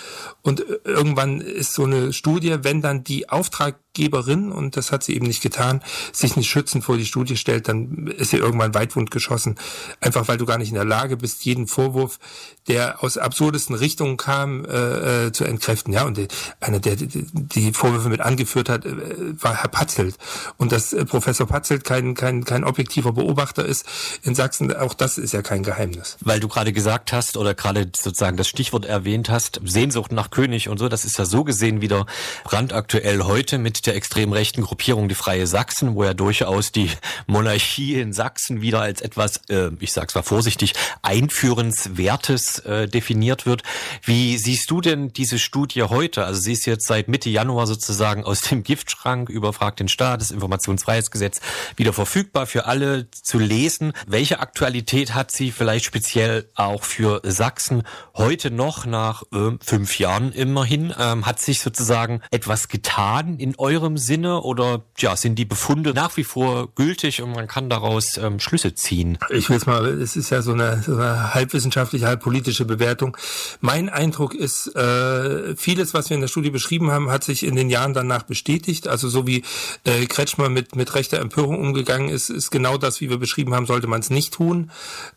Und 0.41 0.62
äh, 0.62 0.80
irgendwann 0.86 1.41
ist 1.41 1.74
so 1.74 1.84
eine 1.84 2.13
Studie, 2.13 2.58
wenn 2.63 2.82
dann 2.82 3.04
die 3.04 3.30
Auftrag 3.30 3.76
Geberin, 3.95 4.52
und 4.52 4.78
das 4.78 4.91
hat 4.91 5.04
sie 5.04 5.15
eben 5.15 5.26
nicht 5.26 5.41
getan, 5.41 5.82
sich 6.12 6.36
nicht 6.36 6.50
schützend 6.50 6.84
vor 6.84 6.98
die 6.98 7.06
Studie 7.06 7.38
stellt, 7.38 7.67
dann 7.67 8.08
ist 8.08 8.30
sie 8.30 8.38
irgendwann 8.38 8.76
weitwund 8.76 9.10
geschossen. 9.10 9.56
Einfach 10.02 10.28
weil 10.28 10.38
du 10.38 10.45
gar 10.45 10.60
nicht 10.60 10.69
in 10.69 10.76
der 10.76 10.86
Lage 10.86 11.17
bist, 11.17 11.45
jeden 11.45 11.65
Vorwurf, 11.65 12.19
der 12.67 13.04
aus 13.04 13.17
absurdesten 13.17 13.76
Richtungen 13.76 14.17
kam, 14.17 14.65
äh, 14.65 15.28
äh, 15.28 15.32
zu 15.32 15.45
entkräften. 15.45 15.93
Ja, 15.93 16.04
und 16.04 16.19
einer, 16.60 16.80
der 16.80 16.98
die, 16.98 17.71
Vorwürfe 17.74 18.10
mit 18.10 18.21
angeführt 18.21 18.69
hat, 18.69 18.86
war 18.86 19.56
Herr 19.56 19.69
Patzelt. 19.69 20.17
Und 20.58 20.71
dass 20.71 20.95
Professor 21.06 21.48
Patzelt 21.48 21.84
kein, 21.84 22.13
kein, 22.13 22.43
kein 22.43 22.63
objektiver 22.63 23.13
Beobachter 23.13 23.24
ist 23.61 23.85
in 24.23 24.35
Sachsen, 24.35 24.75
auch 24.75 24.93
das 24.93 25.17
ist 25.17 25.33
ja 25.33 25.41
kein 25.41 25.63
Geheimnis. 25.63 26.17
Weil 26.21 26.39
du 26.39 26.47
gerade 26.47 26.73
gesagt 26.73 27.13
hast 27.13 27.38
oder 27.38 27.53
gerade 27.53 27.89
sozusagen 27.95 28.38
das 28.38 28.47
Stichwort 28.47 28.85
erwähnt 28.85 29.29
hast, 29.29 29.61
Sehnsucht 29.63 30.11
nach 30.11 30.29
König 30.29 30.69
und 30.69 30.77
so, 30.77 30.89
das 30.89 31.05
ist 31.05 31.17
ja 31.17 31.25
so 31.25 31.43
gesehen 31.43 31.81
wieder 31.81 32.05
brandaktuell 32.43 33.23
heute 33.23 33.57
mit 33.57 33.85
der 33.85 33.95
extrem 33.95 34.31
rechten 34.31 34.61
Gruppierung 34.61 35.09
Die 35.09 35.15
Freie 35.15 35.47
Sachsen, 35.47 35.95
wo 35.95 36.03
ja 36.03 36.13
durchaus 36.13 36.71
die 36.71 36.89
Monarchie 37.27 37.99
in 37.99 38.13
Sachsen 38.13 38.61
wieder 38.61 38.81
als 38.81 39.01
etwas, 39.01 39.41
äh, 39.49 39.71
ich 39.79 39.91
sag's 39.91 40.15
mal 40.15 40.23
vorsichtig, 40.23 40.73
einführenswertes 41.01 42.59
äh, 42.59 42.88
definiert 42.88 43.45
wird. 43.45 43.63
Wie 44.03 44.38
siehst 44.38 44.69
du 44.71 44.81
denn 44.81 45.09
diese 45.09 45.39
Studie 45.39 45.83
heute? 45.83 46.25
Also 46.25 46.41
sie 46.41 46.53
ist 46.53 46.65
jetzt 46.65 46.88
seit 46.88 47.07
Mitte 47.07 47.29
Januar 47.29 47.67
sozusagen 47.67 48.23
aus 48.23 48.41
dem 48.41 48.63
Giftschrank 48.63 49.29
überfragt 49.29 49.79
den 49.79 49.88
Staat, 49.88 50.21
das 50.21 50.31
Informationsfreiheitsgesetz 50.31 51.41
wieder 51.75 51.93
verfügbar 51.93 52.45
für 52.45 52.65
alle 52.65 53.05
zu 53.12 53.39
lesen. 53.39 53.94
Welche 54.08 54.39
Aktualität 54.39 55.13
hat 55.13 55.32
sie 55.32 55.52
vielleicht 55.52 55.86
speziell 55.86 56.50
auch 56.56 56.84
für 56.84 57.22
Sachsen 57.24 57.84
heute 58.15 58.52
noch 58.52 58.86
nach 58.86 59.24
äh, 59.34 59.52
fünf 59.62 60.00
Jahren 60.00 60.32
immerhin? 60.32 60.94
Ähm, 60.98 61.26
hat 61.26 61.39
sich 61.39 61.62
sozusagen 61.62 62.22
etwas 62.32 62.68
getan 62.68 63.38
in 63.38 63.56
eurem 63.58 63.98
Sinne 63.98 64.41
oder 64.41 64.84
ja, 64.98 65.15
sind 65.15 65.36
die 65.36 65.46
Befunde 65.46 65.94
nach 65.94 66.18
wie 66.18 66.24
vor 66.24 66.74
gültig 66.76 67.22
und 67.22 67.32
man 67.32 67.48
kann 67.48 67.70
daraus 67.70 68.18
ähm, 68.18 68.39
Schlüsse 68.39 68.76
ziehen? 68.76 69.18
Ich 69.30 69.50
will 69.50 69.58
es 69.58 69.65
mal, 69.65 69.86
es 69.86 70.15
ist 70.15 70.30
ja 70.30 70.41
so 70.41 70.54
eine, 70.54 70.82
so 70.82 70.96
eine 70.96 71.34
halbwissenschaftliche, 71.34 72.08
halbpolitische 72.08 72.65
Bewertung. 72.65 73.18
Mein 73.62 73.89
Eindruck 73.89 74.34
ist, 74.34 74.76
äh, 74.76 75.56
vieles, 75.56 75.94
was 75.94 76.10
wir 76.10 76.15
in 76.15 76.22
der 76.22 76.28
Studie 76.28 76.50
beschrieben 76.50 76.91
haben, 76.91 77.10
hat 77.10 77.24
sich 77.24 77.44
in 77.44 77.56
den 77.56 77.70
Jahren 77.70 77.94
danach 77.94 78.24
bestätigt. 78.24 78.88
Also 78.88 79.10
so 79.10 79.28
wie 79.28 79.44
äh, 79.84 80.06
Kretschmer 80.06 80.50
mit, 80.50 80.76
mit 80.76 80.94
rechter 80.96 81.20
Empörung 81.20 81.60
umgegangen 81.60 82.10
ist, 82.10 82.30
ist 82.30 82.52
genau 82.52 82.78
das 82.78 82.94
sowas, 82.95 83.01
wie 83.01 83.10
wir 83.10 83.17
beschrieben 83.17 83.53
haben, 83.53 83.65
sollte 83.65 83.88
man 83.88 84.01
es 84.01 84.10
nicht 84.10 84.34
tun. 84.34 84.71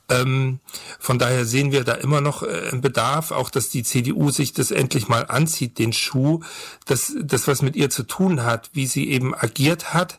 Ähm, 0.09 0.61
von 0.99 1.19
daher 1.19 1.45
sehen 1.45 1.73
wir 1.73 1.85
da 1.85 1.95
immer 1.95 2.21
noch 2.21 2.43
äh, 2.43 2.69
einen 2.71 2.81
Bedarf, 2.81 3.31
auch 3.31 3.51
dass 3.51 3.71
die 3.71 3.83
CDU 3.83 4.31
sich 4.31 4.53
das 4.53 4.71
endlich 4.71 5.09
mal 5.09 5.27
anzieht, 5.27 5.79
den 5.79 5.93
Schuh, 5.93 6.41
dass 6.87 7.15
das 7.21 7.47
was 7.47 7.63
mit 7.63 7.77
ihr 7.77 7.91
zu 7.91 8.03
tun 8.03 8.45
hat, 8.45 8.71
wie 8.73 8.87
sie 8.87 9.09
eben 9.11 9.35
agiert 9.35 9.95
hat 9.95 10.19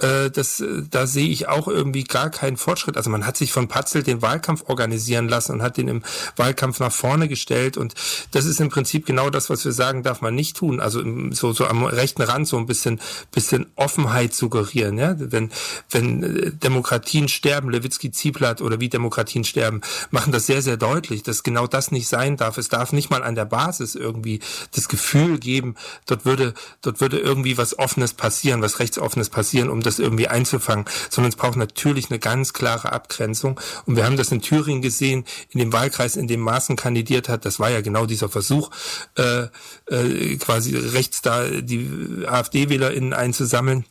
äh, 0.00 0.30
das, 0.30 0.60
äh, 0.60 0.82
da 0.90 1.06
sehe 1.06 1.28
ich 1.28 1.46
auch 1.46 1.68
irgendwie 1.68 2.02
gar 2.02 2.28
keinen 2.30 2.56
Fortschritt. 2.56 2.96
Also 2.96 3.10
man 3.10 3.26
hat 3.26 3.36
sich 3.36 3.52
von 3.52 3.68
Patzel 3.68 4.02
den 4.02 4.22
Wahlkampf 4.22 4.64
organisieren 4.66 5.28
lassen 5.28 5.52
und 5.52 5.62
hat 5.62 5.76
den 5.76 5.86
im 5.86 6.02
Wahlkampf 6.36 6.80
nach 6.80 6.92
vorne 6.92 7.28
gestellt 7.28 7.76
und 7.76 7.94
das 8.32 8.44
ist 8.44 8.60
im 8.60 8.70
Prinzip 8.70 9.06
genau 9.06 9.30
das, 9.30 9.50
was 9.50 9.64
wir 9.64 9.70
sagen, 9.70 10.02
darf 10.02 10.20
man 10.20 10.34
nicht 10.34 10.56
tun. 10.56 10.80
Also 10.80 11.02
so, 11.30 11.52
so 11.52 11.66
am 11.66 11.84
rechten 11.84 12.22
Rand 12.22 12.48
so 12.48 12.56
ein 12.56 12.66
bisschen, 12.66 13.00
bisschen 13.30 13.66
Offenheit 13.76 14.34
suggerieren. 14.34 14.98
Ja? 14.98 15.14
Wenn, 15.16 15.50
wenn 15.90 16.22
äh, 16.22 16.50
Demokratien 16.50 17.28
sterben, 17.28 17.70
Lewitsky 17.70 18.10
Zieblatt 18.10 18.62
oder 18.62 18.80
wie 18.80 18.88
Demokratien 18.88 19.44
sterben, 19.44 19.80
machen 20.10 20.32
das 20.32 20.46
sehr, 20.46 20.60
sehr 20.60 20.76
deutlich, 20.76 21.22
dass 21.22 21.44
genau 21.44 21.68
das 21.68 21.92
nicht 21.92 22.08
sein 22.08 22.36
darf. 22.36 22.58
Es 22.58 22.68
darf 22.68 22.92
nicht 22.92 23.10
mal 23.10 23.22
an 23.22 23.36
der 23.36 23.44
Basis 23.44 23.94
irgendwie 23.94 24.40
das 24.72 24.88
Gefühl 24.88 25.38
geben, 25.38 25.76
dort 26.06 26.24
würde, 26.24 26.54
dort 26.82 27.00
würde 27.00 27.20
irgendwie 27.20 27.56
was 27.58 27.78
Offenes 27.78 28.14
passieren, 28.14 28.60
was 28.60 28.80
Rechtsoffenes 28.80 29.30
passieren, 29.30 29.70
um 29.70 29.83
das 29.86 29.98
irgendwie 29.98 30.28
einzufangen, 30.28 30.86
sondern 31.10 31.30
es 31.30 31.36
braucht 31.36 31.56
natürlich 31.56 32.10
eine 32.10 32.18
ganz 32.18 32.52
klare 32.52 32.92
Abgrenzung. 32.92 33.60
Und 33.86 33.96
wir 33.96 34.04
haben 34.04 34.16
das 34.16 34.32
in 34.32 34.40
Thüringen 34.40 34.82
gesehen, 34.82 35.24
in 35.50 35.60
dem 35.60 35.72
Wahlkreis, 35.72 36.16
in 36.16 36.28
dem 36.28 36.40
Maaßen 36.40 36.76
kandidiert 36.76 37.28
hat. 37.28 37.44
Das 37.44 37.58
war 37.58 37.70
ja 37.70 37.80
genau 37.80 38.06
dieser 38.06 38.28
Versuch, 38.28 38.70
äh, 39.16 39.46
äh, 39.90 40.36
quasi 40.36 40.76
rechts 40.76 41.22
da 41.22 41.46
die 41.48 42.24
AfD-WählerInnen 42.26 43.12
einzusammeln 43.12 43.84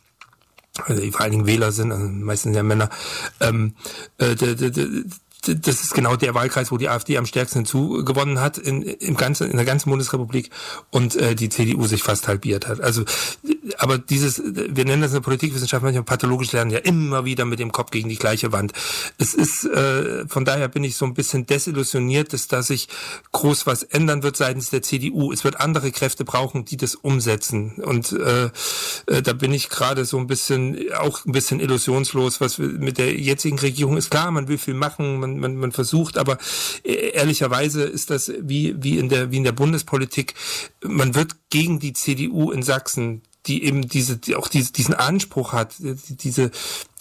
also 0.82 1.00
die 1.00 1.12
vor 1.12 1.20
allen 1.20 1.30
Dingen 1.30 1.46
Wähler 1.46 1.70
sind, 1.70 1.92
also 1.92 2.04
meistens 2.04 2.56
ja 2.56 2.62
Männer, 2.62 2.90
ähm, 3.40 3.74
äh, 4.18 4.34
das 5.48 5.82
ist 5.82 5.94
genau 5.94 6.16
der 6.16 6.34
Wahlkreis, 6.34 6.70
wo 6.70 6.78
die 6.78 6.88
AfD 6.88 7.16
am 7.18 7.26
stärksten 7.26 7.60
hinzugewonnen 7.60 8.40
hat 8.40 8.58
in, 8.58 8.82
im 8.82 9.16
ganzen, 9.16 9.50
in 9.50 9.56
der 9.56 9.66
ganzen 9.66 9.90
Bundesrepublik 9.90 10.50
und 10.90 11.16
äh, 11.16 11.34
die 11.34 11.48
CDU 11.48 11.86
sich 11.86 12.02
fast 12.02 12.28
halbiert 12.28 12.66
hat. 12.66 12.80
Also, 12.80 13.04
aber 13.78 13.98
dieses, 13.98 14.42
wir 14.44 14.84
nennen 14.84 15.02
das 15.02 15.12
in 15.12 15.16
der 15.16 15.22
Politikwissenschaft 15.22 15.82
manchmal 15.82 16.04
pathologisch 16.04 16.52
lernen, 16.52 16.70
ja 16.70 16.78
immer 16.78 17.24
wieder 17.24 17.44
mit 17.44 17.58
dem 17.58 17.72
Kopf 17.72 17.90
gegen 17.90 18.08
die 18.08 18.16
gleiche 18.16 18.52
Wand. 18.52 18.72
Es 19.18 19.34
ist, 19.34 19.64
äh, 19.64 20.26
von 20.28 20.44
daher 20.44 20.68
bin 20.68 20.84
ich 20.84 20.96
so 20.96 21.04
ein 21.04 21.14
bisschen 21.14 21.46
desillusioniert, 21.46 22.32
dass 22.32 22.48
da 22.48 22.62
sich 22.62 22.88
groß 23.32 23.66
was 23.66 23.82
ändern 23.82 24.22
wird 24.22 24.36
seitens 24.36 24.70
der 24.70 24.82
CDU. 24.82 25.32
Es 25.32 25.44
wird 25.44 25.60
andere 25.60 25.90
Kräfte 25.92 26.24
brauchen, 26.24 26.64
die 26.64 26.76
das 26.76 26.94
umsetzen. 26.94 27.82
Und 27.82 28.12
äh, 28.12 28.50
äh, 29.06 29.22
da 29.22 29.32
bin 29.32 29.52
ich 29.52 29.68
gerade 29.68 30.04
so 30.04 30.18
ein 30.18 30.26
bisschen, 30.26 30.78
auch 30.98 31.24
ein 31.24 31.32
bisschen 31.32 31.60
illusionslos, 31.60 32.40
was 32.40 32.58
mit 32.58 32.98
der 32.98 33.14
jetzigen 33.14 33.58
Regierung 33.58 33.96
ist. 33.96 34.10
Klar, 34.10 34.30
man 34.30 34.48
will 34.48 34.58
viel 34.58 34.74
machen, 34.74 35.20
man 35.20 35.33
man, 35.38 35.56
man, 35.56 35.72
versucht, 35.72 36.18
aber 36.18 36.38
äh, 36.84 37.10
ehrlicherweise 37.10 37.82
ist 37.82 38.10
das 38.10 38.32
wie, 38.40 38.74
wie, 38.82 38.98
in 38.98 39.08
der, 39.08 39.30
wie 39.30 39.38
in 39.38 39.44
der 39.44 39.52
Bundespolitik, 39.52 40.34
man 40.82 41.14
wird 41.14 41.36
gegen 41.50 41.78
die 41.78 41.92
CDU 41.92 42.50
in 42.50 42.62
Sachsen 42.62 43.22
die 43.46 43.64
eben 43.64 43.88
diese, 43.88 44.16
die 44.16 44.36
auch 44.36 44.48
diese, 44.48 44.72
diesen 44.72 44.94
Anspruch 44.94 45.52
hat, 45.52 45.74
diese, 45.78 46.50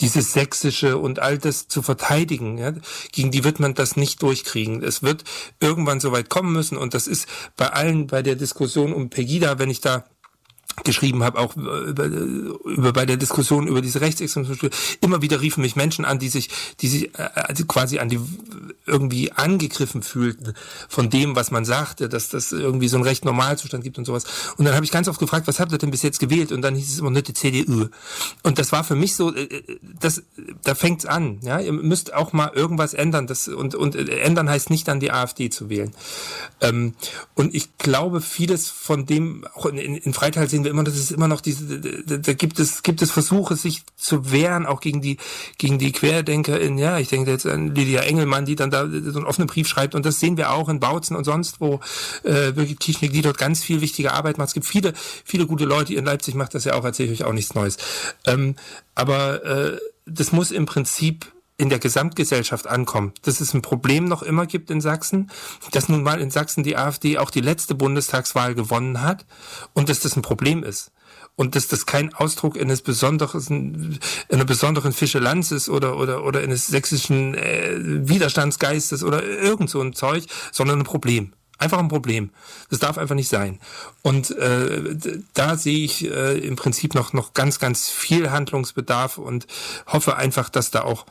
dieses 0.01 0.33
sächsische 0.33 0.97
und 0.97 1.19
all 1.19 1.37
das 1.37 1.67
zu 1.67 1.81
verteidigen, 1.81 2.57
ja, 2.57 2.73
gegen 3.11 3.31
die 3.31 3.43
wird 3.43 3.59
man 3.59 3.73
das 3.73 3.95
nicht 3.95 4.21
durchkriegen. 4.21 4.83
Es 4.83 5.03
wird 5.03 5.23
irgendwann 5.61 5.99
so 5.99 6.11
weit 6.11 6.29
kommen 6.29 6.51
müssen 6.51 6.77
und 6.77 6.93
das 6.93 7.07
ist 7.07 7.27
bei 7.55 7.71
allen, 7.71 8.07
bei 8.07 8.21
der 8.21 8.35
Diskussion 8.35 8.93
um 8.93 9.09
Pegida, 9.09 9.57
wenn 9.57 9.69
ich 9.69 9.79
da 9.79 10.05
geschrieben 10.83 11.23
habe, 11.23 11.39
auch 11.39 11.55
über, 11.55 12.05
über 12.05 12.93
bei 12.93 13.05
der 13.05 13.17
Diskussion 13.17 13.67
über 13.67 13.81
diese 13.81 14.01
Rechtsextremismus, 14.01 14.71
immer 15.01 15.21
wieder 15.21 15.41
riefen 15.41 15.61
mich 15.61 15.75
Menschen 15.75 16.05
an, 16.05 16.19
die 16.19 16.29
sich, 16.29 16.49
die 16.81 16.87
sich 16.87 17.17
äh, 17.17 17.29
also 17.33 17.65
quasi 17.65 17.99
an 17.99 18.09
die 18.09 18.19
irgendwie 18.85 19.31
angegriffen 19.31 20.03
fühlten 20.03 20.53
von 20.89 21.09
dem, 21.09 21.35
was 21.35 21.51
man 21.51 21.65
sagte, 21.65 22.09
dass 22.09 22.29
das 22.29 22.51
irgendwie 22.51 22.87
so 22.87 22.97
ein 22.97 23.03
recht 23.03 23.23
Normalzustand 23.23 23.83
gibt 23.83 23.97
und 23.97 24.05
sowas. 24.05 24.25
Und 24.57 24.65
dann 24.65 24.75
habe 24.75 24.85
ich 24.85 24.91
ganz 24.91 25.07
oft 25.07 25.19
gefragt, 25.19 25.47
was 25.47 25.59
habt 25.59 25.71
ihr 25.71 25.77
denn 25.77 25.91
bis 25.91 26.01
jetzt 26.01 26.19
gewählt? 26.19 26.51
Und 26.51 26.61
dann 26.61 26.75
hieß 26.75 26.93
es 26.93 26.99
immer 26.99 27.11
nur 27.11 27.21
die 27.21 27.33
CDU. 27.33 27.87
Und 28.43 28.59
das 28.59 28.71
war 28.71 28.83
für 28.83 28.95
mich 28.95 29.15
so, 29.15 29.33
äh, 29.33 29.63
das, 29.99 30.23
da 30.63 30.75
fängt's 30.75 31.05
an. 31.05 31.39
Ja, 31.43 31.59
ihr 31.59 31.73
müsst 31.73 32.13
auch 32.13 32.33
mal 32.33 32.51
irgendwas 32.53 32.93
ändern. 32.93 33.27
Das 33.27 33.47
und 33.47 33.75
und 33.75 33.95
ändern 33.95 34.49
heißt 34.49 34.69
nicht 34.69 34.87
dann 34.87 34.99
die 34.99 35.11
AfD 35.11 35.49
zu 35.49 35.69
wählen. 35.69 35.93
Ähm, 36.61 36.95
und 37.35 37.53
ich 37.55 37.77
glaube, 37.77 38.21
vieles 38.21 38.69
von 38.69 39.05
dem 39.05 39.45
auch 39.53 39.65
in, 39.65 39.77
in, 39.77 39.95
in 39.95 40.13
Freital 40.13 40.49
sehen 40.63 40.65
wir 40.65 40.71
immer, 40.71 40.83
dass 40.83 40.95
es 40.95 41.11
immer 41.11 41.27
noch 41.27 41.41
diese, 41.41 41.79
da, 41.79 42.33
gibt 42.33 42.59
es, 42.59 42.83
gibt 42.83 43.01
es 43.01 43.11
Versuche, 43.11 43.55
sich 43.55 43.83
zu 43.95 44.31
wehren, 44.31 44.65
auch 44.65 44.79
gegen 44.79 45.01
die, 45.01 45.17
gegen 45.57 45.77
die 45.77 45.91
QuerdenkerInnen. 45.91 46.77
Ja, 46.77 46.99
ich 46.99 47.09
denke 47.09 47.31
jetzt 47.31 47.45
an 47.45 47.75
Lydia 47.75 48.01
Engelmann, 48.01 48.45
die 48.45 48.55
dann 48.55 48.71
da 48.71 48.87
so 48.87 49.19
einen 49.19 49.25
offenen 49.25 49.47
Brief 49.47 49.67
schreibt. 49.67 49.95
Und 49.95 50.05
das 50.05 50.19
sehen 50.19 50.37
wir 50.37 50.51
auch 50.51 50.69
in 50.69 50.79
Bautzen 50.79 51.15
und 51.15 51.25
sonst 51.25 51.59
wo. 51.59 51.79
Äh, 52.23 52.51
Birgit 52.53 52.79
Kiechnick, 52.79 53.11
die 53.13 53.21
dort 53.21 53.37
ganz 53.37 53.63
viel 53.63 53.81
wichtige 53.81 54.13
Arbeit 54.13 54.37
macht. 54.37 54.49
Es 54.49 54.53
gibt 54.53 54.65
viele, 54.65 54.93
viele 54.95 55.45
gute 55.45 55.65
Leute. 55.65 55.93
In 55.93 56.05
Leipzig 56.05 56.35
macht 56.35 56.55
das 56.55 56.63
ja 56.63 56.73
auch, 56.73 56.85
erzähle 56.85 57.11
ich 57.11 57.21
euch 57.21 57.27
auch 57.27 57.33
nichts 57.33 57.53
Neues. 57.55 57.77
Ähm, 58.25 58.55
aber 58.95 59.43
äh, 59.43 59.77
das 60.05 60.31
muss 60.31 60.51
im 60.51 60.65
Prinzip 60.65 61.31
in 61.63 61.69
der 61.69 61.79
Gesamtgesellschaft 61.79 62.67
ankommt, 62.67 63.25
dass 63.25 63.39
es 63.39 63.53
ein 63.53 63.61
Problem 63.61 64.03
noch 64.03 64.21
immer 64.21 64.45
gibt 64.45 64.69
in 64.69 64.81
Sachsen, 64.81 65.31
dass 65.71 65.87
nun 65.87 66.03
mal 66.03 66.19
in 66.19 66.29
Sachsen 66.29 66.61
die 66.61 66.75
AfD 66.75 67.17
auch 67.17 67.29
die 67.29 67.39
letzte 67.39 67.73
Bundestagswahl 67.73 68.53
gewonnen 68.53 69.01
hat 69.01 69.25
und 69.71 69.87
dass 69.87 70.01
das 70.01 70.17
ein 70.17 70.23
Problem 70.23 70.61
ist. 70.61 70.91
Und 71.37 71.55
dass 71.55 71.69
das 71.69 71.85
kein 71.85 72.13
Ausdruck 72.13 72.59
eines 72.59 72.81
besonderen, 72.81 73.97
einer 74.29 74.43
besonderen 74.43 74.91
Fischelanz 74.91 75.51
ist 75.51 75.69
oder, 75.69 75.97
oder, 75.97 76.25
oder 76.25 76.41
eines 76.41 76.67
sächsischen 76.67 77.33
äh, 77.33 77.77
Widerstandsgeistes 77.79 79.01
oder 79.01 79.23
irgend 79.23 79.69
so 79.69 79.79
ein 79.79 79.93
Zeug, 79.93 80.25
sondern 80.51 80.79
ein 80.79 80.83
Problem. 80.83 81.31
Einfach 81.59 81.79
ein 81.79 81.87
Problem. 81.87 82.31
Das 82.71 82.79
darf 82.79 82.97
einfach 82.97 83.15
nicht 83.15 83.29
sein. 83.29 83.57
Und 84.01 84.31
äh, 84.31 84.97
da 85.33 85.55
sehe 85.55 85.85
ich 85.85 86.11
äh, 86.11 86.37
im 86.39 86.57
Prinzip 86.57 86.93
noch, 86.93 87.13
noch 87.13 87.33
ganz, 87.33 87.57
ganz 87.57 87.87
viel 87.87 88.31
Handlungsbedarf 88.31 89.17
und 89.17 89.47
hoffe 89.87 90.17
einfach, 90.17 90.49
dass 90.49 90.69
da 90.69 90.83
auch 90.83 91.05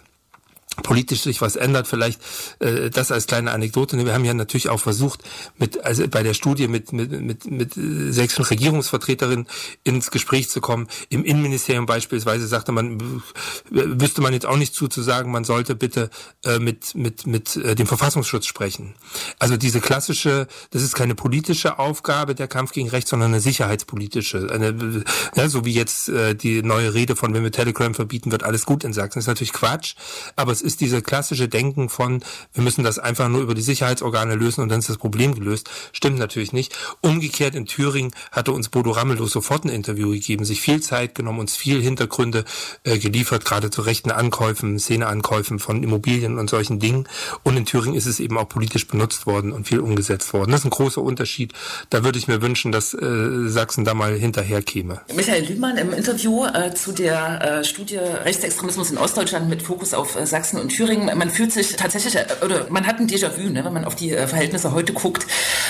politisch 0.76 1.22
sich 1.22 1.40
was 1.40 1.56
ändert, 1.56 1.86
vielleicht 1.86 2.20
äh, 2.60 2.90
das 2.90 3.12
als 3.12 3.26
kleine 3.26 3.52
Anekdote. 3.52 4.02
Wir 4.04 4.14
haben 4.14 4.24
ja 4.24 4.34
natürlich 4.34 4.68
auch 4.68 4.80
versucht, 4.80 5.22
mit 5.58 5.84
also 5.84 6.06
bei 6.08 6.22
der 6.22 6.34
Studie 6.34 6.68
mit 6.68 6.92
mit 6.92 7.20
mit, 7.20 7.50
mit 7.50 7.74
sächsischen 7.74 8.44
Regierungsvertreterinnen 8.44 9.46
ins 9.84 10.10
Gespräch 10.10 10.48
zu 10.48 10.60
kommen. 10.60 10.88
Im 11.08 11.24
Innenministerium 11.24 11.86
beispielsweise 11.86 12.46
sagte 12.46 12.72
man, 12.72 13.22
wüsste 13.70 14.20
man 14.20 14.32
jetzt 14.32 14.46
auch 14.46 14.56
nicht 14.56 14.74
zuzusagen, 14.74 15.30
man 15.32 15.44
sollte 15.44 15.74
bitte 15.74 16.10
äh, 16.44 16.58
mit 16.58 16.94
mit 16.94 17.26
mit 17.26 17.56
äh, 17.56 17.74
dem 17.74 17.86
Verfassungsschutz 17.86 18.46
sprechen. 18.46 18.94
Also 19.38 19.56
diese 19.56 19.80
klassische, 19.80 20.46
das 20.70 20.82
ist 20.82 20.94
keine 20.94 21.14
politische 21.14 21.78
Aufgabe 21.78 22.34
der 22.34 22.48
Kampf 22.48 22.72
gegen 22.72 22.88
Recht, 22.88 23.08
sondern 23.08 23.32
eine 23.32 23.40
sicherheitspolitische. 23.40 24.48
Eine, 24.50 25.04
ja, 25.34 25.48
so 25.48 25.64
wie 25.64 25.72
jetzt 25.72 26.08
äh, 26.08 26.34
die 26.34 26.62
neue 26.62 26.94
Rede 26.94 27.16
von, 27.16 27.34
wenn 27.34 27.42
wir 27.42 27.52
Telegram 27.52 27.94
verbieten, 27.94 28.30
wird 28.30 28.42
alles 28.42 28.64
gut 28.64 28.84
in 28.84 28.92
Sachsen. 28.92 29.18
Das 29.18 29.24
ist 29.24 29.28
natürlich 29.28 29.52
Quatsch, 29.52 29.94
aber 30.36 30.52
ist 30.62 30.80
diese 30.80 31.02
klassische 31.02 31.48
Denken 31.48 31.88
von, 31.88 32.22
wir 32.54 32.62
müssen 32.62 32.84
das 32.84 32.98
einfach 32.98 33.28
nur 33.28 33.42
über 33.42 33.54
die 33.54 33.62
Sicherheitsorgane 33.62 34.34
lösen 34.34 34.62
und 34.62 34.68
dann 34.68 34.78
ist 34.78 34.88
das 34.88 34.98
Problem 34.98 35.34
gelöst. 35.34 35.70
Stimmt 35.92 36.18
natürlich 36.18 36.52
nicht. 36.52 36.74
Umgekehrt 37.00 37.54
in 37.54 37.66
Thüringen 37.66 38.12
hatte 38.30 38.52
uns 38.52 38.68
Bodo 38.68 38.92
Ramelow 38.92 39.26
sofort 39.26 39.64
ein 39.64 39.68
Interview 39.68 40.10
gegeben, 40.10 40.44
sich 40.44 40.60
viel 40.60 40.80
Zeit 40.80 41.14
genommen, 41.14 41.40
uns 41.40 41.56
viel 41.56 41.82
Hintergründe 41.82 42.44
äh, 42.84 42.98
geliefert, 42.98 43.44
gerade 43.44 43.70
zu 43.70 43.82
rechten 43.82 44.10
Ankäufen, 44.10 44.78
Szeneankäufen 44.78 45.58
von 45.58 45.82
Immobilien 45.82 46.38
und 46.38 46.48
solchen 46.48 46.78
Dingen. 46.78 47.08
Und 47.42 47.56
in 47.56 47.66
Thüringen 47.66 47.96
ist 47.96 48.06
es 48.06 48.20
eben 48.20 48.38
auch 48.38 48.48
politisch 48.48 48.86
benutzt 48.86 49.26
worden 49.26 49.52
und 49.52 49.66
viel 49.66 49.80
umgesetzt 49.80 50.32
worden. 50.32 50.50
Das 50.50 50.60
ist 50.60 50.66
ein 50.66 50.70
großer 50.70 51.02
Unterschied. 51.02 51.52
Da 51.90 52.04
würde 52.04 52.18
ich 52.18 52.28
mir 52.28 52.42
wünschen, 52.42 52.72
dass 52.72 52.94
äh, 52.94 53.48
Sachsen 53.48 53.84
da 53.84 53.94
mal 53.94 54.14
hinterher 54.16 54.62
käme. 54.62 55.00
Michael 55.14 55.44
Lühmann 55.44 55.76
im 55.78 55.92
Interview 55.92 56.46
äh, 56.46 56.74
zu 56.74 56.92
der 56.92 57.60
äh, 57.60 57.64
Studie 57.64 57.96
Rechtsextremismus 57.96 58.90
in 58.90 58.98
Ostdeutschland 58.98 59.48
mit 59.48 59.62
Fokus 59.62 59.94
auf 59.94 60.16
äh, 60.16 60.26
Sachsen 60.26 60.51
Sachsen 60.52 60.60
und 60.60 60.68
Thüringen, 60.68 61.18
man 61.18 61.30
fühlt 61.30 61.52
sich 61.52 61.76
tatsächlich, 61.76 62.16
äh, 62.16 62.26
oder 62.44 62.66
man 62.70 62.86
hat 62.86 62.98
ein 63.00 63.08
Déjà-vu, 63.08 63.48
ne, 63.48 63.64
wenn 63.64 63.72
man 63.72 63.84
auf 63.84 63.94
die 63.94 64.12
äh, 64.12 64.26
Verhältnisse 64.26 64.72
heute 64.72 64.92
guckt 64.92 65.26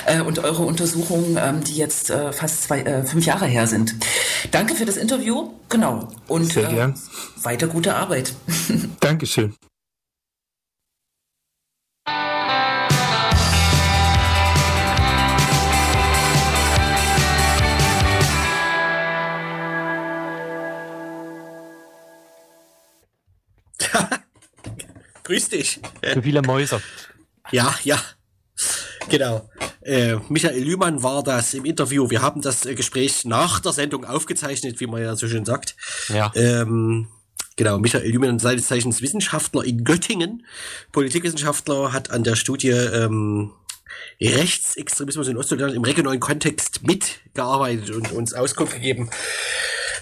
äh, 0.06 0.20
und 0.20 0.38
eure 0.40 0.64
Untersuchungen, 0.64 1.38
ähm, 1.40 1.62
die 1.64 1.76
jetzt 1.76 2.10
äh, 2.10 2.32
fast 2.32 2.64
zwei, 2.64 2.80
äh, 2.80 3.04
fünf 3.04 3.24
Jahre 3.24 3.46
her 3.46 3.66
sind. 3.66 3.94
Danke 4.50 4.74
für 4.74 4.84
das 4.84 4.96
Interview, 4.96 5.50
genau. 5.68 6.08
Und 6.28 6.52
Sehr 6.52 6.68
gern. 6.68 6.94
weiter 7.42 7.68
gute 7.68 7.94
Arbeit. 7.94 8.34
Dankeschön. 9.00 9.54
Grüß 25.32 25.48
dich. 25.48 25.80
Für 26.02 26.22
viele 26.22 26.42
Mäuse. 26.42 26.82
Ja, 27.52 27.74
ja. 27.84 27.98
Genau. 29.08 29.48
Äh, 29.80 30.16
Michael 30.28 30.62
Lühmann 30.62 31.02
war 31.02 31.22
das 31.22 31.54
im 31.54 31.64
Interview. 31.64 32.10
Wir 32.10 32.20
haben 32.20 32.42
das 32.42 32.66
äh, 32.66 32.74
Gespräch 32.74 33.24
nach 33.24 33.58
der 33.60 33.72
Sendung 33.72 34.04
aufgezeichnet, 34.04 34.78
wie 34.78 34.86
man 34.86 35.00
ja 35.00 35.16
so 35.16 35.26
schön 35.28 35.46
sagt. 35.46 35.74
Ja. 36.08 36.30
Ähm, 36.34 37.08
Genau, 37.56 37.78
Michael 37.78 38.10
Lühmann, 38.10 38.38
seines 38.38 38.66
Zeichens 38.66 39.02
Wissenschaftler 39.02 39.62
in 39.64 39.84
Göttingen, 39.84 40.46
Politikwissenschaftler, 40.90 41.92
hat 41.92 42.10
an 42.10 42.24
der 42.24 42.34
Studie 42.34 42.70
ähm, 42.70 43.52
Rechtsextremismus 44.20 45.28
in 45.28 45.36
Ostdeutschland 45.36 45.74
im 45.74 45.84
regionalen 45.84 46.18
Kontext 46.18 46.82
mitgearbeitet 46.82 47.90
und 47.90 48.12
uns 48.12 48.32
Auskunft 48.32 48.74
gegeben. 48.74 49.10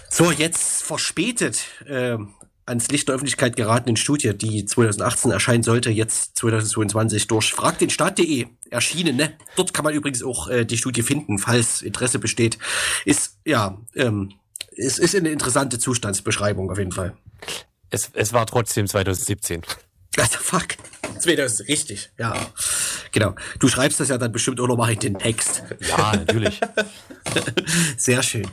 So, 0.09 0.31
jetzt 0.31 0.83
verspätet 0.83 1.59
äh, 1.85 2.17
ans 2.71 2.87
Licht 2.87 3.07
der 3.07 3.15
Öffentlichkeit 3.15 3.55
geratenen 3.55 3.97
Studie, 3.97 4.35
die 4.35 4.65
2018 4.65 5.29
erscheinen 5.31 5.61
sollte, 5.61 5.91
jetzt 5.91 6.37
2022 6.37 7.27
durch 7.27 7.53
fragdenstaat.de 7.53 8.47
erschienen. 8.71 9.17
Ne? 9.17 9.33
Dort 9.55 9.73
kann 9.73 9.83
man 9.83 9.93
übrigens 9.93 10.23
auch 10.23 10.47
äh, 10.47 10.65
die 10.65 10.77
Studie 10.77 11.03
finden, 11.03 11.37
falls 11.37 11.81
Interesse 11.81 12.17
besteht. 12.17 12.57
Ist, 13.05 13.37
ja, 13.45 13.77
ähm, 13.95 14.33
es 14.75 14.97
ist 14.97 15.15
eine 15.15 15.29
interessante 15.29 15.77
Zustandsbeschreibung 15.79 16.71
auf 16.71 16.77
jeden 16.77 16.93
Fall. 16.93 17.15
Es, 17.89 18.09
es 18.13 18.31
war 18.31 18.45
trotzdem 18.45 18.87
2017. 18.87 19.61
Also 20.17 20.37
fuck. 20.39 20.75
2000, 21.19 21.67
richtig, 21.67 22.09
ja. 22.17 22.33
Genau. 23.11 23.35
Du 23.59 23.67
schreibst 23.67 23.99
das 23.99 24.07
ja 24.09 24.17
dann 24.17 24.31
bestimmt 24.31 24.59
auch 24.61 24.67
nochmal 24.67 24.93
in 24.93 24.99
den 24.99 25.19
Text. 25.19 25.63
Ja, 25.81 26.13
natürlich. 26.15 26.59
Sehr 27.97 28.23
schön. 28.23 28.47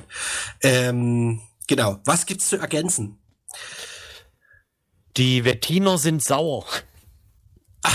Ähm, 0.61 1.41
genau. 1.69 2.01
Was 2.05 2.27
gibt's 2.27 2.49
zu 2.49 2.57
ergänzen? 2.57 3.19
Die 5.19 5.45
Wettiner 5.45 5.99
sind 5.99 6.23
sauer. 6.23 6.65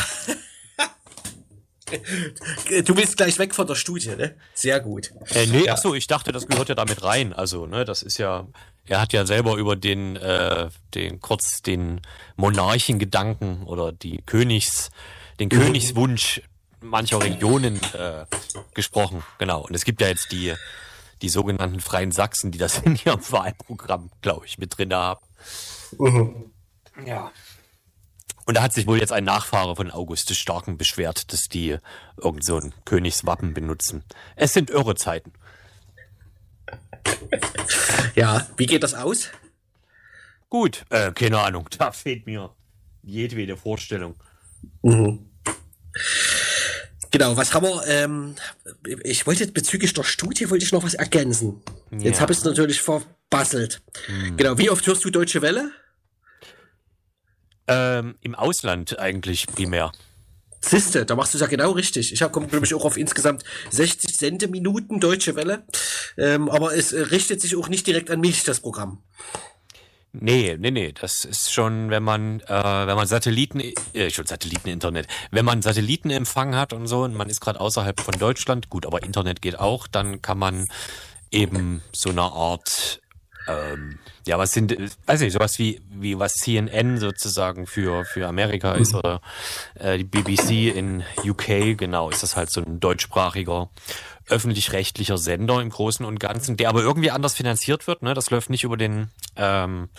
Du 2.86 2.98
willst 2.98 3.18
gleich 3.18 3.38
weg 3.38 3.54
von 3.54 3.68
der 3.68 3.76
Studie, 3.76 4.16
ne? 4.16 4.36
Sehr 4.56 4.80
gut. 4.80 5.12
Äh, 5.30 5.46
nee, 5.46 5.70
ach 5.70 5.78
so, 5.78 5.94
ich 5.94 6.08
dachte, 6.08 6.32
das 6.32 6.48
gehört 6.48 6.70
ja 6.70 6.74
damit 6.74 7.04
rein. 7.04 7.34
Also, 7.34 7.68
ne, 7.68 7.86
das 7.86 8.02
ist 8.02 8.18
ja, 8.18 8.48
er 8.88 9.00
hat 9.00 9.14
ja 9.14 9.28
selber 9.28 9.58
über 9.58 9.76
den, 9.76 10.16
äh, 10.16 10.72
den 10.96 11.22
kurz 11.22 11.62
den 11.62 12.02
Monarchengedanken 12.36 13.62
oder 13.64 13.92
die 13.92 14.24
Königs, 14.26 14.90
den 15.40 15.50
Königswunsch 15.50 16.42
mancher 16.82 17.22
Regionen 17.22 17.80
äh, 17.94 18.26
gesprochen. 18.74 19.22
Genau. 19.38 19.62
Und 19.62 19.76
es 19.76 19.86
gibt 19.86 20.02
ja 20.02 20.08
jetzt 20.08 20.32
die, 20.32 20.56
die 21.22 21.30
sogenannten 21.30 21.80
Freien 21.80 22.12
Sachsen, 22.12 22.50
die 22.50 22.58
das 22.58 22.80
in 22.84 23.00
ihrem 23.06 23.22
Wahlprogramm, 23.32 24.10
glaube 24.24 24.48
ich, 24.48 24.58
mit 24.58 24.76
drin 24.76 24.96
haben. 24.96 25.22
Ja. 27.06 27.32
Und 28.46 28.58
da 28.58 28.64
hat 28.64 28.74
sich 28.74 28.88
wohl 28.88 29.00
jetzt 29.00 29.14
ein 29.14 29.24
Nachfahre 29.24 29.76
von 29.76 29.90
August 29.90 30.30
des 30.30 30.38
Starken 30.38 30.78
beschwert, 30.78 31.32
dass 31.32 31.48
die 31.48 31.78
irgend 32.18 32.44
so 32.44 32.58
ein 32.58 32.74
Königswappen 32.86 33.54
benutzen. 33.54 34.04
Es 34.36 34.54
sind 34.54 34.70
irre 34.70 34.96
Zeiten. 34.96 35.34
Ja, 38.16 38.48
wie 38.58 38.68
geht 38.68 38.84
das 38.84 38.94
aus? 38.94 39.30
Gut, 40.50 40.86
äh, 40.90 41.12
keine 41.14 41.40
Ahnung, 41.40 41.68
da 41.78 41.92
fehlt 41.92 42.28
mir 42.28 42.52
jedwede 43.02 43.58
Vorstellung. 43.58 44.16
Genau, 47.12 47.36
was 47.38 47.54
haben 47.54 47.66
wir? 47.66 47.88
Ähm, 47.88 48.36
ich 49.04 49.26
wollte 49.26 49.48
bezüglich 49.52 49.94
der 49.94 50.04
Studie 50.04 50.50
wollte 50.52 50.64
ich 50.66 50.72
noch 50.72 50.84
was 50.84 50.94
ergänzen. 50.94 51.62
Jetzt 51.92 52.16
Ja. 52.18 52.22
habe 52.22 52.34
ich 52.34 52.38
es 52.40 52.44
natürlich 52.44 52.82
verbasselt. 52.82 53.82
Genau, 54.38 54.58
wie 54.58 54.70
oft 54.70 54.86
hörst 54.86 55.04
du 55.06 55.10
Deutsche 55.10 55.42
Welle? 55.42 55.72
Ähm, 57.68 58.16
Im 58.22 58.36
Ausland 58.36 59.00
eigentlich 59.00 59.48
primär. 59.48 59.92
Siste, 60.60 61.06
da 61.06 61.16
machst 61.16 61.34
du 61.34 61.38
es 61.38 61.42
ja 61.42 61.48
genau 61.48 61.72
richtig. 61.72 62.14
Ich 62.14 62.22
habe 62.22 62.48
glaube 62.48 62.66
ich 62.66 62.74
auch 62.74 62.86
auf 62.86 62.98
insgesamt 62.98 63.44
60 63.72 64.16
Sendeminuten 64.16 65.00
Deutsche 65.00 65.36
Welle, 65.36 65.64
ähm, 66.18 66.50
aber 66.50 66.76
es 66.76 66.94
äh, 66.94 67.02
richtet 67.02 67.42
sich 67.42 67.56
auch 67.56 67.68
nicht 67.68 67.86
direkt 67.86 68.10
an 68.10 68.22
mich 68.22 68.44
das 68.44 68.62
Programm. 68.62 69.04
Nee, 70.16 70.58
nee, 70.60 70.70
nee, 70.70 70.92
das 70.92 71.26
ist 71.26 71.52
schon, 71.52 71.90
wenn 71.90 72.04
man, 72.04 72.40
äh, 72.42 72.48
wenn 72.48 72.96
man 72.96 73.08
Satelliten, 73.08 73.60
äh, 73.94 74.12
schon 74.12 74.28
Satelliteninternet, 74.28 75.08
wenn 75.32 75.44
man 75.44 75.64
Satellitenempfang 75.64 76.56
hat 76.56 76.72
und 76.72 76.86
so 76.86 77.02
und 77.02 77.16
man 77.16 77.30
ist 77.30 77.42
gerade 77.42 77.60
außerhalb 77.60 78.00
von 78.00 78.14
Deutschland, 78.20 78.70
gut, 78.70 78.86
aber 78.86 79.02
Internet 79.02 79.42
geht 79.42 79.60
auch, 79.60 79.88
dann 79.88 80.22
kann 80.22 80.38
man 80.38 80.68
eben 81.32 81.82
so 81.92 82.12
eine 82.12 82.22
Art, 82.22 83.02
ähm, 83.48 84.00
ja, 84.26 84.38
was 84.38 84.52
sind, 84.52 84.76
weiß 85.06 85.22
nicht, 85.22 85.34
sowas 85.34 85.60
wie, 85.60 85.82
wie 85.90 86.18
was 86.20 86.34
CNN 86.34 86.98
sozusagen 86.98 87.68
für, 87.68 88.06
für 88.06 88.28
Amerika 88.28 88.74
ist 88.74 88.94
oder 88.96 89.22
äh, 89.76 89.98
die 89.98 90.04
BBC 90.04 90.76
in 90.76 91.04
UK, 91.24 91.78
genau, 91.78 92.10
ist 92.10 92.24
das 92.24 92.36
halt 92.36 92.50
so 92.50 92.62
ein 92.62 92.80
deutschsprachiger 92.80 93.70
öffentlich-rechtlicher 94.30 95.18
Sender 95.18 95.62
im 95.62 95.70
Großen 95.70 96.06
und 96.06 96.20
Ganzen, 96.20 96.56
der 96.56 96.70
aber 96.70 96.82
irgendwie 96.82 97.12
anders 97.12 97.34
finanziert 97.36 97.88
wird. 97.88 98.04
Ne? 98.04 98.14
Das 98.14 98.30
läuft 98.30 98.50
nicht 98.50 98.64
über 98.64 98.78
den 98.78 99.12
ähm, 99.36 99.90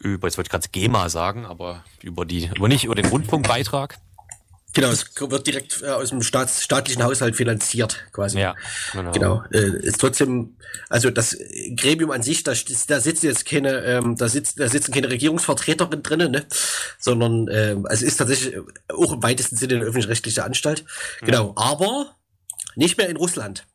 über, 0.00 0.28
jetzt 0.28 0.38
wollte 0.38 0.48
ich 0.48 0.50
gerade 0.50 0.68
GEMA 0.70 1.08
sagen, 1.08 1.44
aber 1.44 1.84
über 2.02 2.24
die, 2.24 2.48
aber 2.48 2.68
nicht 2.68 2.84
über 2.84 2.94
den 2.94 3.06
Rundfunkbeitrag. 3.06 3.98
Genau, 4.72 4.88
es 4.90 5.06
wird 5.18 5.46
direkt 5.46 5.82
äh, 5.82 5.88
aus 5.88 6.10
dem 6.10 6.22
Staats, 6.22 6.62
staatlichen 6.62 7.02
Haushalt 7.02 7.34
finanziert, 7.34 8.04
quasi. 8.12 8.38
Ja, 8.38 8.54
genau. 8.92 9.12
Genau, 9.12 9.44
äh, 9.52 9.78
ist 9.82 10.00
trotzdem, 10.00 10.56
also 10.88 11.10
das 11.10 11.36
Gremium 11.76 12.10
an 12.12 12.22
sich, 12.22 12.44
da, 12.44 12.52
da 12.86 13.00
sitzen 13.00 13.26
jetzt 13.26 13.46
keine, 13.46 13.84
ähm, 13.84 14.16
da, 14.16 14.28
sitzt, 14.28 14.60
da 14.60 14.68
sitzen 14.68 14.92
keine 14.92 15.10
Regierungsvertreterin 15.10 16.02
drinnen, 16.02 16.30
ne? 16.30 16.46
sondern 16.98 17.48
ähm, 17.50 17.86
also 17.86 18.06
ist 18.06 18.16
tatsächlich 18.16 18.58
auch 18.88 19.12
im 19.12 19.22
weitesten 19.22 19.56
Sinne 19.56 19.76
eine 19.76 19.84
öffentlich-rechtliche 19.84 20.44
Anstalt. 20.44 20.84
Genau, 21.20 21.52
aber 21.56 22.16
nicht 22.76 22.96
mehr 22.96 23.08
in 23.08 23.16
Russland. 23.16 23.66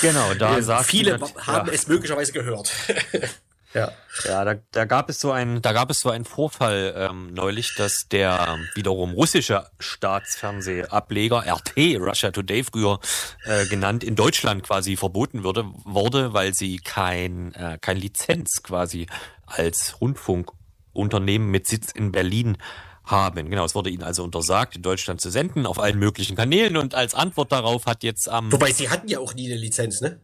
Genau, 0.00 0.34
da 0.34 0.58
Äh, 0.58 0.62
sagt 0.62 0.86
Viele 0.86 1.18
haben 1.20 1.66
ja. 1.66 1.72
es 1.72 1.88
möglicherweise 1.88 2.32
gehört. 2.32 2.70
ja. 3.76 3.92
Ja, 4.24 4.44
da, 4.44 4.54
da 4.70 4.84
gab 4.86 5.10
es 5.10 5.20
so 5.20 5.30
ein, 5.30 5.60
da 5.60 5.72
gab 5.72 5.90
es 5.90 6.00
so 6.00 6.10
einen 6.10 6.24
Vorfall 6.24 6.94
ähm, 6.96 7.34
neulich, 7.34 7.74
dass 7.76 8.06
der 8.10 8.58
wiederum 8.74 9.12
russische 9.12 9.66
Staatsfernsehableger 9.78 11.44
RT, 11.46 12.00
Russia 12.00 12.30
Today 12.30 12.64
früher 12.64 12.98
äh, 13.44 13.66
genannt, 13.66 14.02
in 14.02 14.16
Deutschland 14.16 14.62
quasi 14.62 14.96
verboten 14.96 15.44
würde, 15.44 15.66
wurde, 15.84 16.32
weil 16.32 16.54
sie 16.54 16.78
kein, 16.78 17.52
äh, 17.54 17.78
kein 17.80 17.98
Lizenz 17.98 18.62
quasi 18.62 19.06
als 19.44 20.00
Rundfunkunternehmen 20.00 21.50
mit 21.50 21.66
Sitz 21.66 21.92
in 21.92 22.12
Berlin 22.12 22.56
haben. 23.04 23.50
Genau, 23.50 23.64
es 23.64 23.74
wurde 23.74 23.90
ihnen 23.90 24.02
also 24.02 24.24
untersagt, 24.24 24.76
in 24.76 24.82
Deutschland 24.82 25.20
zu 25.20 25.30
senden, 25.30 25.66
auf 25.66 25.78
allen 25.78 25.98
möglichen 25.98 26.36
Kanälen 26.36 26.76
und 26.76 26.94
als 26.94 27.14
Antwort 27.14 27.52
darauf 27.52 27.86
hat 27.86 28.02
jetzt 28.02 28.28
am 28.28 28.50
Wobei 28.50 28.72
sie 28.72 28.88
hatten 28.88 29.08
ja 29.08 29.20
auch 29.20 29.34
nie 29.34 29.46
eine 29.46 29.60
Lizenz, 29.60 30.00
ne? 30.00 30.20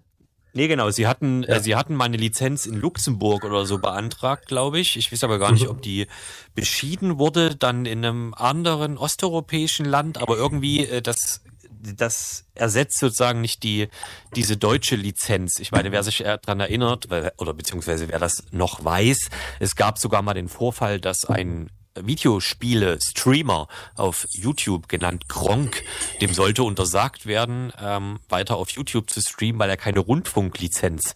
Nee, 0.55 0.69
genau. 0.69 0.91
Sie 0.91 1.07
hatten, 1.07 1.43
Ja. 1.45 1.57
äh, 1.57 1.61
sie 1.61 1.75
hatten 1.77 1.95
mal 1.95 2.05
eine 2.05 2.17
Lizenz 2.19 2.67
in 2.67 2.75
Luxemburg 2.75 3.45
oder 3.45 3.65
so 3.67 3.79
beantragt, 3.79 4.47
glaube 4.47 4.79
ich. 4.81 4.97
Ich 4.97 5.11
weiß 5.11 5.25
aber 5.25 5.39
gar 5.39 5.53
nicht, 5.53 5.69
ob 5.69 5.81
die 5.83 6.07
beschieden 6.55 7.19
wurde, 7.19 7.57
dann 7.57 7.87
in 7.87 8.05
einem 8.05 8.35
anderen 8.35 8.99
osteuropäischen 8.99 9.87
Land, 9.87 10.19
aber 10.19 10.37
irgendwie 10.37 10.87
äh, 10.87 11.01
das 11.03 11.41
das 11.85 12.45
ersetzt 12.55 13.01
sozusagen 13.01 13.41
nicht 13.41 13.65
die 13.65 13.89
diese 14.37 14.57
deutsche 14.57 14.95
Lizenz. 14.95 15.59
Ich 15.59 15.73
meine, 15.73 15.91
wer 15.91 16.05
sich 16.05 16.19
daran 16.19 16.61
erinnert, 16.61 17.07
oder 17.39 17.55
beziehungsweise 17.55 18.09
wer 18.09 18.21
das 18.21 18.45
noch 18.53 18.85
weiß, 18.85 19.31
es 19.59 19.75
gab 19.75 19.99
sogar 19.99 20.23
mal 20.23 20.35
den 20.35 20.49
Vorfall, 20.49 21.01
dass 21.01 21.25
ein 21.25 21.71
Videospiele-Streamer 21.95 23.69
auf 23.97 24.27
YouTube 24.33 24.89
genannt 24.89 25.29
Gronk, 25.29 25.83
dem 26.21 26.35
sollte 26.35 26.63
untersagt 26.63 27.27
werden, 27.27 27.73
ähm, 27.81 28.21
weiter 28.29 28.57
auf 28.57 28.71
YouTube 28.71 29.11
zu 29.11 29.21
streamen, 29.21 29.59
weil 29.59 29.71
er 29.71 29.77
keine 29.77 30.01
Rundfunklizenz 30.01 31.15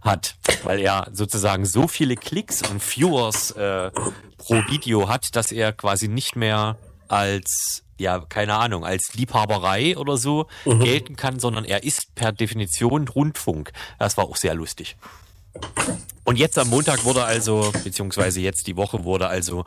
hat, 0.00 0.36
weil 0.62 0.80
er 0.80 1.08
sozusagen 1.12 1.66
so 1.66 1.88
viele 1.88 2.16
Klicks 2.16 2.62
und 2.68 2.80
Viewers 2.80 3.50
äh, 3.52 3.90
pro 4.36 4.54
Video 4.68 5.08
hat, 5.08 5.34
dass 5.34 5.52
er 5.52 5.72
quasi 5.72 6.08
nicht 6.08 6.36
mehr 6.36 6.76
als 7.08 7.82
ja, 7.98 8.20
keine 8.20 8.54
Ahnung, 8.54 8.84
als 8.84 9.14
Liebhaberei 9.14 9.96
oder 9.96 10.18
so 10.18 10.48
gelten 10.64 11.16
kann, 11.16 11.40
sondern 11.40 11.64
er 11.64 11.82
ist 11.82 12.14
per 12.14 12.30
Definition 12.30 13.08
Rundfunk. 13.08 13.72
Das 13.98 14.18
war 14.18 14.24
auch 14.24 14.36
sehr 14.36 14.54
lustig. 14.54 14.96
Und 16.24 16.36
jetzt 16.36 16.58
am 16.58 16.68
Montag 16.68 17.04
wurde 17.04 17.24
also, 17.24 17.72
beziehungsweise 17.84 18.40
jetzt 18.40 18.66
die 18.66 18.76
Woche 18.76 19.04
wurde 19.04 19.28
also 19.28 19.64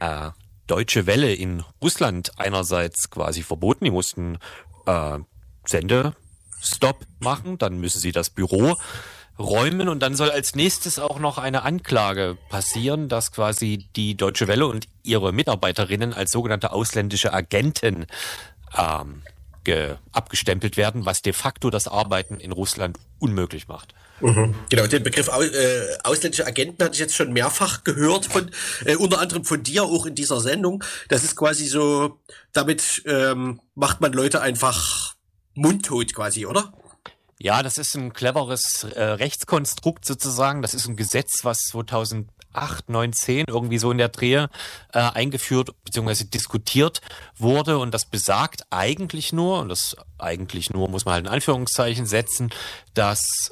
äh, 0.00 0.30
Deutsche 0.66 1.06
Welle 1.06 1.34
in 1.34 1.62
Russland 1.82 2.32
einerseits 2.38 3.10
quasi 3.10 3.42
verboten. 3.42 3.84
Die 3.84 3.90
mussten 3.90 4.38
äh, 4.86 5.18
Sendestopp 5.66 7.06
machen, 7.20 7.58
dann 7.58 7.78
müssen 7.78 8.00
sie 8.00 8.12
das 8.12 8.30
Büro 8.30 8.76
räumen 9.38 9.88
und 9.88 10.00
dann 10.00 10.14
soll 10.14 10.30
als 10.30 10.54
nächstes 10.54 10.98
auch 10.98 11.18
noch 11.18 11.38
eine 11.38 11.62
Anklage 11.62 12.38
passieren, 12.50 13.08
dass 13.08 13.32
quasi 13.32 13.88
die 13.96 14.16
Deutsche 14.16 14.46
Welle 14.46 14.66
und 14.66 14.86
ihre 15.02 15.32
Mitarbeiterinnen 15.32 16.12
als 16.12 16.30
sogenannte 16.30 16.72
ausländische 16.72 17.32
Agenten 17.32 18.06
ähm, 18.76 19.22
ge 19.64 19.96
abgestempelt 20.12 20.76
werden, 20.76 21.06
was 21.06 21.22
de 21.22 21.32
facto 21.32 21.70
das 21.70 21.88
Arbeiten 21.88 22.38
in 22.38 22.52
Russland 22.52 22.98
unmöglich 23.18 23.68
macht. 23.68 23.94
Genau, 24.20 24.86
den 24.86 25.02
Begriff 25.02 25.28
au, 25.28 25.42
äh, 25.42 25.98
ausländische 26.04 26.46
Agenten 26.46 26.82
hatte 26.82 26.94
ich 26.94 27.00
jetzt 27.00 27.16
schon 27.16 27.32
mehrfach 27.32 27.84
gehört, 27.84 28.26
von 28.26 28.50
äh, 28.84 28.96
unter 28.96 29.20
anderem 29.20 29.44
von 29.44 29.62
dir 29.62 29.84
auch 29.84 30.06
in 30.06 30.14
dieser 30.14 30.40
Sendung. 30.40 30.84
Das 31.08 31.24
ist 31.24 31.36
quasi 31.36 31.66
so, 31.66 32.20
damit 32.52 33.02
ähm, 33.06 33.60
macht 33.74 34.00
man 34.00 34.12
Leute 34.12 34.40
einfach 34.40 35.14
mundtot 35.54 36.14
quasi, 36.14 36.46
oder? 36.46 36.72
Ja, 37.40 37.62
das 37.62 37.76
ist 37.76 37.94
ein 37.96 38.12
cleveres 38.12 38.84
äh, 38.84 39.02
Rechtskonstrukt 39.02 40.04
sozusagen. 40.04 40.62
Das 40.62 40.72
ist 40.72 40.86
ein 40.86 40.96
Gesetz, 40.96 41.40
was 41.42 41.58
2008 41.70 42.33
8, 42.54 42.88
9, 42.88 43.12
10, 43.12 43.44
irgendwie 43.48 43.78
so 43.78 43.90
in 43.90 43.98
der 43.98 44.08
Drehe 44.08 44.48
äh, 44.92 44.98
eingeführt 44.98 45.70
bzw. 45.84 46.24
diskutiert 46.24 47.00
wurde. 47.36 47.78
Und 47.78 47.92
das 47.92 48.04
besagt 48.04 48.64
eigentlich 48.70 49.32
nur, 49.32 49.60
und 49.60 49.68
das 49.68 49.96
eigentlich 50.18 50.70
nur 50.70 50.88
muss 50.88 51.04
man 51.04 51.14
halt 51.14 51.26
in 51.26 51.32
Anführungszeichen 51.32 52.06
setzen, 52.06 52.50
dass 52.94 53.50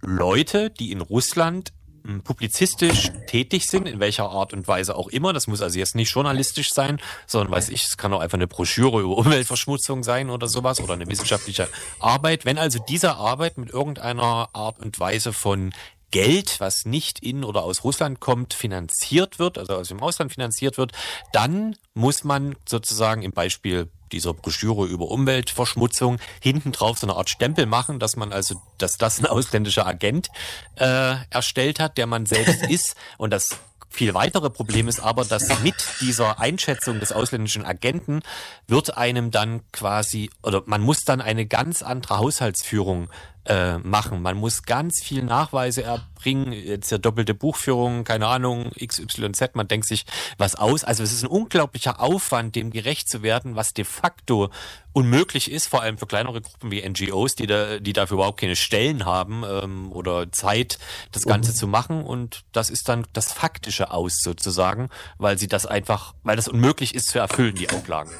Leute, 0.00 0.70
die 0.70 0.90
in 0.90 1.00
Russland 1.00 1.72
hm, 2.04 2.22
publizistisch 2.22 3.12
tätig 3.28 3.66
sind, 3.66 3.86
in 3.86 4.00
welcher 4.00 4.28
Art 4.28 4.52
und 4.52 4.66
Weise 4.66 4.96
auch 4.96 5.08
immer. 5.08 5.32
Das 5.32 5.46
muss 5.46 5.62
also 5.62 5.78
jetzt 5.78 5.94
nicht 5.94 6.10
journalistisch 6.12 6.70
sein, 6.70 7.00
sondern 7.28 7.52
weiß 7.52 7.68
ich, 7.68 7.84
es 7.84 7.96
kann 7.96 8.12
auch 8.12 8.20
einfach 8.20 8.38
eine 8.38 8.48
Broschüre 8.48 9.00
über 9.00 9.16
Umweltverschmutzung 9.16 10.02
sein 10.02 10.28
oder 10.28 10.48
sowas 10.48 10.80
oder 10.80 10.94
eine 10.94 11.06
wissenschaftliche 11.06 11.68
Arbeit. 12.00 12.44
Wenn 12.44 12.58
also 12.58 12.80
diese 12.80 13.14
Arbeit 13.14 13.56
mit 13.56 13.70
irgendeiner 13.70 14.48
Art 14.52 14.80
und 14.80 14.98
Weise 14.98 15.32
von 15.32 15.72
Geld, 16.12 16.60
was 16.60 16.84
nicht 16.84 17.18
in 17.18 17.42
oder 17.42 17.64
aus 17.64 17.82
Russland 17.82 18.20
kommt, 18.20 18.54
finanziert 18.54 19.40
wird, 19.40 19.58
also 19.58 19.74
aus 19.74 19.88
dem 19.88 20.00
Ausland 20.00 20.32
finanziert 20.32 20.78
wird, 20.78 20.92
dann 21.32 21.74
muss 21.94 22.22
man 22.22 22.54
sozusagen 22.68 23.22
im 23.22 23.32
Beispiel 23.32 23.88
dieser 24.12 24.34
Broschüre 24.34 24.86
über 24.86 25.10
Umweltverschmutzung 25.10 26.18
hinten 26.40 26.70
drauf 26.72 26.98
so 26.98 27.06
eine 27.06 27.16
Art 27.16 27.30
Stempel 27.30 27.66
machen, 27.66 27.98
dass 27.98 28.16
man 28.16 28.32
also, 28.32 28.60
dass 28.78 28.98
das 28.98 29.18
ein 29.18 29.26
ausländischer 29.26 29.86
Agent 29.86 30.28
äh, 30.76 31.16
erstellt 31.30 31.80
hat, 31.80 31.96
der 31.98 32.06
man 32.06 32.26
selbst 32.26 32.62
ist. 32.68 32.94
Und 33.16 33.30
das 33.32 33.48
viel 33.92 34.14
weitere 34.14 34.48
Problem 34.48 34.88
ist 34.88 35.00
aber, 35.00 35.24
dass 35.24 35.60
mit 35.62 35.74
dieser 36.00 36.40
Einschätzung 36.40 36.98
des 36.98 37.12
ausländischen 37.12 37.64
Agenten 37.64 38.22
wird 38.66 38.96
einem 38.96 39.30
dann 39.30 39.62
quasi, 39.70 40.30
oder 40.42 40.62
man 40.66 40.80
muss 40.80 41.00
dann 41.04 41.20
eine 41.20 41.46
ganz 41.46 41.82
andere 41.82 42.18
Haushaltsführung 42.18 43.10
äh, 43.44 43.78
machen. 43.78 44.22
Man 44.22 44.36
muss 44.36 44.62
ganz 44.62 45.02
viel 45.02 45.22
Nachweise 45.22 45.82
erbringen, 45.82 46.52
jetzt 46.52 46.90
ja 46.90 46.98
doppelte 46.98 47.34
Buchführung, 47.34 48.04
keine 48.04 48.28
Ahnung, 48.28 48.70
XYZ, 48.78 49.54
man 49.54 49.68
denkt 49.68 49.86
sich 49.86 50.06
was 50.38 50.54
aus. 50.54 50.84
Also 50.84 51.02
es 51.02 51.12
ist 51.12 51.24
ein 51.24 51.28
unglaublicher 51.28 52.00
Aufwand, 52.00 52.54
dem 52.54 52.70
gerecht 52.70 53.08
zu 53.08 53.22
werden, 53.22 53.56
was 53.56 53.74
de 53.74 53.84
facto 53.84 54.50
unmöglich 54.92 55.50
ist, 55.50 55.66
vor 55.66 55.82
allem 55.82 55.98
für 55.98 56.06
kleinere 56.06 56.40
Gruppen 56.40 56.70
wie 56.70 56.88
NGOs, 56.88 57.34
die 57.34 57.46
da, 57.46 57.78
die 57.78 57.92
dafür 57.92 58.16
überhaupt 58.16 58.40
keine 58.40 58.56
Stellen 58.56 59.04
haben 59.06 59.42
ähm, 59.48 59.90
oder 59.92 60.30
Zeit, 60.30 60.78
das 61.10 61.24
Ganze 61.24 61.50
mhm. 61.52 61.56
zu 61.56 61.66
machen. 61.66 62.04
Und 62.04 62.44
das 62.52 62.70
ist 62.70 62.88
dann 62.88 63.06
das 63.12 63.32
faktische 63.32 63.90
Aus 63.90 64.20
sozusagen, 64.22 64.88
weil 65.18 65.38
sie 65.38 65.48
das 65.48 65.66
einfach, 65.66 66.14
weil 66.22 66.36
das 66.36 66.48
unmöglich 66.48 66.94
ist 66.94 67.08
zu 67.08 67.18
erfüllen, 67.18 67.54
die 67.54 67.70
Auflagen. 67.70 68.12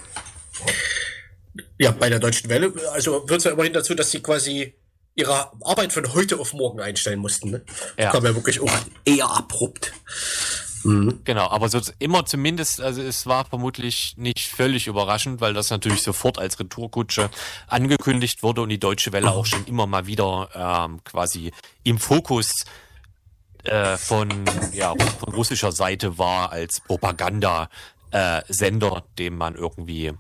Ja, 1.79 1.91
bei 1.91 2.09
der 2.09 2.19
Deutschen 2.19 2.49
Welle, 2.49 2.73
also 2.93 3.29
wird 3.29 3.39
es 3.39 3.45
ja 3.45 3.53
immerhin 3.53 3.73
dazu, 3.73 3.95
dass 3.95 4.11
sie 4.11 4.21
quasi 4.21 4.75
ihre 5.15 5.53
Arbeit 5.63 5.93
von 5.93 6.13
heute 6.15 6.39
auf 6.39 6.53
morgen 6.53 6.81
einstellen 6.81 7.21
mussten. 7.21 7.51
Ne? 7.51 7.63
Ja. 7.99 8.05
Das 8.05 8.13
kam 8.15 8.25
ja 8.25 8.35
wirklich 8.35 8.61
auch 8.61 8.73
eher 9.05 9.31
abrupt. 9.31 9.93
Mhm. 10.85 11.21
Genau, 11.25 11.49
aber 11.49 11.69
so 11.69 11.81
immer 11.99 12.25
zumindest, 12.27 12.81
also 12.81 13.03
es 13.03 13.27
war 13.27 13.45
vermutlich 13.45 14.15
nicht 14.17 14.49
völlig 14.49 14.87
überraschend, 14.87 15.41
weil 15.41 15.55
das 15.55 15.71
natürlich 15.71 16.03
sofort 16.03 16.39
als 16.39 16.59
Retourkutsche 16.59 17.31
angekündigt 17.69 18.43
wurde 18.43 18.63
und 18.63 18.69
die 18.69 18.81
Deutsche 18.81 19.13
Welle 19.13 19.31
auch 19.31 19.47
schon 19.47 19.65
immer 19.67 19.87
mal 19.87 20.07
wieder 20.07 20.49
ähm, 20.55 21.05
quasi 21.05 21.53
im 21.85 21.99
Fokus 21.99 22.65
äh, 23.65 23.97
von, 23.97 24.29
ja, 24.73 24.95
von 25.21 25.35
russischer 25.35 25.71
Seite 25.71 26.19
war 26.19 26.51
als 26.51 26.81
Propaganda 26.81 27.69
äh, 28.11 28.43
dem 29.19 29.37
man 29.37 29.55
irgendwie 29.55 30.13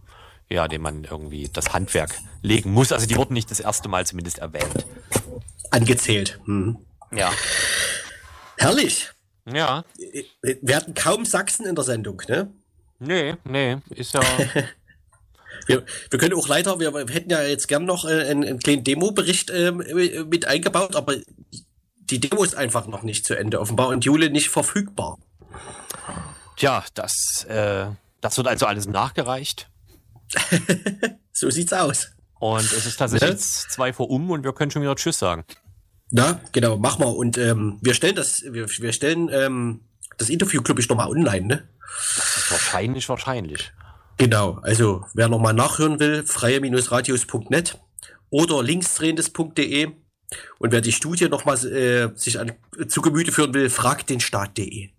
ja, 0.52 0.68
dem 0.68 0.82
man 0.82 1.04
irgendwie 1.04 1.48
das 1.52 1.72
Handwerk 1.72 2.18
legen 2.42 2.72
muss. 2.72 2.92
Also 2.92 3.06
die 3.06 3.16
wurden 3.16 3.34
nicht 3.34 3.50
das 3.50 3.60
erste 3.60 3.88
Mal 3.88 4.06
zumindest 4.06 4.38
erwähnt. 4.38 4.86
Angezählt. 5.70 6.38
Hm. 6.44 6.78
Ja. 7.10 7.32
Herrlich. 8.58 9.10
Ja. 9.50 9.84
Wir 10.60 10.76
hatten 10.76 10.94
kaum 10.94 11.24
Sachsen 11.24 11.66
in 11.66 11.74
der 11.74 11.84
Sendung, 11.84 12.22
ne? 12.28 12.52
Nee, 12.98 13.34
nee, 13.44 13.78
ist 13.90 14.14
ja. 14.14 14.20
wir, 15.66 15.84
wir 16.10 16.18
können 16.18 16.34
auch 16.34 16.46
leider, 16.46 16.78
wir, 16.78 16.94
wir 16.94 17.12
hätten 17.12 17.30
ja 17.30 17.42
jetzt 17.42 17.66
gern 17.66 17.84
noch 17.84 18.04
äh, 18.04 18.28
einen, 18.28 18.44
einen 18.44 18.58
kleinen 18.60 18.84
Demo-Bericht 18.84 19.50
äh, 19.50 19.72
mit 19.72 20.46
eingebaut, 20.46 20.94
aber 20.94 21.16
die 21.98 22.20
Demo 22.20 22.44
ist 22.44 22.54
einfach 22.54 22.86
noch 22.86 23.02
nicht 23.02 23.24
zu 23.26 23.34
Ende, 23.34 23.58
offenbar 23.60 23.88
und 23.88 24.04
Jule 24.04 24.30
nicht 24.30 24.50
verfügbar. 24.50 25.18
Tja, 26.56 26.84
das, 26.94 27.44
äh, 27.48 27.86
das 28.20 28.36
wird 28.36 28.46
also 28.46 28.66
alles 28.66 28.86
nachgereicht. 28.86 29.68
so 31.32 31.50
sieht's 31.50 31.72
aus. 31.72 32.10
Und 32.38 32.64
es 32.64 32.86
ist 32.86 32.96
tatsächlich 32.96 33.28
ja? 33.28 33.34
jetzt 33.34 33.70
zwei 33.70 33.92
vor 33.92 34.10
um 34.10 34.30
und 34.30 34.44
wir 34.44 34.52
können 34.52 34.70
schon 34.70 34.82
wieder 34.82 34.96
Tschüss 34.96 35.18
sagen. 35.18 35.44
Na, 36.10 36.40
genau, 36.52 36.76
mach 36.76 36.98
mal. 36.98 37.06
Und 37.06 37.38
ähm, 37.38 37.78
wir 37.80 37.94
stellen 37.94 38.16
das, 38.16 38.42
wir, 38.42 38.68
wir 38.68 38.92
stellen 38.92 39.30
ähm, 39.32 39.80
das 40.18 40.28
Interview, 40.28 40.62
glaube 40.62 40.80
ich, 40.80 40.88
nochmal 40.88 41.08
online, 41.08 41.46
ne? 41.46 41.68
Das 42.16 42.36
ist 42.36 42.50
wahrscheinlich, 42.50 43.08
wahrscheinlich. 43.08 43.72
Genau, 44.18 44.58
also 44.62 45.04
wer 45.14 45.28
nochmal 45.28 45.54
nachhören 45.54 46.00
will, 46.00 46.24
freie-radios.net 46.24 47.78
oder 48.30 48.62
linksdrehendes.de 48.62 49.92
und 50.58 50.72
wer 50.72 50.80
die 50.80 50.92
Studie 50.92 51.28
nochmal 51.28 51.56
äh, 51.66 52.10
sich 52.16 52.38
an, 52.38 52.52
zu 52.88 53.02
Gemüte 53.02 53.32
führen 53.32 53.54
will, 53.54 53.70
fragt 53.70 54.10
den 54.10 54.20
Staat.de. 54.20 54.90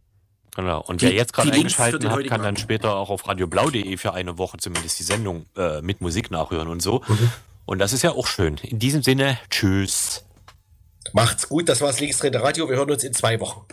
Genau. 0.55 0.81
Und 0.81 1.01
die, 1.01 1.07
wer 1.07 1.13
jetzt 1.13 1.33
gerade 1.33 1.51
eingeschaltet 1.51 2.07
hat, 2.07 2.27
kann 2.27 2.43
dann 2.43 2.57
später 2.57 2.95
auch 2.95 3.09
auf 3.09 3.27
radioblau.de 3.27 3.97
für 3.97 4.13
eine 4.13 4.37
Woche 4.37 4.57
zumindest 4.57 4.99
die 4.99 5.03
Sendung 5.03 5.45
äh, 5.57 5.81
mit 5.81 6.01
Musik 6.01 6.29
nachhören 6.31 6.67
und 6.67 6.81
so. 6.81 7.01
Mhm. 7.07 7.31
Und 7.65 7.79
das 7.79 7.93
ist 7.93 8.03
ja 8.03 8.11
auch 8.11 8.27
schön. 8.27 8.57
In 8.57 8.79
diesem 8.79 9.01
Sinne, 9.01 9.39
tschüss. 9.49 10.25
Macht's 11.13 11.49
gut, 11.49 11.69
das 11.69 11.81
war's 11.81 11.99
Linksdrehende 11.99 12.41
Radio. 12.41 12.69
Wir 12.69 12.75
hören 12.75 12.91
uns 12.91 13.03
in 13.03 13.13
zwei 13.13 13.39
Wochen. 13.39 13.65